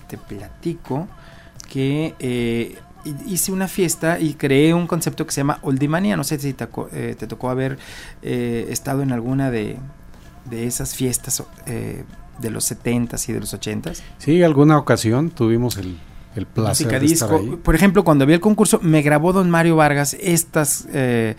te 0.07 0.17
platico 0.17 1.07
que 1.69 2.15
eh, 2.19 2.77
hi- 3.03 3.15
hice 3.33 3.51
una 3.51 3.67
fiesta 3.67 4.19
y 4.19 4.33
creé 4.35 4.73
un 4.73 4.87
concepto 4.87 5.25
que 5.25 5.31
se 5.33 5.41
llama 5.41 5.59
Oldimania. 5.61 6.15
No 6.15 6.23
sé 6.23 6.39
si 6.39 6.53
te, 6.53 6.67
eh, 6.93 7.15
te 7.17 7.27
tocó 7.27 7.49
haber 7.49 7.77
eh, 8.21 8.67
estado 8.69 9.01
en 9.01 9.11
alguna 9.11 9.51
de, 9.51 9.77
de 10.49 10.67
esas 10.67 10.95
fiestas 10.95 11.43
de 12.39 12.49
los 12.49 12.71
70s 12.71 13.29
y 13.29 13.33
de 13.33 13.39
los 13.39 13.53
80s. 13.53 14.01
Sí, 14.17 14.43
alguna 14.43 14.77
ocasión 14.77 15.29
tuvimos 15.29 15.77
el, 15.77 15.97
el 16.35 16.45
placer 16.45 16.87
Música 16.87 16.99
de 16.99 17.05
estar 17.05 17.29
disco. 17.29 17.51
ahí. 17.53 17.59
Por 17.61 17.75
ejemplo, 17.75 18.03
cuando 18.03 18.25
vi 18.25 18.33
el 18.33 18.39
concurso, 18.39 18.79
me 18.81 19.01
grabó 19.01 19.33
don 19.33 19.49
Mario 19.49 19.75
Vargas 19.75 20.15
estas 20.19 20.87
eh, 20.91 21.35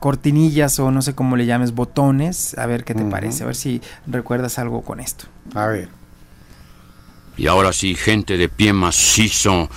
cortinillas 0.00 0.78
o 0.80 0.90
no 0.90 1.02
sé 1.02 1.14
cómo 1.14 1.36
le 1.36 1.46
llames, 1.46 1.72
botones. 1.74 2.56
A 2.58 2.66
ver 2.66 2.84
qué 2.84 2.94
te 2.94 3.04
parece, 3.04 3.44
a 3.44 3.46
ver 3.46 3.56
si 3.56 3.80
recuerdas 4.06 4.58
algo 4.58 4.82
con 4.82 5.00
esto. 5.00 5.26
A 5.54 5.66
ver. 5.66 5.88
Y 7.36 7.46
ahora 7.46 7.72
sí, 7.72 7.94
gente 7.94 8.36
de 8.36 8.48
pie 8.48 8.72
macizo, 8.72 9.70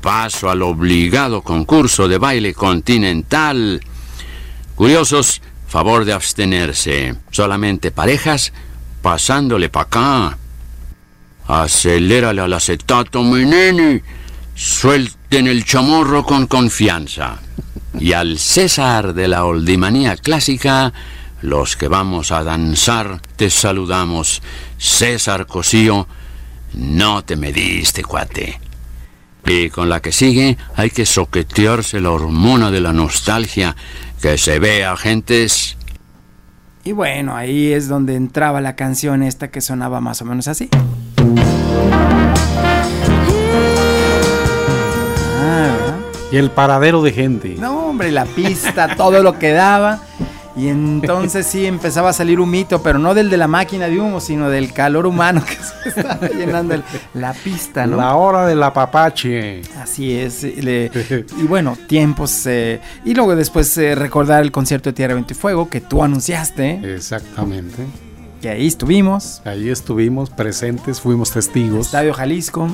paso 0.00 0.50
al 0.50 0.62
obligado 0.62 1.42
concurso 1.42 2.08
de 2.08 2.18
baile 2.18 2.52
continental. 2.52 3.80
Curiosos, 4.74 5.40
favor 5.66 6.04
de 6.04 6.12
abstenerse. 6.12 7.14
Solamente 7.30 7.90
parejas, 7.90 8.52
pasándole 9.06 9.68
pa' 9.68 9.82
acá. 9.82 10.36
Acelérale 11.46 12.40
al 12.40 12.52
acetato, 12.52 13.22
mi 13.22 13.44
nene. 13.44 14.02
Suelten 14.56 15.46
el 15.46 15.64
chamorro 15.64 16.24
con 16.24 16.48
confianza. 16.48 17.38
Y 18.00 18.14
al 18.14 18.36
César 18.36 19.14
de 19.14 19.28
la 19.28 19.44
oldimanía 19.44 20.16
clásica, 20.16 20.92
los 21.40 21.76
que 21.76 21.86
vamos 21.86 22.32
a 22.32 22.42
danzar, 22.42 23.20
te 23.36 23.48
saludamos. 23.48 24.42
César 24.76 25.46
Cosío, 25.46 26.08
no 26.74 27.22
te 27.22 27.36
mediste, 27.36 28.02
cuate. 28.02 28.58
Y 29.46 29.70
con 29.70 29.88
la 29.88 30.02
que 30.02 30.10
sigue 30.10 30.58
hay 30.74 30.90
que 30.90 31.06
soquetearse 31.06 32.00
la 32.00 32.10
hormona 32.10 32.72
de 32.72 32.80
la 32.80 32.92
nostalgia, 32.92 33.76
que 34.20 34.36
se 34.36 34.58
vea, 34.58 34.96
gentes. 34.96 35.75
Y 36.86 36.92
bueno, 36.92 37.34
ahí 37.34 37.72
es 37.72 37.88
donde 37.88 38.14
entraba 38.14 38.60
la 38.60 38.76
canción 38.76 39.24
esta 39.24 39.48
que 39.50 39.60
sonaba 39.60 40.00
más 40.00 40.22
o 40.22 40.24
menos 40.24 40.46
así. 40.46 40.70
Y 46.30 46.36
el 46.36 46.50
paradero 46.52 47.02
de 47.02 47.10
gente. 47.10 47.56
No, 47.58 47.88
hombre, 47.88 48.12
la 48.12 48.24
pista, 48.24 48.94
todo 48.96 49.24
lo 49.24 49.36
que 49.36 49.50
daba. 49.50 49.98
Y 50.56 50.68
entonces 50.68 51.46
sí 51.46 51.66
empezaba 51.66 52.08
a 52.08 52.12
salir 52.14 52.40
un 52.40 52.48
mito, 52.50 52.82
pero 52.82 52.98
no 52.98 53.12
del 53.12 53.28
de 53.28 53.36
la 53.36 53.46
máquina 53.46 53.88
de 53.88 54.00
humo, 54.00 54.20
sino 54.20 54.48
del 54.48 54.72
calor 54.72 55.04
humano 55.06 55.42
que 55.46 55.54
se 55.56 56.00
estaba 56.00 56.28
llenando 56.28 56.72
el- 56.74 56.82
la 57.12 57.34
pista, 57.34 57.86
¿no? 57.86 57.98
La 57.98 58.14
hora 58.14 58.46
de 58.46 58.54
la 58.54 58.72
papache. 58.72 59.60
Así 59.80 60.12
es. 60.18 60.42
le- 60.42 60.90
y 61.38 61.42
bueno, 61.42 61.76
tiempos. 61.86 62.46
eh, 62.46 62.80
y 63.04 63.12
luego 63.14 63.36
después 63.36 63.76
eh, 63.76 63.94
recordar 63.94 64.42
el 64.42 64.50
concierto 64.50 64.88
de 64.90 64.94
Tierra, 64.94 65.12
Viento 65.14 65.34
y 65.34 65.36
Fuego 65.36 65.68
que 65.68 65.82
tú 65.82 66.02
anunciaste. 66.02 66.94
Exactamente. 66.94 67.84
Que 68.40 68.48
ahí 68.48 68.66
estuvimos. 68.66 69.42
Ahí 69.44 69.68
estuvimos 69.68 70.30
presentes, 70.30 71.00
fuimos 71.00 71.30
testigos. 71.32 71.86
Estadio 71.86 72.14
Jalisco. 72.14 72.68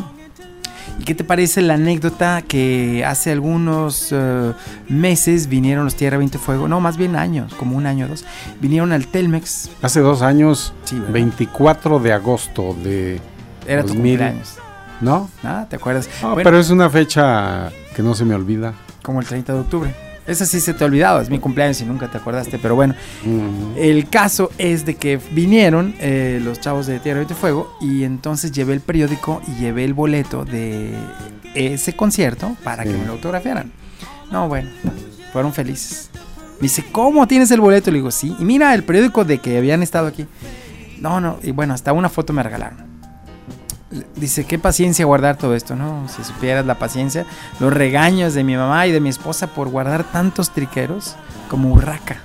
¿Y 0.99 1.05
qué 1.05 1.15
te 1.15 1.25
parece 1.25 1.63
la 1.63 1.75
anécdota 1.75 2.43
que 2.43 3.05
hace 3.05 3.33
algunos 3.33 4.09
eh, 4.13 4.53
meses 4.89 5.49
vinieron 5.49 5.85
los 5.85 5.95
Tierra, 5.95 6.19
Viento 6.19 6.39
Fuego? 6.39 6.69
No, 6.69 6.81
más 6.81 6.97
bien 6.97 7.17
años, 7.17 7.55
como 7.55 7.77
un 7.77 7.87
año 7.87 8.07
o 8.07 8.09
dos. 8.09 8.25
Vinieron 8.61 8.93
al 8.93 9.07
Telmex. 9.07 9.71
Hace 9.83 10.01
dos 10.01 10.23
años, 10.23 10.73
¿verdad? 10.93 11.09
24 11.13 11.99
de 11.99 12.13
agosto 12.13 12.77
de 12.83 13.21
Era 13.67 13.83
tu 13.83 13.89
2000. 13.89 13.97
cumpleaños. 14.19 14.55
¿No? 15.01 15.29
Ah, 15.43 15.67
¿te 15.69 15.77
acuerdas? 15.77 16.09
No, 16.23 16.35
Bueno, 16.35 16.45
pero 16.45 16.61
es 16.61 16.71
una 16.71 16.89
fecha 16.89 17.71
que 17.97 18.03
no 18.03 18.15
se 18.15 18.25
me 18.25 18.35
olvida. 18.35 18.75
Como 19.03 19.21
el 19.21 19.27
30 19.27 19.53
de 19.55 19.59
octubre. 19.61 19.95
Esa 20.27 20.47
sí 20.47 20.61
se 20.61 20.73
te 20.73 20.85
ha 20.85 20.87
olvidado, 20.87 21.21
es 21.21 21.31
mi 21.31 21.41
cumpleaños 21.41 21.81
y 21.81 21.85
nunca 21.85 22.09
te 22.09 22.19
acordaste, 22.19 22.59
pero 22.59 22.77
bueno. 22.77 22.95
El 23.77 24.09
caso 24.09 24.51
es 24.57 24.87
de 24.87 24.95
que 24.95 25.19
vinieron 25.33 25.95
eh, 25.99 26.41
los 26.43 26.61
chavos 26.61 26.87
de 26.87 27.01
Tierra 27.01 27.23
y 27.29 27.35
Fuego 27.35 27.77
y 27.81 28.05
entonces 28.05 28.53
llevé 28.53 28.75
el 28.75 28.81
periódico 28.81 29.43
y 29.49 29.61
llevé 29.61 29.85
el 29.85 29.95
boleto 29.95 30.45
de 30.45 30.95
ese 31.55 31.95
concierto 31.95 32.57
para 32.63 32.85
que 32.85 32.93
me 32.93 33.05
lo 33.05 33.13
autografiaran. 33.13 33.73
No, 34.31 34.49
bueno, 34.49 34.71
fueron 35.33 35.53
felices. 35.53 36.11
Me 36.57 36.63
dice, 36.67 36.85
¿cómo 36.93 37.27
tienes 37.27 37.51
el 37.51 37.61
boleto? 37.61 37.91
Le 37.91 37.99
digo, 37.99 38.13
sí. 38.13 38.37
Y 38.39 38.45
mira 38.45 38.73
el 38.75 38.85
periódico 38.85 39.25
de 39.25 39.39
que 39.39 39.59
habían 39.59 39.83
estado 39.83 40.07
aquí. 40.07 40.27
No, 41.01 41.21
no, 41.21 41.41
y 41.43 41.51
bueno, 41.51 41.75
hasta 41.75 41.93
una 41.93 42.09
foto 42.09 42.33
me 42.33 42.45
regalaron. 42.45 42.92
Dice, 44.17 44.45
qué 44.45 44.59
paciencia 44.59 45.05
guardar 45.05 45.37
todo 45.37 45.55
esto, 45.55 45.77
¿no? 45.77 46.09
Si 46.09 46.25
supieras 46.25 46.65
la 46.65 46.79
paciencia, 46.79 47.27
los 47.61 47.73
regaños 47.73 48.33
de 48.35 48.43
mi 48.43 48.57
mamá 48.57 48.87
y 48.87 48.93
de 48.93 49.01
mi 49.01 49.11
esposa 49.11 49.49
por 49.49 49.69
guardar 49.69 50.05
tantos 50.05 50.51
triqueros 50.51 51.17
como 51.49 51.73
urraca. 51.73 52.19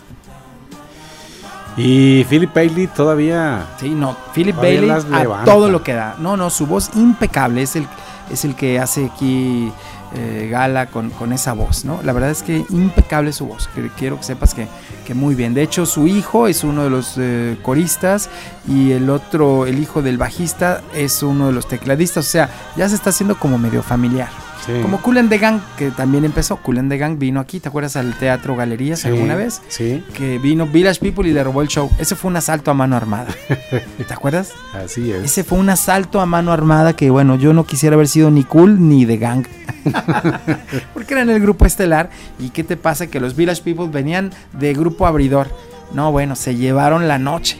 Y 1.77 2.23
Philip 2.23 2.53
Bailey 2.53 2.87
todavía. 2.87 3.67
Sí, 3.79 3.89
no, 3.89 4.15
Philip 4.33 4.55
Bailey 4.55 4.89
a 4.89 5.43
todo 5.45 5.69
lo 5.69 5.83
que 5.83 5.93
da. 5.93 6.15
No, 6.17 6.35
no, 6.35 6.49
su 6.49 6.65
voz 6.65 6.89
impecable, 6.95 7.61
es 7.61 7.75
el, 7.75 7.85
es 8.31 8.45
el 8.45 8.55
que 8.55 8.79
hace 8.79 9.05
aquí 9.05 9.71
eh, 10.15 10.47
gala 10.49 10.87
con, 10.87 11.09
con 11.09 11.33
esa 11.33 11.53
voz, 11.53 11.83
¿no? 11.85 11.99
La 12.03 12.13
verdad 12.13 12.31
es 12.31 12.43
que 12.43 12.65
impecable 12.69 13.33
su 13.33 13.45
voz, 13.45 13.67
que 13.75 13.89
quiero 13.97 14.17
que 14.17 14.23
sepas 14.23 14.53
que, 14.53 14.67
que 15.05 15.13
muy 15.13 15.35
bien. 15.35 15.53
De 15.53 15.61
hecho, 15.61 15.85
su 15.85 16.07
hijo 16.07 16.47
es 16.47 16.63
uno 16.63 16.83
de 16.83 16.89
los 16.89 17.15
eh, 17.17 17.57
coristas 17.61 18.29
y 18.67 18.91
el 18.91 19.09
otro, 19.09 19.65
el 19.65 19.79
hijo 19.79 20.01
del 20.01 20.17
bajista, 20.17 20.81
es 20.93 21.23
uno 21.23 21.47
de 21.47 21.53
los 21.53 21.67
tecladistas, 21.67 22.25
o 22.25 22.29
sea, 22.29 22.49
ya 22.75 22.87
se 22.87 22.95
está 22.95 23.09
haciendo 23.09 23.37
como 23.37 23.57
medio 23.57 23.83
familiar. 23.83 24.46
Sí. 24.67 24.73
Como 24.81 25.01
Cool 25.01 25.17
and 25.17 25.29
the 25.29 25.37
Gang, 25.37 25.61
que 25.77 25.91
también 25.91 26.25
empezó. 26.25 26.57
Cool 26.57 26.79
and 26.79 26.91
the 26.91 26.97
Gang 26.97 27.17
vino 27.17 27.39
aquí, 27.39 27.59
¿te 27.59 27.69
acuerdas 27.69 27.95
al 27.95 28.13
Teatro 28.15 28.55
Galerías 28.55 28.99
Sí, 28.99 29.07
alguna 29.07 29.35
vez? 29.35 29.61
Sí. 29.69 30.03
Que 30.13 30.37
vino 30.39 30.67
Village 30.67 30.99
People 30.99 31.27
y 31.27 31.33
le 31.33 31.43
robó 31.43 31.61
el 31.61 31.69
show. 31.69 31.89
Ese 31.97 32.15
fue 32.15 32.29
un 32.29 32.37
asalto 32.37 32.69
a 32.69 32.73
mano 32.73 32.95
armada. 32.97 33.27
¿Te 34.07 34.13
acuerdas? 34.13 34.51
Así 34.73 35.11
es. 35.11 35.23
Ese 35.23 35.43
fue 35.43 35.57
un 35.57 35.69
asalto 35.69 36.19
a 36.19 36.25
mano 36.25 36.51
armada 36.51 36.95
que, 36.95 37.09
bueno, 37.09 37.37
yo 37.37 37.53
no 37.53 37.65
quisiera 37.65 37.95
haber 37.95 38.09
sido 38.09 38.29
ni 38.29 38.43
cool 38.43 38.87
ni 38.89 39.05
de 39.05 39.17
gang. 39.17 39.45
Porque 40.93 41.13
eran 41.13 41.29
el 41.29 41.41
grupo 41.41 41.65
estelar. 41.65 42.09
¿Y 42.37 42.49
qué 42.49 42.63
te 42.63 42.75
pasa? 42.77 43.07
Que 43.07 43.19
los 43.19 43.35
Village 43.35 43.63
People 43.63 43.87
venían 43.89 44.31
de 44.53 44.73
grupo 44.73 45.07
abridor. 45.07 45.47
No, 45.93 46.11
bueno, 46.11 46.35
se 46.35 46.55
llevaron 46.55 47.07
la 47.07 47.17
noche. 47.17 47.57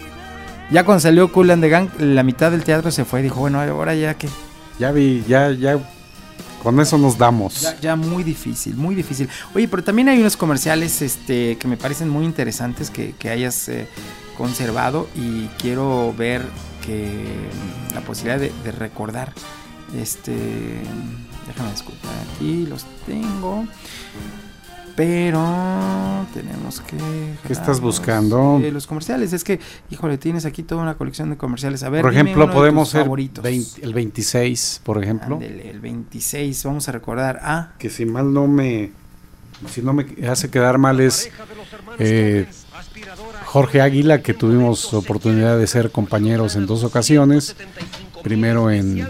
Ya 0.69 0.83
cuando 0.83 0.99
salió 0.99 1.31
Cool 1.31 1.51
and 1.51 1.63
the 1.63 1.69
Gang, 1.69 1.87
la 1.99 2.23
mitad 2.23 2.51
del 2.51 2.63
teatro 2.63 2.91
se 2.91 3.05
fue. 3.05 3.21
Dijo, 3.21 3.39
bueno, 3.39 3.61
ahora 3.61 3.95
ya 3.95 4.15
que. 4.15 4.27
Ya 4.79 4.91
vi, 4.91 5.23
ya, 5.27 5.51
ya. 5.51 5.79
Con 6.63 6.79
eso 6.79 6.97
nos 6.97 7.17
damos. 7.17 7.65
Ya, 7.81 7.95
muy 7.95 8.23
difícil, 8.23 8.75
muy 8.75 8.95
difícil. 8.95 9.29
Oye, 9.53 9.67
pero 9.67 9.83
también 9.83 10.09
hay 10.09 10.19
unos 10.19 10.35
comerciales 10.35 11.01
este, 11.01 11.57
que 11.57 11.67
me 11.67 11.77
parecen 11.77 12.09
muy 12.09 12.25
interesantes 12.25 12.89
que, 12.89 13.13
que 13.13 13.29
hayas 13.29 13.69
eh, 13.69 13.87
conservado 14.37 15.07
y 15.15 15.47
quiero 15.59 16.13
ver 16.17 16.41
que 16.85 17.05
mm, 17.91 17.93
la 17.93 18.01
posibilidad 18.01 18.39
de, 18.39 18.51
de 18.63 18.71
recordar. 18.71 19.33
Este, 19.95 20.35
déjame 21.47 21.73
escuchar 21.73 22.11
aquí, 22.35 22.65
los 22.65 22.85
tengo. 23.05 23.65
Pero 24.97 26.25
tenemos 26.33 26.81
que. 26.81 26.97
¿Qué 27.45 27.53
estás 27.53 27.79
buscando? 27.79 28.59
Eh, 28.63 28.71
los 28.71 28.87
comerciales, 28.87 29.31
es 29.31 29.43
que, 29.43 29.59
híjole, 29.91 30.17
tienes 30.17 30.43
aquí 30.45 30.63
toda 30.63 30.81
una 30.81 30.95
colección 30.97 31.29
de 31.29 31.37
comerciales. 31.37 31.83
A 31.83 31.89
ver, 31.89 32.01
por 32.01 32.09
dime 32.11 32.23
ejemplo, 32.23 32.47
de 32.47 32.53
podemos 32.53 32.87
tus 32.87 32.93
ser 32.93 33.01
favoritos. 33.03 33.43
20 33.43 33.85
el 33.85 33.93
26, 33.93 34.81
por 34.83 35.01
ejemplo. 35.03 35.39
El 35.39 35.79
26, 35.79 36.63
vamos 36.65 36.89
a 36.89 36.91
recordar. 36.93 37.39
Ah, 37.43 37.73
Que 37.77 37.91
si 37.91 38.05
mal 38.05 38.33
no 38.33 38.47
me. 38.47 38.91
Si 39.69 39.83
no 39.83 39.93
me 39.93 40.05
hace 40.27 40.49
quedar 40.49 40.79
mal 40.79 40.99
es. 40.99 41.29
eh, 41.99 42.47
Jorge 43.45 43.81
Águila, 43.81 44.23
que 44.23 44.33
tuvimos 44.33 44.93
oportunidad 44.95 45.59
de 45.59 45.67
ser 45.67 45.91
compañeros 45.91 46.55
en 46.55 46.65
dos 46.65 46.83
ocasiones. 46.83 47.55
Primero 48.23 48.71
en, 48.71 49.07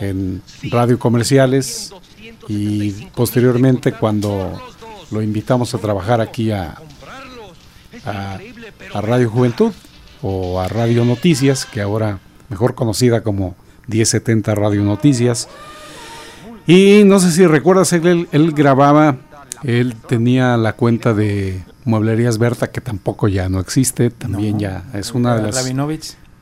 en 0.00 0.42
radio 0.70 0.98
comerciales 0.98 1.92
y 2.48 2.90
posteriormente 3.14 3.92
cuando 3.92 4.58
lo 5.12 5.22
invitamos 5.22 5.74
a 5.74 5.78
trabajar 5.78 6.20
aquí 6.20 6.50
a, 6.50 6.76
a, 8.04 8.38
a 8.94 9.00
Radio 9.00 9.30
Juventud 9.30 9.72
o 10.22 10.60
a 10.60 10.68
Radio 10.68 11.04
Noticias, 11.04 11.64
que 11.66 11.80
ahora 11.80 12.18
mejor 12.48 12.74
conocida 12.74 13.22
como 13.22 13.54
1070 13.88 14.54
Radio 14.54 14.82
Noticias. 14.82 15.48
Y 16.66 17.02
no 17.04 17.18
sé 17.18 17.32
si 17.32 17.46
recuerdas, 17.46 17.92
él, 17.92 18.28
él- 18.30 18.52
grababa, 18.52 19.16
él 19.64 19.94
tenía 20.08 20.56
la 20.56 20.74
cuenta 20.74 21.12
de 21.12 21.62
Mueblerías 21.84 22.38
Berta, 22.38 22.70
que 22.70 22.80
tampoco 22.80 23.26
ya 23.28 23.48
no 23.48 23.58
existe, 23.58 24.10
también 24.10 24.58
ya 24.60 24.84
es 24.94 25.12
una 25.12 25.34
de 25.36 25.42
las, 25.48 25.64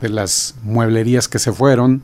de 0.00 0.08
las 0.10 0.54
mueblerías 0.62 1.26
que 1.28 1.38
se 1.38 1.52
fueron. 1.52 2.02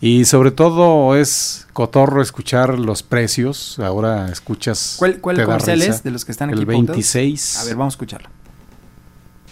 Y 0.00 0.24
sobre 0.24 0.50
todo 0.50 1.14
es 1.14 1.66
cotorro 1.72 2.22
escuchar 2.22 2.78
los 2.78 3.02
precios. 3.02 3.78
Ahora 3.78 4.30
escuchas. 4.30 4.94
¿Cuál, 4.98 5.20
cuál 5.20 5.44
comercial 5.44 5.82
es 5.82 6.02
de 6.02 6.10
los 6.10 6.24
que 6.24 6.32
están 6.32 6.50
aquí? 6.50 6.58
El 6.58 6.64
apuntados? 6.64 6.96
26. 6.96 7.58
A 7.58 7.64
ver, 7.64 7.76
vamos 7.76 7.92
a 7.92 7.96
escucharlo. 7.96 8.28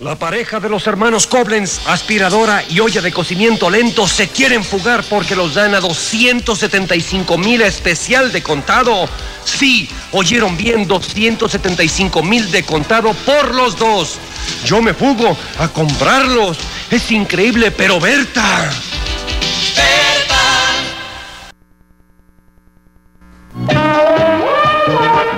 La 0.01 0.15
pareja 0.15 0.61
de 0.61 0.69
los 0.69 0.87
hermanos 0.87 1.27
Koblenz, 1.27 1.81
aspiradora 1.89 2.63
y 2.71 2.79
olla 2.79 3.01
de 3.01 3.11
cocimiento 3.11 3.69
lento, 3.69 4.07
se 4.07 4.29
quieren 4.29 4.63
fugar 4.63 5.03
porque 5.11 5.35
los 5.35 5.55
dan 5.55 5.75
a 5.75 5.81
275 5.81 7.37
mil 7.37 7.61
especial 7.63 8.31
de 8.31 8.41
contado. 8.41 9.09
Sí, 9.45 9.89
oyeron 10.13 10.57
bien, 10.57 10.87
275 10.87 12.23
mil 12.23 12.49
de 12.53 12.63
contado 12.63 13.13
por 13.27 13.53
los 13.53 13.77
dos. 13.77 14.19
Yo 14.65 14.81
me 14.81 14.95
fugo 14.95 15.37
a 15.59 15.67
comprarlos. 15.67 16.59
Es 16.93 17.11
increíble, 17.11 17.73
pero 17.73 17.99
Berta. 17.99 18.71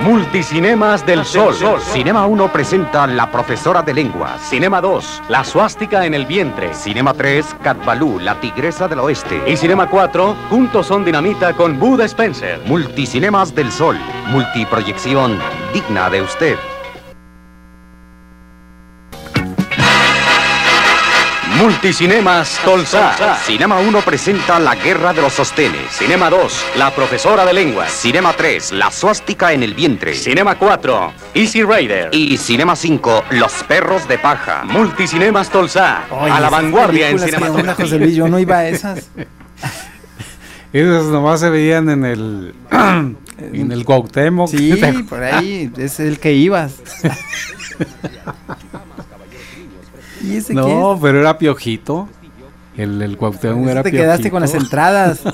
Multicinemas 0.03 1.05
del 1.05 1.23
Sol. 1.25 1.53
Cinema 1.79 2.25
1 2.25 2.51
presenta 2.51 3.05
La 3.05 3.29
Profesora 3.29 3.83
de 3.83 3.93
Lenguas. 3.93 4.41
Cinema 4.41 4.81
2, 4.81 5.23
La 5.29 5.43
Suástica 5.43 6.05
en 6.05 6.13
el 6.13 6.25
Vientre. 6.25 6.73
Cinema 6.73 7.13
3, 7.13 7.55
Katbalú, 7.61 8.19
La 8.19 8.39
Tigresa 8.39 8.87
del 8.87 8.99
Oeste. 8.99 9.43
Y 9.45 9.55
Cinema 9.55 9.87
4, 9.87 10.35
Juntos 10.49 10.87
son 10.87 11.05
Dinamita 11.05 11.53
con 11.53 11.79
Bud 11.79 12.01
Spencer. 12.01 12.59
Multicinemas 12.65 13.53
del 13.53 13.71
Sol. 13.71 13.97
Multiproyección 14.27 15.37
digna 15.73 16.09
de 16.09 16.21
usted. 16.23 16.57
Multicinemas 21.61 22.59
Tolsa. 22.65 23.37
Cinema 23.45 23.77
1 23.77 24.01
presenta 24.01 24.59
La 24.59 24.73
Guerra 24.73 25.13
de 25.13 25.21
los 25.21 25.33
Sostenes. 25.33 25.91
Cinema 25.91 26.27
2, 26.27 26.65
La 26.77 26.89
Profesora 26.89 27.45
de 27.45 27.53
Lenguas. 27.53 27.91
Cinema 27.91 28.33
3, 28.33 28.71
La 28.71 28.89
Suástica 28.89 29.53
en 29.53 29.61
el 29.61 29.75
Vientre. 29.75 30.15
Cinema 30.15 30.57
4, 30.57 31.13
Easy 31.35 31.61
Rider. 31.63 32.09
Y 32.13 32.35
Cinema 32.37 32.75
5, 32.75 33.25
Los 33.31 33.51
Perros 33.65 34.07
de 34.07 34.17
Paja. 34.17 34.63
Multicinemas 34.63 35.51
Tolsa. 35.51 36.05
Oye, 36.09 36.31
a 36.31 36.39
la 36.39 36.49
vanguardia 36.49 37.09
en 37.09 37.15
onda, 37.15 37.27
cinematografía. 37.27 37.85
José 37.85 37.99
Luis, 37.99 38.15
yo 38.15 38.27
no 38.27 38.39
iba 38.39 38.57
a 38.57 38.67
esas. 38.67 39.11
Esas 40.73 41.05
nomás 41.07 41.41
se 41.41 41.49
veían 41.49 41.89
en 41.89 42.05
el 42.05 42.55
en 42.71 43.71
el 43.71 43.85
Cuauhtémoc. 43.85 44.49
Sí, 44.49 44.73
por 45.09 45.21
ahí, 45.21 45.69
es 45.77 45.99
el 45.99 46.17
que 46.17 46.33
ibas. 46.33 46.75
¿Y 50.23 50.35
ese 50.37 50.53
No, 50.53 50.97
pero 51.01 51.19
era 51.19 51.37
Piojito. 51.37 52.07
El, 52.77 53.01
el 53.01 53.17
Cuauhtémoc 53.17 53.67
era 53.67 53.83
Te 53.83 53.89
Piojito. 53.89 54.03
quedaste 54.03 54.31
con 54.31 54.41
las 54.41 54.53
entradas. 54.53 55.21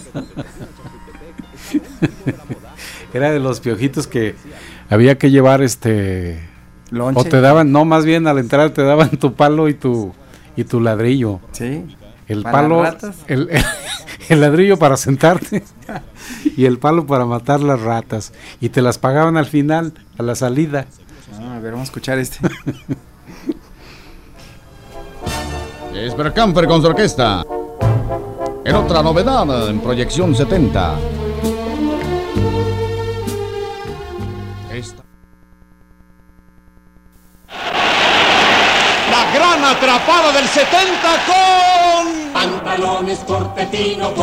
era 3.14 3.32
de 3.32 3.40
los 3.40 3.60
piojitos 3.60 4.08
que 4.08 4.36
había 4.90 5.18
que 5.18 5.32
llevar 5.32 5.62
este 5.62 6.40
Lonche. 6.92 7.20
o 7.20 7.24
te 7.26 7.42
daban, 7.42 7.72
no, 7.72 7.86
más 7.86 8.06
bien 8.06 8.28
al 8.28 8.38
entrar 8.40 8.70
te 8.72 8.84
daban 8.84 9.10
tu 9.12 9.34
palo 9.34 9.68
y 9.70 9.74
tu 9.74 10.14
y 10.56 10.64
tu 10.64 10.80
ladrillo. 10.82 11.40
Sí. 11.52 11.86
El 12.28 12.44
¿Para 12.44 12.62
palo 12.62 12.84
el- 13.28 13.50
el 14.30 14.42
ladrillo 14.42 14.78
para 14.78 14.98
sentarte 14.98 15.64
y 16.58 16.66
el 16.66 16.78
palo 16.80 17.06
para 17.06 17.26
matar 17.26 17.62
las 17.62 17.82
ratas 17.82 18.34
y 18.60 18.70
te 18.70 18.82
las 18.82 18.98
pagaban 18.98 19.38
al 19.38 19.46
final 19.46 19.94
a 20.18 20.24
la 20.24 20.36
salida. 20.36 20.86
Ah, 21.40 21.56
a 21.58 21.60
ver, 21.60 21.72
vamos 21.74 21.88
a 21.88 21.90
escuchar 21.92 22.18
este. 22.20 22.40
Camper 26.34 26.68
con 26.68 26.80
su 26.82 26.88
orquesta. 26.88 27.44
En 28.64 28.76
otra 28.76 29.02
novedad, 29.02 29.68
en 29.70 29.80
proyección 29.80 30.36
70. 30.36 30.96
Esta- 34.72 35.04
La 39.10 39.32
gran 39.34 39.66
atrapada 39.66 40.32
del 40.34 40.48
70 40.48 41.26
con... 41.26 42.34
Pantalones 42.34 43.20
por 43.20 43.54
pepino. 43.56 44.14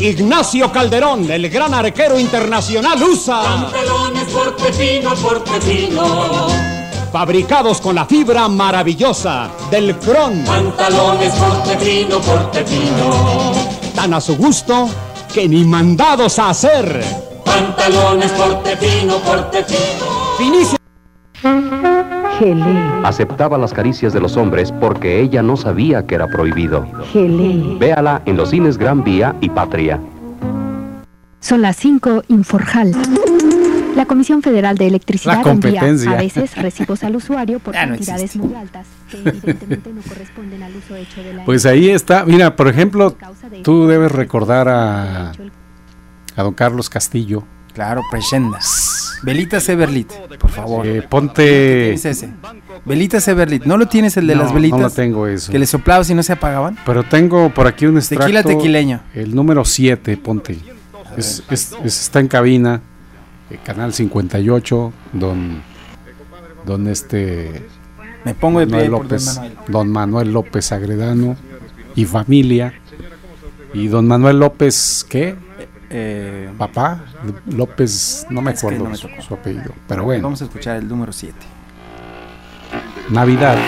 Ignacio 0.00 0.72
Calderón, 0.72 1.30
el 1.30 1.50
gran 1.50 1.74
arquero 1.74 2.18
internacional 2.18 3.00
USA. 3.02 3.42
Pantalones 3.42 4.24
por 4.32 4.56
pepino, 4.56 5.14
por 5.16 5.44
pepino. 5.44 6.81
Fabricados 7.12 7.80
con 7.82 7.94
la 7.94 8.06
fibra 8.06 8.48
maravillosa 8.48 9.50
del 9.70 9.94
cron. 9.96 10.42
Pantalones 10.46 11.34
por 11.34 11.62
pepino, 11.62 12.18
por 12.20 12.50
pepino. 12.50 13.52
Tan 13.94 14.14
a 14.14 14.20
su 14.20 14.34
gusto 14.36 14.88
que 15.32 15.46
ni 15.46 15.62
mandados 15.64 16.38
a 16.38 16.48
hacer. 16.50 17.04
Pantalones 17.44 18.30
por 18.32 18.62
pepino, 18.62 19.16
por 19.18 19.50
pepino. 19.50 20.06
Finísimo. 20.38 20.78
Gelé, 22.38 22.80
Aceptaba 23.04 23.58
las 23.58 23.74
caricias 23.74 24.14
de 24.14 24.20
los 24.20 24.36
hombres 24.38 24.72
porque 24.80 25.20
ella 25.20 25.42
no 25.42 25.56
sabía 25.58 26.06
que 26.06 26.14
era 26.14 26.26
prohibido. 26.28 26.86
gelé. 27.12 27.76
Véala 27.78 28.22
en 28.24 28.38
los 28.38 28.50
cines 28.50 28.78
Gran 28.78 29.04
Vía 29.04 29.36
y 29.42 29.50
Patria. 29.50 30.00
Son 31.40 31.60
las 31.60 31.76
5 31.76 32.22
Inforjal. 32.28 32.92
La 33.96 34.06
Comisión 34.06 34.42
Federal 34.42 34.76
de 34.78 34.86
Electricidad 34.86 35.46
envía 35.46 35.82
a 35.82 36.16
veces 36.16 36.56
recibos 36.56 37.02
al 37.04 37.16
usuario 37.16 37.58
por 37.58 37.74
Ya 37.74 37.86
no 37.86 37.94
cantidades 37.94 38.36
muy 38.36 38.54
altas 38.54 38.86
que 39.10 39.18
evidentemente 39.18 39.90
no 39.92 40.00
corresponden 40.02 40.62
al 40.62 40.74
uso 40.76 40.96
hecho 40.96 41.22
de 41.22 41.34
la 41.34 41.44
Pues 41.44 41.66
ahí 41.66 41.90
está, 41.90 42.24
mira, 42.24 42.56
por 42.56 42.68
ejemplo, 42.68 43.16
tú 43.62 43.86
debes 43.86 44.10
recordar 44.12 44.68
a 44.68 45.32
a 46.34 46.42
don 46.42 46.54
Carlos 46.54 46.88
Castillo. 46.88 47.44
Claro, 47.74 48.02
Presenda. 48.10 48.58
Velita 49.22 49.60
Severlit, 49.60 50.10
por 50.38 50.50
favor. 50.50 50.86
Eh, 50.86 51.02
ponte 51.02 51.92
Es 51.94 52.04
ese. 52.04 52.30
Velita 52.84 53.20
Severlit. 53.20 53.64
¿No 53.64 53.76
lo 53.78 53.86
tienes 53.86 54.16
el 54.16 54.26
de 54.26 54.34
No, 54.34 54.42
las 54.42 54.50
no 54.50 54.54
velitas? 54.56 54.80
lo 54.80 54.90
tengo 54.90 55.26
eso. 55.26 55.50
Que 55.52 55.58
le 55.58 55.66
soplabas 55.66 56.08
y 56.10 56.14
no 56.14 56.22
se 56.22 56.32
apagaban. 56.32 56.76
Pero 56.84 57.02
tengo 57.04 57.48
por 57.52 57.66
aquí 57.66 57.86
un 57.86 57.96
extracto. 57.98 58.24
Tequila 58.26 58.42
tequileño. 58.42 59.00
El 59.14 59.34
número 59.34 59.64
7, 59.64 60.16
ponte. 60.18 60.58
Es, 61.16 61.42
es- 61.50 61.74
es- 61.84 62.00
está 62.02 62.20
en 62.20 62.28
cabina, 62.28 62.80
eh, 63.52 63.58
canal 63.64 63.92
58, 63.92 64.92
don, 65.12 65.62
don 66.64 66.88
este... 66.88 67.66
Me 68.24 68.34
pongo 68.34 68.60
de 68.60 68.66
Manuel 68.66 68.82
pie 68.82 68.90
por 68.90 69.00
don 69.00 69.08
López, 69.08 69.36
Manuel. 69.36 69.56
don 69.68 69.90
Manuel 69.90 70.32
López 70.32 70.72
Agredano 70.72 71.36
y 71.96 72.04
familia. 72.04 72.74
Y 73.74 73.88
don 73.88 74.06
Manuel 74.06 74.38
López, 74.38 75.04
¿qué? 75.08 75.34
Eh, 75.90 76.48
Papá 76.56 77.04
López, 77.46 78.26
no 78.30 78.40
me 78.40 78.52
acuerdo 78.52 78.84
no 78.84 78.90
me 78.90 78.96
su, 78.96 79.08
apellido. 79.34 79.74
Pero 79.86 80.04
bueno, 80.04 80.22
Vamos 80.22 80.40
a 80.40 80.44
escuchar 80.44 80.76
el 80.76 80.88
número 80.88 81.12
7. 81.12 81.34
Navidad. 83.10 83.58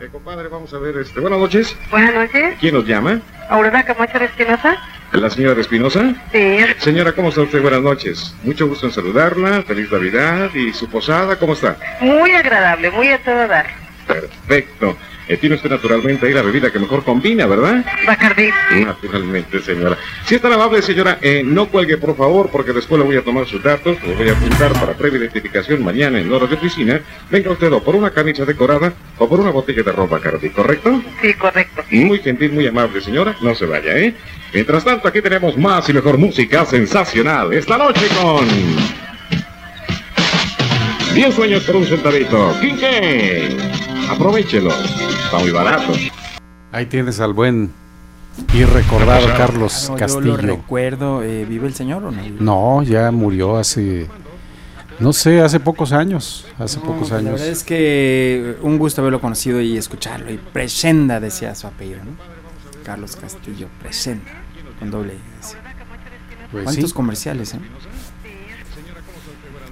Eh, 0.00 0.08
compadre, 0.12 0.48
vamos 0.48 0.74
a 0.74 0.78
ver, 0.78 0.98
este, 0.98 1.20
buenas 1.20 1.38
noches. 1.38 1.74
Buenas 1.90 2.14
noches, 2.14 2.56
¿Quién 2.60 2.74
nos 2.74 2.86
llama? 2.86 3.20
Aurora 3.48 3.84
Camacho 3.84 4.18
de 4.18 4.26
Espinosa. 4.26 4.76
¿La 5.14 5.30
señora 5.30 5.60
Espinosa? 5.60 6.12
Sí, 6.32 6.56
Señora, 6.78 7.12
¿cómo 7.12 7.28
está 7.28 7.42
usted? 7.42 7.62
Buenas 7.62 7.82
noches. 7.82 8.34
Mucho 8.42 8.66
gusto 8.66 8.86
en 8.86 8.92
saludarla. 8.92 9.62
Feliz 9.62 9.90
Navidad. 9.90 10.52
¿Y 10.54 10.72
su 10.72 10.88
posada 10.90 11.36
cómo 11.38 11.52
está? 11.52 11.76
muy 12.00 12.32
agradable, 12.32 12.90
muy 12.90 13.08
a 13.08 13.18
todo 13.22 13.46
dar. 13.46 13.66
Perfecto. 14.08 14.96
Eh, 15.28 15.36
tiene 15.38 15.56
usted 15.56 15.70
naturalmente 15.70 16.26
ahí 16.26 16.34
la 16.34 16.42
bebida 16.42 16.70
que 16.70 16.78
mejor 16.78 17.02
combina, 17.02 17.46
¿verdad? 17.46 17.84
Bacardí. 18.06 18.50
Naturalmente, 18.84 19.60
señora. 19.60 19.96
Si 20.26 20.34
es 20.34 20.40
tan 20.42 20.52
amable, 20.52 20.82
señora, 20.82 21.18
eh, 21.22 21.42
no 21.44 21.66
cuelgue, 21.66 21.96
por 21.96 22.16
favor, 22.16 22.50
porque 22.50 22.72
después 22.72 23.00
le 23.00 23.06
voy 23.06 23.16
a 23.16 23.22
tomar 23.22 23.46
sus 23.46 23.62
datos, 23.62 23.96
los 24.02 24.18
voy 24.18 24.28
a 24.28 24.32
apuntar 24.32 24.72
para 24.72 24.92
previa 24.92 25.20
identificación 25.20 25.82
mañana 25.82 26.20
en 26.20 26.30
horas 26.30 26.50
de 26.50 26.56
oficina. 26.56 27.00
Venga 27.30 27.50
usted 27.50 27.72
o 27.72 27.82
por 27.82 27.96
una 27.96 28.10
camisa 28.10 28.44
decorada 28.44 28.92
o 29.18 29.28
por 29.28 29.40
una 29.40 29.50
botella 29.50 29.82
de 29.82 29.92
ropa, 29.92 30.20
Cardi, 30.20 30.50
¿correcto? 30.50 31.02
Sí, 31.22 31.32
correcto. 31.34 31.82
Muy 31.90 32.18
gentil, 32.18 32.52
muy 32.52 32.66
amable, 32.66 33.00
señora. 33.00 33.34
No 33.40 33.54
se 33.54 33.64
vaya, 33.64 33.96
¿eh? 33.96 34.14
Mientras 34.52 34.84
tanto, 34.84 35.08
aquí 35.08 35.20
tenemos 35.20 35.56
más 35.56 35.88
y 35.88 35.94
mejor 35.94 36.18
música 36.18 36.64
sensacional. 36.64 37.52
Esta 37.52 37.78
noche 37.78 38.06
con... 38.20 38.46
10 41.14 41.34
sueños 41.34 41.62
por 41.62 41.76
un 41.76 41.86
centavito. 41.86 42.56
¡Quinque! 42.60 43.93
Aprovechelo. 44.10 44.70
Está 44.70 45.38
muy 45.38 45.50
barato. 45.50 45.92
Ahí 46.72 46.86
tienes 46.86 47.20
al 47.20 47.32
buen 47.32 47.70
y 48.52 48.64
recordado 48.64 49.26
Carlos 49.36 49.84
Claro, 49.86 49.98
Castillo. 49.98 50.36
Yo 50.36 50.42
lo 50.42 50.56
recuerdo. 50.56 51.22
eh, 51.22 51.44
¿Vive 51.44 51.66
el 51.68 51.74
señor 51.74 52.04
o 52.04 52.10
no? 52.10 52.22
No, 52.40 52.82
ya 52.82 53.10
murió 53.12 53.56
hace, 53.56 54.08
no 54.98 55.12
sé, 55.12 55.40
hace 55.40 55.60
pocos 55.60 55.92
años, 55.92 56.46
hace 56.58 56.78
No, 56.78 56.82
pocos 56.84 56.98
pues 57.08 57.10
La 57.12 57.18
años. 57.18 57.30
verdad 57.32 57.46
es 57.48 57.62
que 57.64 58.56
un 58.62 58.78
gusto 58.78 59.00
haberlo 59.02 59.20
conocido 59.20 59.60
y 59.60 59.76
escucharlo. 59.76 60.32
Y 60.32 60.36
Presenda 60.38 61.20
decía 61.20 61.54
su 61.54 61.66
apellido, 61.68 62.00
¿no? 62.04 62.12
Carlos 62.84 63.16
Castillo, 63.16 63.68
Presenda, 63.80 64.30
con 64.80 64.90
doble. 64.90 65.14
Pues 66.50 66.64
¿Cuántos 66.64 66.90
sí. 66.90 66.94
comerciales, 66.94 67.54
eh? 67.54 67.58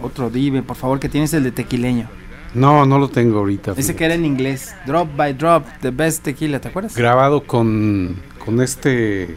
Otro 0.00 0.30
dime, 0.30 0.62
por 0.62 0.76
favor, 0.76 0.98
que 0.98 1.08
tienes 1.08 1.32
el 1.34 1.44
de 1.44 1.52
tequileño. 1.52 2.08
No, 2.54 2.84
no 2.84 2.98
lo 2.98 3.08
tengo 3.08 3.38
ahorita. 3.38 3.72
Ese 3.72 3.80
fíjate. 3.82 3.96
que 3.96 4.04
era 4.04 4.14
en 4.14 4.24
inglés. 4.24 4.74
Drop 4.86 5.08
by 5.16 5.32
drop, 5.34 5.64
the 5.80 5.90
best 5.90 6.22
tequila, 6.22 6.60
¿te 6.60 6.68
acuerdas? 6.68 6.94
Grabado 6.96 7.44
con, 7.46 8.16
con 8.44 8.60
este, 8.60 9.36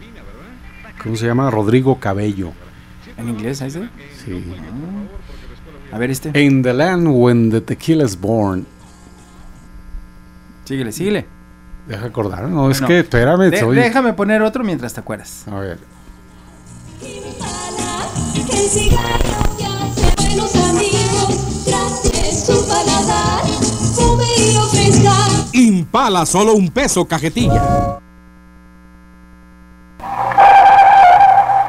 ¿cómo 1.02 1.16
se 1.16 1.26
llama? 1.26 1.50
Rodrigo 1.50 2.00
Cabello. 2.00 2.52
¿En 3.18 3.30
inglés, 3.30 3.62
ahí 3.62 3.72
sí? 3.72 3.88
Sí. 4.26 4.44
A 5.92 5.98
ver 5.98 6.12
este. 6.12 6.38
In 6.42 6.62
the 6.62 6.74
land 6.74 7.08
when 7.10 7.50
the 7.50 7.62
tequila 7.62 8.04
is 8.04 8.20
born. 8.20 8.66
Síguele, 10.66 10.92
síguele. 10.92 11.26
Deja 11.88 12.08
acordar, 12.08 12.50
no, 12.50 12.70
es 12.72 12.82
que 12.82 13.00
espérame, 13.00 13.52
de- 13.52 13.60
soy- 13.60 13.76
Déjame 13.78 14.14
poner 14.14 14.42
otro 14.42 14.64
mientras 14.64 14.94
te 14.96 15.00
acuerdas. 15.00 15.48
A 15.48 15.60
ver. 15.60 15.78
Impala 25.56 26.26
solo 26.26 26.54
un 26.54 26.70
peso 26.70 27.06
cajetilla. 27.06 28.02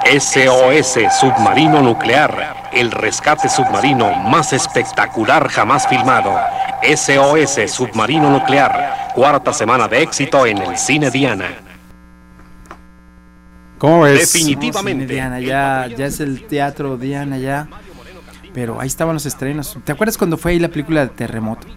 SOS 0.04 0.98
Submarino 1.20 1.80
Nuclear, 1.80 2.68
el 2.72 2.90
rescate 2.90 3.48
submarino 3.48 4.12
más 4.12 4.52
espectacular 4.52 5.46
jamás 5.48 5.86
filmado. 5.86 6.36
SOS 6.82 7.70
Submarino 7.70 8.28
Nuclear, 8.28 9.12
cuarta 9.14 9.52
semana 9.52 9.86
de 9.86 10.02
éxito 10.02 10.44
en 10.46 10.58
el 10.58 10.76
cine 10.76 11.12
Diana. 11.12 11.50
¿Cómo 13.78 14.04
es? 14.04 14.32
Definitivamente. 14.32 15.04
Cine 15.04 15.14
Diana, 15.14 15.38
ya, 15.38 15.86
ya 15.96 16.06
es 16.06 16.18
el 16.18 16.44
teatro 16.48 16.96
Diana, 16.96 17.38
ya. 17.38 17.68
Pero 18.52 18.80
ahí 18.80 18.88
estaban 18.88 19.14
los 19.14 19.26
estrenos. 19.26 19.78
¿Te 19.84 19.92
acuerdas 19.92 20.18
cuando 20.18 20.36
fue 20.36 20.52
ahí 20.52 20.58
la 20.58 20.68
película 20.68 21.02
de 21.02 21.08
Terremoto? 21.10 21.68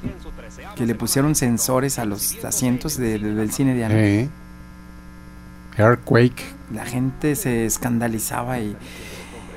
Que 0.75 0.85
le 0.85 0.95
pusieron 0.95 1.35
sensores 1.35 1.99
a 1.99 2.05
los 2.05 2.43
asientos 2.45 2.97
de- 2.97 3.19
de- 3.19 3.33
del 3.35 3.51
cine 3.51 3.73
Diana. 3.75 3.95
Eh, 3.97 4.29
Earthquake. 5.77 6.43
La 6.73 6.85
gente 6.85 7.35
se 7.35 7.65
escandalizaba 7.65 8.59
y 8.59 8.75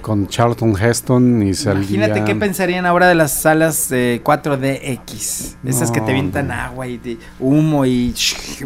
con 0.00 0.26
Charlton 0.26 0.74
Heston 0.76 1.42
y 1.44 1.54
salía... 1.54 1.84
imagínate 1.84 2.24
qué 2.24 2.34
pensarían 2.34 2.86
ahora 2.86 3.06
de 3.06 3.14
las 3.14 3.32
salas 3.40 3.92
eh, 3.92 4.20
4DX, 4.24 5.54
esas 5.64 5.92
que 5.92 6.00
te 6.00 6.06
No, 6.06 6.10
avientan 6.10 6.50
agua 6.50 6.88
y 6.88 6.98
de 6.98 7.18
humo 7.38 7.86
y 7.86 8.12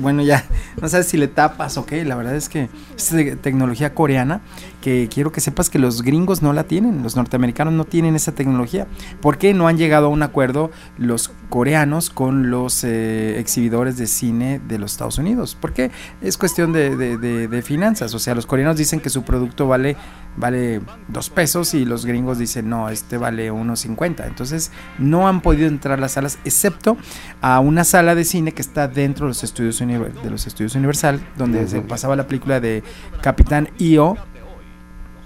bueno 0.00 0.22
ya 0.22 0.46
no 0.80 0.88
sabes 0.88 1.08
si 1.08 1.18
le 1.18 1.28
tapas 1.28 1.76
o 1.76 1.84
qué, 1.84 2.06
la 2.06 2.16
verdad 2.16 2.34
es 2.36 2.48
que 2.48 2.70
es 2.96 3.10
de 3.12 3.36
tecnología 3.36 3.92
coreana 3.92 4.40
que 4.86 5.08
quiero 5.12 5.32
que 5.32 5.40
sepas 5.40 5.68
que 5.68 5.80
los 5.80 6.02
gringos 6.02 6.42
no 6.42 6.52
la 6.52 6.62
tienen, 6.62 7.02
los 7.02 7.16
norteamericanos 7.16 7.74
no 7.74 7.84
tienen 7.84 8.14
esa 8.14 8.30
tecnología. 8.36 8.86
¿Por 9.20 9.36
qué 9.36 9.52
no 9.52 9.66
han 9.66 9.76
llegado 9.78 10.06
a 10.06 10.10
un 10.10 10.22
acuerdo 10.22 10.70
los 10.96 11.32
coreanos 11.48 12.08
con 12.08 12.50
los 12.50 12.84
eh, 12.84 13.40
exhibidores 13.40 13.96
de 13.96 14.06
cine 14.06 14.60
de 14.68 14.78
los 14.78 14.92
Estados 14.92 15.18
Unidos? 15.18 15.58
Porque 15.60 15.90
es 16.22 16.38
cuestión 16.38 16.72
de, 16.72 16.94
de- 16.96 17.18
de- 17.18 17.48
de 17.48 17.62
finanzas, 17.62 18.14
o 18.14 18.20
sea, 18.20 18.36
los 18.36 18.46
coreanos 18.46 18.76
dicen 18.76 19.00
que 19.00 19.10
su 19.10 19.24
producto 19.24 19.66
vale 19.66 19.96
vale 20.38 20.82
dos 21.08 21.30
pesos 21.30 21.72
y 21.74 21.84
los 21.86 22.04
gringos 22.06 22.38
dicen 22.38 22.68
no, 22.68 22.88
este 22.90 23.16
vale 23.16 23.50
1.50. 23.50 24.24
Entonces 24.26 24.70
no 24.98 25.26
han 25.26 25.40
podido 25.40 25.66
entrar 25.66 25.98
las 25.98 26.12
salas, 26.12 26.38
excepto 26.44 26.96
a 27.40 27.58
una 27.58 27.82
sala 27.82 28.14
de 28.14 28.22
cine 28.24 28.52
que 28.52 28.62
está 28.62 28.86
dentro 28.86 29.24
de 29.26 29.30
los 29.30 29.42
estudios, 29.42 29.80
univer- 29.80 30.12
de 30.12 30.30
los 30.30 30.46
estudios 30.46 30.76
Universal, 30.76 31.20
donde 31.36 31.66
se 31.66 31.80
pasaba 31.80 32.14
la 32.14 32.26
película 32.28 32.60
de 32.60 32.84
Capitán 33.22 33.70
EO 33.80 34.16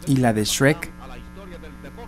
y 0.06 0.16
la 0.16 0.32
de 0.32 0.44
Shrek 0.44 0.90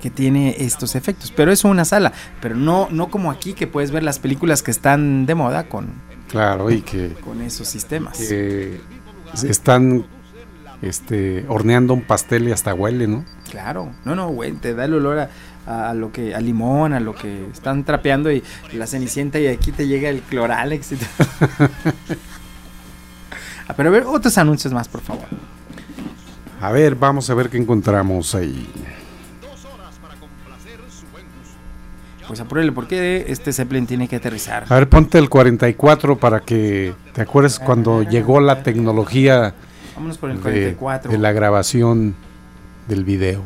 que 0.00 0.10
tiene 0.10 0.56
estos 0.58 0.96
efectos, 0.96 1.32
pero 1.36 1.52
es 1.52 1.64
una 1.64 1.84
sala, 1.84 2.12
pero 2.40 2.56
no 2.56 2.88
no 2.90 3.08
como 3.08 3.30
aquí 3.30 3.52
que 3.52 3.66
puedes 3.68 3.92
ver 3.92 4.02
las 4.02 4.18
películas 4.18 4.62
que 4.62 4.70
están 4.72 5.26
de 5.26 5.34
moda 5.34 5.68
con 5.68 5.88
Claro, 6.28 6.70
y 6.70 6.80
que, 6.82 7.10
con 7.24 7.40
esos 7.42 7.68
sistemas. 7.68 8.16
que 8.18 8.80
se 9.34 9.50
están 9.50 10.04
este, 10.80 11.44
horneando 11.48 11.94
un 11.94 12.02
pastel 12.02 12.48
y 12.48 12.52
hasta 12.52 12.74
huele, 12.74 13.06
¿no? 13.06 13.24
Claro, 13.50 13.92
no, 14.04 14.14
no, 14.16 14.28
güey, 14.28 14.52
te 14.52 14.74
da 14.74 14.86
el 14.86 14.94
olor 14.94 15.28
a, 15.66 15.90
a 15.90 15.94
lo 15.94 16.10
que, 16.10 16.34
a 16.34 16.40
limón, 16.40 16.94
a 16.94 17.00
lo 17.00 17.14
que 17.14 17.46
están 17.52 17.84
trapeando 17.84 18.32
y 18.32 18.42
la 18.72 18.86
cenicienta 18.86 19.38
y 19.38 19.46
aquí 19.46 19.70
te 19.72 19.86
llega 19.86 20.08
el 20.08 20.20
cloralex. 20.22 20.92
y 20.92 20.96
todo. 20.96 21.68
Ah, 23.68 23.74
Pero 23.76 23.90
a 23.90 23.92
ver, 23.92 24.04
otros 24.06 24.36
anuncios 24.38 24.72
más, 24.72 24.88
por 24.88 25.00
favor. 25.02 25.26
A 26.62 26.70
ver, 26.70 26.94
vamos 26.94 27.28
a 27.28 27.34
ver 27.34 27.50
qué 27.50 27.58
encontramos 27.58 28.36
ahí. 28.36 28.68
Pues 32.28 32.38
apúrele, 32.38 32.70
porque 32.70 33.24
este 33.26 33.52
Zeppelin 33.52 33.84
tiene 33.84 34.06
que 34.06 34.14
aterrizar. 34.16 34.66
A 34.68 34.74
ver, 34.76 34.88
ponte 34.88 35.18
el 35.18 35.28
44 35.28 36.16
para 36.18 36.38
que 36.38 36.94
te 37.12 37.20
acuerdes 37.20 37.58
cuando 37.58 38.04
llegó 38.04 38.40
la 38.40 38.62
tecnología 38.62 39.54
Vámonos 39.96 40.18
por 40.18 40.30
el 40.30 40.36
de, 40.36 40.76
44. 40.76 41.10
de 41.10 41.18
la 41.18 41.32
grabación 41.32 42.14
del 42.86 43.04
video. 43.04 43.42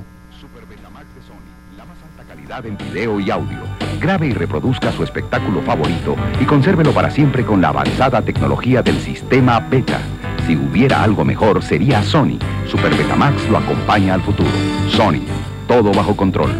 calidad 2.29 2.67
en 2.67 2.77
video 2.77 3.19
y 3.19 3.31
audio. 3.31 3.61
Grabe 3.99 4.27
y 4.27 4.35
reproduzca 4.35 4.93
su 4.93 5.03
espectáculo 5.03 5.63
favorito 5.63 6.17
y 6.39 6.45
consérvelo 6.45 6.93
para 6.93 7.11
siempre 7.11 7.47
con 7.47 7.63
la 7.63 7.69
avanzada 7.69 8.21
tecnología 8.21 8.83
del 8.83 9.01
sistema 9.01 9.59
Beta. 9.59 10.01
Si 10.47 10.55
hubiera 10.55 11.03
algo 11.03 11.25
mejor, 11.25 11.61
sería 11.65 12.05
Sony. 12.05 12.39
Super 12.71 12.95
Betamax 12.97 13.49
lo 13.49 13.59
acompaña 13.59 14.15
al 14.15 14.23
futuro. 14.23 14.51
Sony, 14.97 15.21
todo 15.67 15.91
bajo 15.91 16.17
control. 16.17 16.55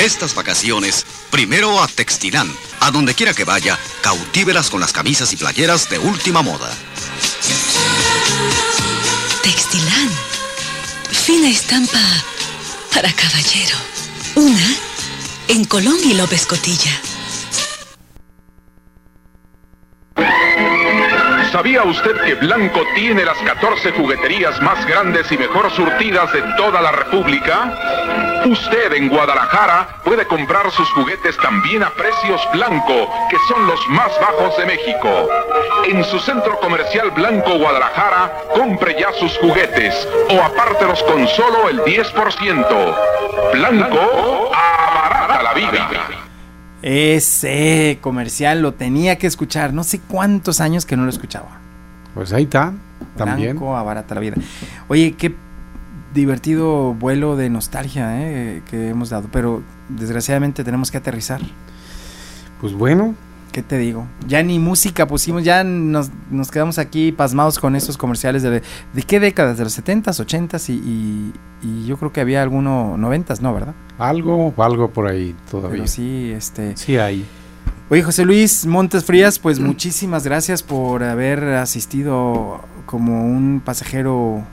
Estas 0.00 0.36
vacaciones, 0.36 1.04
primero 1.30 1.82
a 1.82 1.88
Textilán. 1.88 2.48
A 2.78 2.92
donde 2.92 3.14
quiera 3.14 3.34
que 3.34 3.42
vaya, 3.42 3.76
cautívelas 4.02 4.70
con 4.70 4.80
las 4.80 4.92
camisas 4.92 5.32
y 5.32 5.36
playeras 5.36 5.90
de 5.90 5.98
última 5.98 6.42
moda. 6.42 6.70
Textilán. 9.42 10.10
Fina 11.10 11.48
estampa 11.48 11.98
para 12.94 13.12
caballero. 13.12 13.76
Una 14.36 14.76
en 15.48 15.64
Colón 15.64 15.98
y 16.04 16.14
López 16.14 16.46
Cotilla. 16.46 16.92
¿Sabía 21.56 21.84
usted 21.84 22.14
que 22.20 22.34
Blanco 22.34 22.82
tiene 22.94 23.24
las 23.24 23.38
14 23.38 23.92
jugueterías 23.92 24.60
más 24.60 24.84
grandes 24.84 25.32
y 25.32 25.38
mejor 25.38 25.70
surtidas 25.70 26.30
de 26.34 26.42
toda 26.58 26.82
la 26.82 26.92
República? 26.92 27.72
Usted 28.44 28.92
en 28.92 29.08
Guadalajara 29.08 29.88
puede 30.04 30.26
comprar 30.26 30.70
sus 30.70 30.86
juguetes 30.90 31.34
también 31.38 31.82
a 31.82 31.88
precios 31.88 32.46
Blanco, 32.52 33.10
que 33.30 33.38
son 33.48 33.66
los 33.66 33.80
más 33.88 34.12
bajos 34.20 34.54
de 34.58 34.66
México. 34.66 35.30
En 35.86 36.04
su 36.04 36.18
centro 36.18 36.60
comercial 36.60 37.10
Blanco 37.12 37.56
Guadalajara, 37.56 38.30
compre 38.54 38.94
ya 39.00 39.10
sus 39.14 39.38
juguetes 39.38 40.06
o 40.28 40.42
apártelos 40.42 41.02
con 41.04 41.26
solo 41.26 41.70
el 41.70 41.80
10%. 41.84 42.96
Blanco 43.54 44.52
abarata 44.52 45.42
la 45.42 45.54
vida. 45.54 46.25
Ese 46.88 47.98
comercial 48.00 48.62
lo 48.62 48.74
tenía 48.74 49.18
que 49.18 49.26
escuchar. 49.26 49.74
No 49.74 49.82
sé 49.82 49.98
cuántos 49.98 50.60
años 50.60 50.86
que 50.86 50.96
no 50.96 51.02
lo 51.02 51.10
escuchaba. 51.10 51.58
Pues 52.14 52.32
ahí 52.32 52.44
está, 52.44 52.74
también. 53.16 53.56
Blanco 53.56 53.76
abarata 53.76 54.14
la 54.14 54.20
vida. 54.20 54.36
Oye, 54.86 55.16
qué 55.18 55.34
divertido 56.14 56.94
vuelo 56.94 57.34
de 57.34 57.50
nostalgia 57.50 58.22
eh, 58.22 58.62
que 58.70 58.90
hemos 58.90 59.10
dado. 59.10 59.28
Pero 59.32 59.64
desgraciadamente 59.88 60.62
tenemos 60.62 60.92
que 60.92 60.98
aterrizar. 60.98 61.40
Pues 62.60 62.72
bueno. 62.72 63.16
¿Qué 63.56 63.62
te 63.62 63.78
digo? 63.78 64.06
Ya 64.28 64.42
ni 64.42 64.58
música 64.58 65.06
pusimos, 65.06 65.42
ya 65.42 65.64
nos, 65.64 66.10
nos 66.30 66.50
quedamos 66.50 66.76
aquí 66.78 67.10
pasmados 67.10 67.58
con 67.58 67.74
esos 67.74 67.96
comerciales 67.96 68.42
de... 68.42 68.60
¿De 68.92 69.02
qué 69.02 69.18
décadas? 69.18 69.56
¿De 69.56 69.64
los 69.64 69.82
70s, 69.82 70.22
80s 70.22 70.68
y, 70.68 70.74
y, 70.74 71.32
y 71.62 71.86
yo 71.86 71.96
creo 71.96 72.12
que 72.12 72.20
había 72.20 72.42
alguno 72.42 72.98
90s, 72.98 73.40
¿no? 73.40 73.54
¿Verdad? 73.54 73.74
Algo, 73.96 74.52
algo 74.58 74.90
por 74.90 75.06
ahí 75.06 75.34
todavía. 75.50 75.70
Pero 75.70 75.86
sí, 75.86 76.32
este... 76.36 76.76
Sí 76.76 76.98
hay. 76.98 77.24
Oye, 77.88 78.02
José 78.02 78.26
Luis 78.26 78.66
Montes 78.66 79.06
Frías, 79.06 79.38
pues 79.38 79.58
muchísimas 79.58 80.22
gracias 80.22 80.62
por 80.62 81.02
haber 81.02 81.42
asistido 81.54 82.60
como 82.84 83.24
un 83.24 83.62
pasajero 83.64 84.44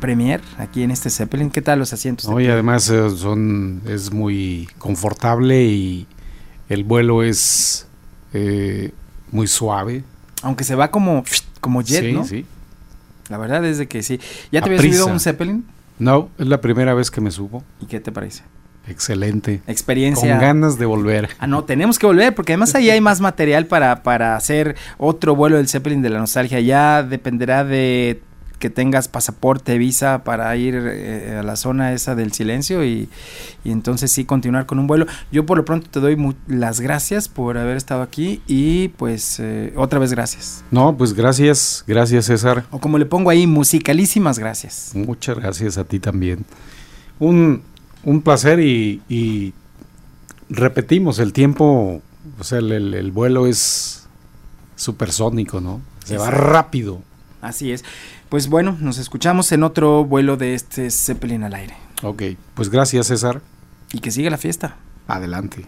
premier 0.00 0.42
aquí 0.58 0.82
en 0.82 0.90
este 0.90 1.08
Zeppelin. 1.08 1.48
¿Qué 1.48 1.62
tal 1.62 1.78
los 1.78 1.94
asientos? 1.94 2.28
Y 2.38 2.48
además 2.48 2.90
eh, 2.90 3.08
son, 3.16 3.80
es 3.86 4.12
muy 4.12 4.68
confortable 4.76 5.64
y 5.64 6.06
el 6.68 6.84
vuelo 6.84 7.22
es 7.22 7.88
eh, 8.34 8.90
muy 9.32 9.46
suave. 9.46 10.04
Aunque 10.42 10.64
se 10.64 10.74
va 10.74 10.90
como, 10.90 11.24
como 11.60 11.80
jet, 11.80 12.02
Sí, 12.04 12.12
¿no? 12.12 12.24
sí. 12.24 12.44
La 13.30 13.38
verdad 13.38 13.64
es 13.64 13.78
de 13.78 13.86
que 13.88 14.02
sí. 14.02 14.20
¿Ya 14.52 14.60
te 14.60 14.66
habías 14.68 14.82
subido 14.82 15.08
a 15.08 15.12
un 15.12 15.18
Zeppelin? 15.20 15.64
No, 15.98 16.28
es 16.38 16.46
la 16.46 16.60
primera 16.60 16.92
vez 16.92 17.10
que 17.10 17.22
me 17.22 17.30
subo. 17.30 17.64
¿Y 17.80 17.86
qué 17.86 18.00
te 18.00 18.12
parece? 18.12 18.42
Excelente. 18.86 19.62
Experiencia. 19.66 20.30
Con 20.32 20.40
ganas 20.40 20.78
de 20.78 20.84
volver. 20.84 21.30
Ah, 21.38 21.46
no, 21.46 21.64
tenemos 21.64 21.98
que 21.98 22.04
volver 22.06 22.34
porque 22.34 22.52
además 22.52 22.74
ahí 22.74 22.90
hay 22.90 23.00
más 23.00 23.20
material 23.22 23.66
para, 23.66 24.02
para 24.02 24.36
hacer 24.36 24.76
otro 24.98 25.34
vuelo 25.34 25.56
del 25.56 25.68
Zeppelin 25.68 26.02
de 26.02 26.10
la 26.10 26.18
nostalgia. 26.18 26.60
Ya 26.60 27.02
dependerá 27.02 27.64
de 27.64 28.20
que 28.64 28.70
tengas 28.70 29.08
pasaporte, 29.08 29.76
visa 29.76 30.24
para 30.24 30.56
ir 30.56 30.74
eh, 30.74 31.36
a 31.38 31.42
la 31.42 31.54
zona 31.56 31.92
esa 31.92 32.14
del 32.14 32.32
silencio 32.32 32.82
y, 32.82 33.10
y 33.62 33.70
entonces 33.70 34.10
sí 34.10 34.24
continuar 34.24 34.64
con 34.64 34.78
un 34.78 34.86
vuelo. 34.86 35.04
Yo 35.30 35.44
por 35.44 35.58
lo 35.58 35.66
pronto 35.66 35.90
te 35.90 36.00
doy 36.00 36.16
las 36.46 36.80
gracias 36.80 37.28
por 37.28 37.58
haber 37.58 37.76
estado 37.76 38.00
aquí 38.00 38.40
y 38.46 38.88
pues 38.88 39.38
eh, 39.38 39.74
otra 39.76 39.98
vez 39.98 40.12
gracias. 40.12 40.64
No, 40.70 40.96
pues 40.96 41.12
gracias, 41.12 41.84
gracias 41.86 42.24
César. 42.24 42.64
O 42.70 42.78
como 42.80 42.96
le 42.96 43.04
pongo 43.04 43.28
ahí, 43.28 43.46
musicalísimas 43.46 44.38
gracias. 44.38 44.92
Muchas 44.94 45.36
gracias 45.38 45.76
a 45.76 45.84
ti 45.84 46.00
también. 46.00 46.46
Un, 47.18 47.60
un 48.02 48.22
placer 48.22 48.60
y, 48.60 49.02
y 49.10 49.52
repetimos, 50.48 51.18
el 51.18 51.34
tiempo, 51.34 52.00
o 52.38 52.44
sea, 52.44 52.60
el, 52.60 52.72
el- 52.72 52.94
el 52.94 53.10
vuelo 53.12 53.46
es 53.46 54.06
supersónico, 54.74 55.60
¿no? 55.60 55.82
Se 56.06 56.16
va 56.16 56.30
rápido. 56.30 57.02
Así 57.42 57.72
es. 57.72 57.84
Pues 58.34 58.48
bueno, 58.48 58.76
nos 58.80 58.98
escuchamos 58.98 59.52
en 59.52 59.62
otro 59.62 60.04
vuelo 60.04 60.36
de 60.36 60.54
este 60.54 60.90
Zeppelin 60.90 61.44
al 61.44 61.54
aire. 61.54 61.76
Ok, 62.02 62.22
pues 62.54 62.68
gracias 62.68 63.06
César. 63.06 63.40
Y 63.92 64.00
que 64.00 64.10
siga 64.10 64.28
la 64.28 64.38
fiesta. 64.38 64.74
Adelante. 65.06 65.64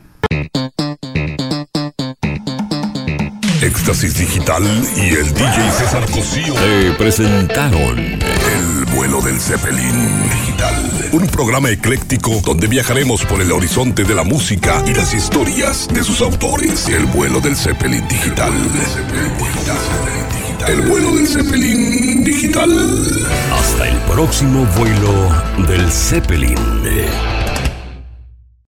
Éxtasis 3.63 4.19
Digital 4.19 4.65
y 4.97 5.15
el 5.15 5.33
DJ 5.33 5.71
César 5.79 6.11
Cosío 6.11 6.55
Te 6.55 6.91
presentaron 6.99 7.99
El 8.01 8.85
vuelo 8.97 9.21
del 9.23 9.39
Zeppelin 9.39 10.23
Digital. 10.25 11.11
Un 11.13 11.29
programa 11.29 11.71
ecléctico 11.71 12.41
donde 12.45 12.67
viajaremos 12.67 13.25
por 13.27 13.41
el 13.41 13.53
horizonte 13.53 14.03
de 14.03 14.15
la 14.17 14.25
música 14.25 14.83
y 14.89 14.93
las 14.93 15.15
historias 15.15 15.87
de 15.95 16.03
sus 16.03 16.21
autores. 16.21 16.89
El 16.89 17.07
vuelo 17.07 17.39
del 17.39 17.55
Zeppelin 17.55 18.09
Digital. 18.09 18.53
El 20.69 20.83
vuelo 20.83 21.13
del 21.15 21.29
Zeppelin 21.29 22.25
Digital. 22.25 22.71
Hasta 23.53 23.89
el 23.89 23.97
próximo 24.01 24.67
vuelo 24.77 25.31
del 25.69 25.91
Zeppelin. 25.93 26.57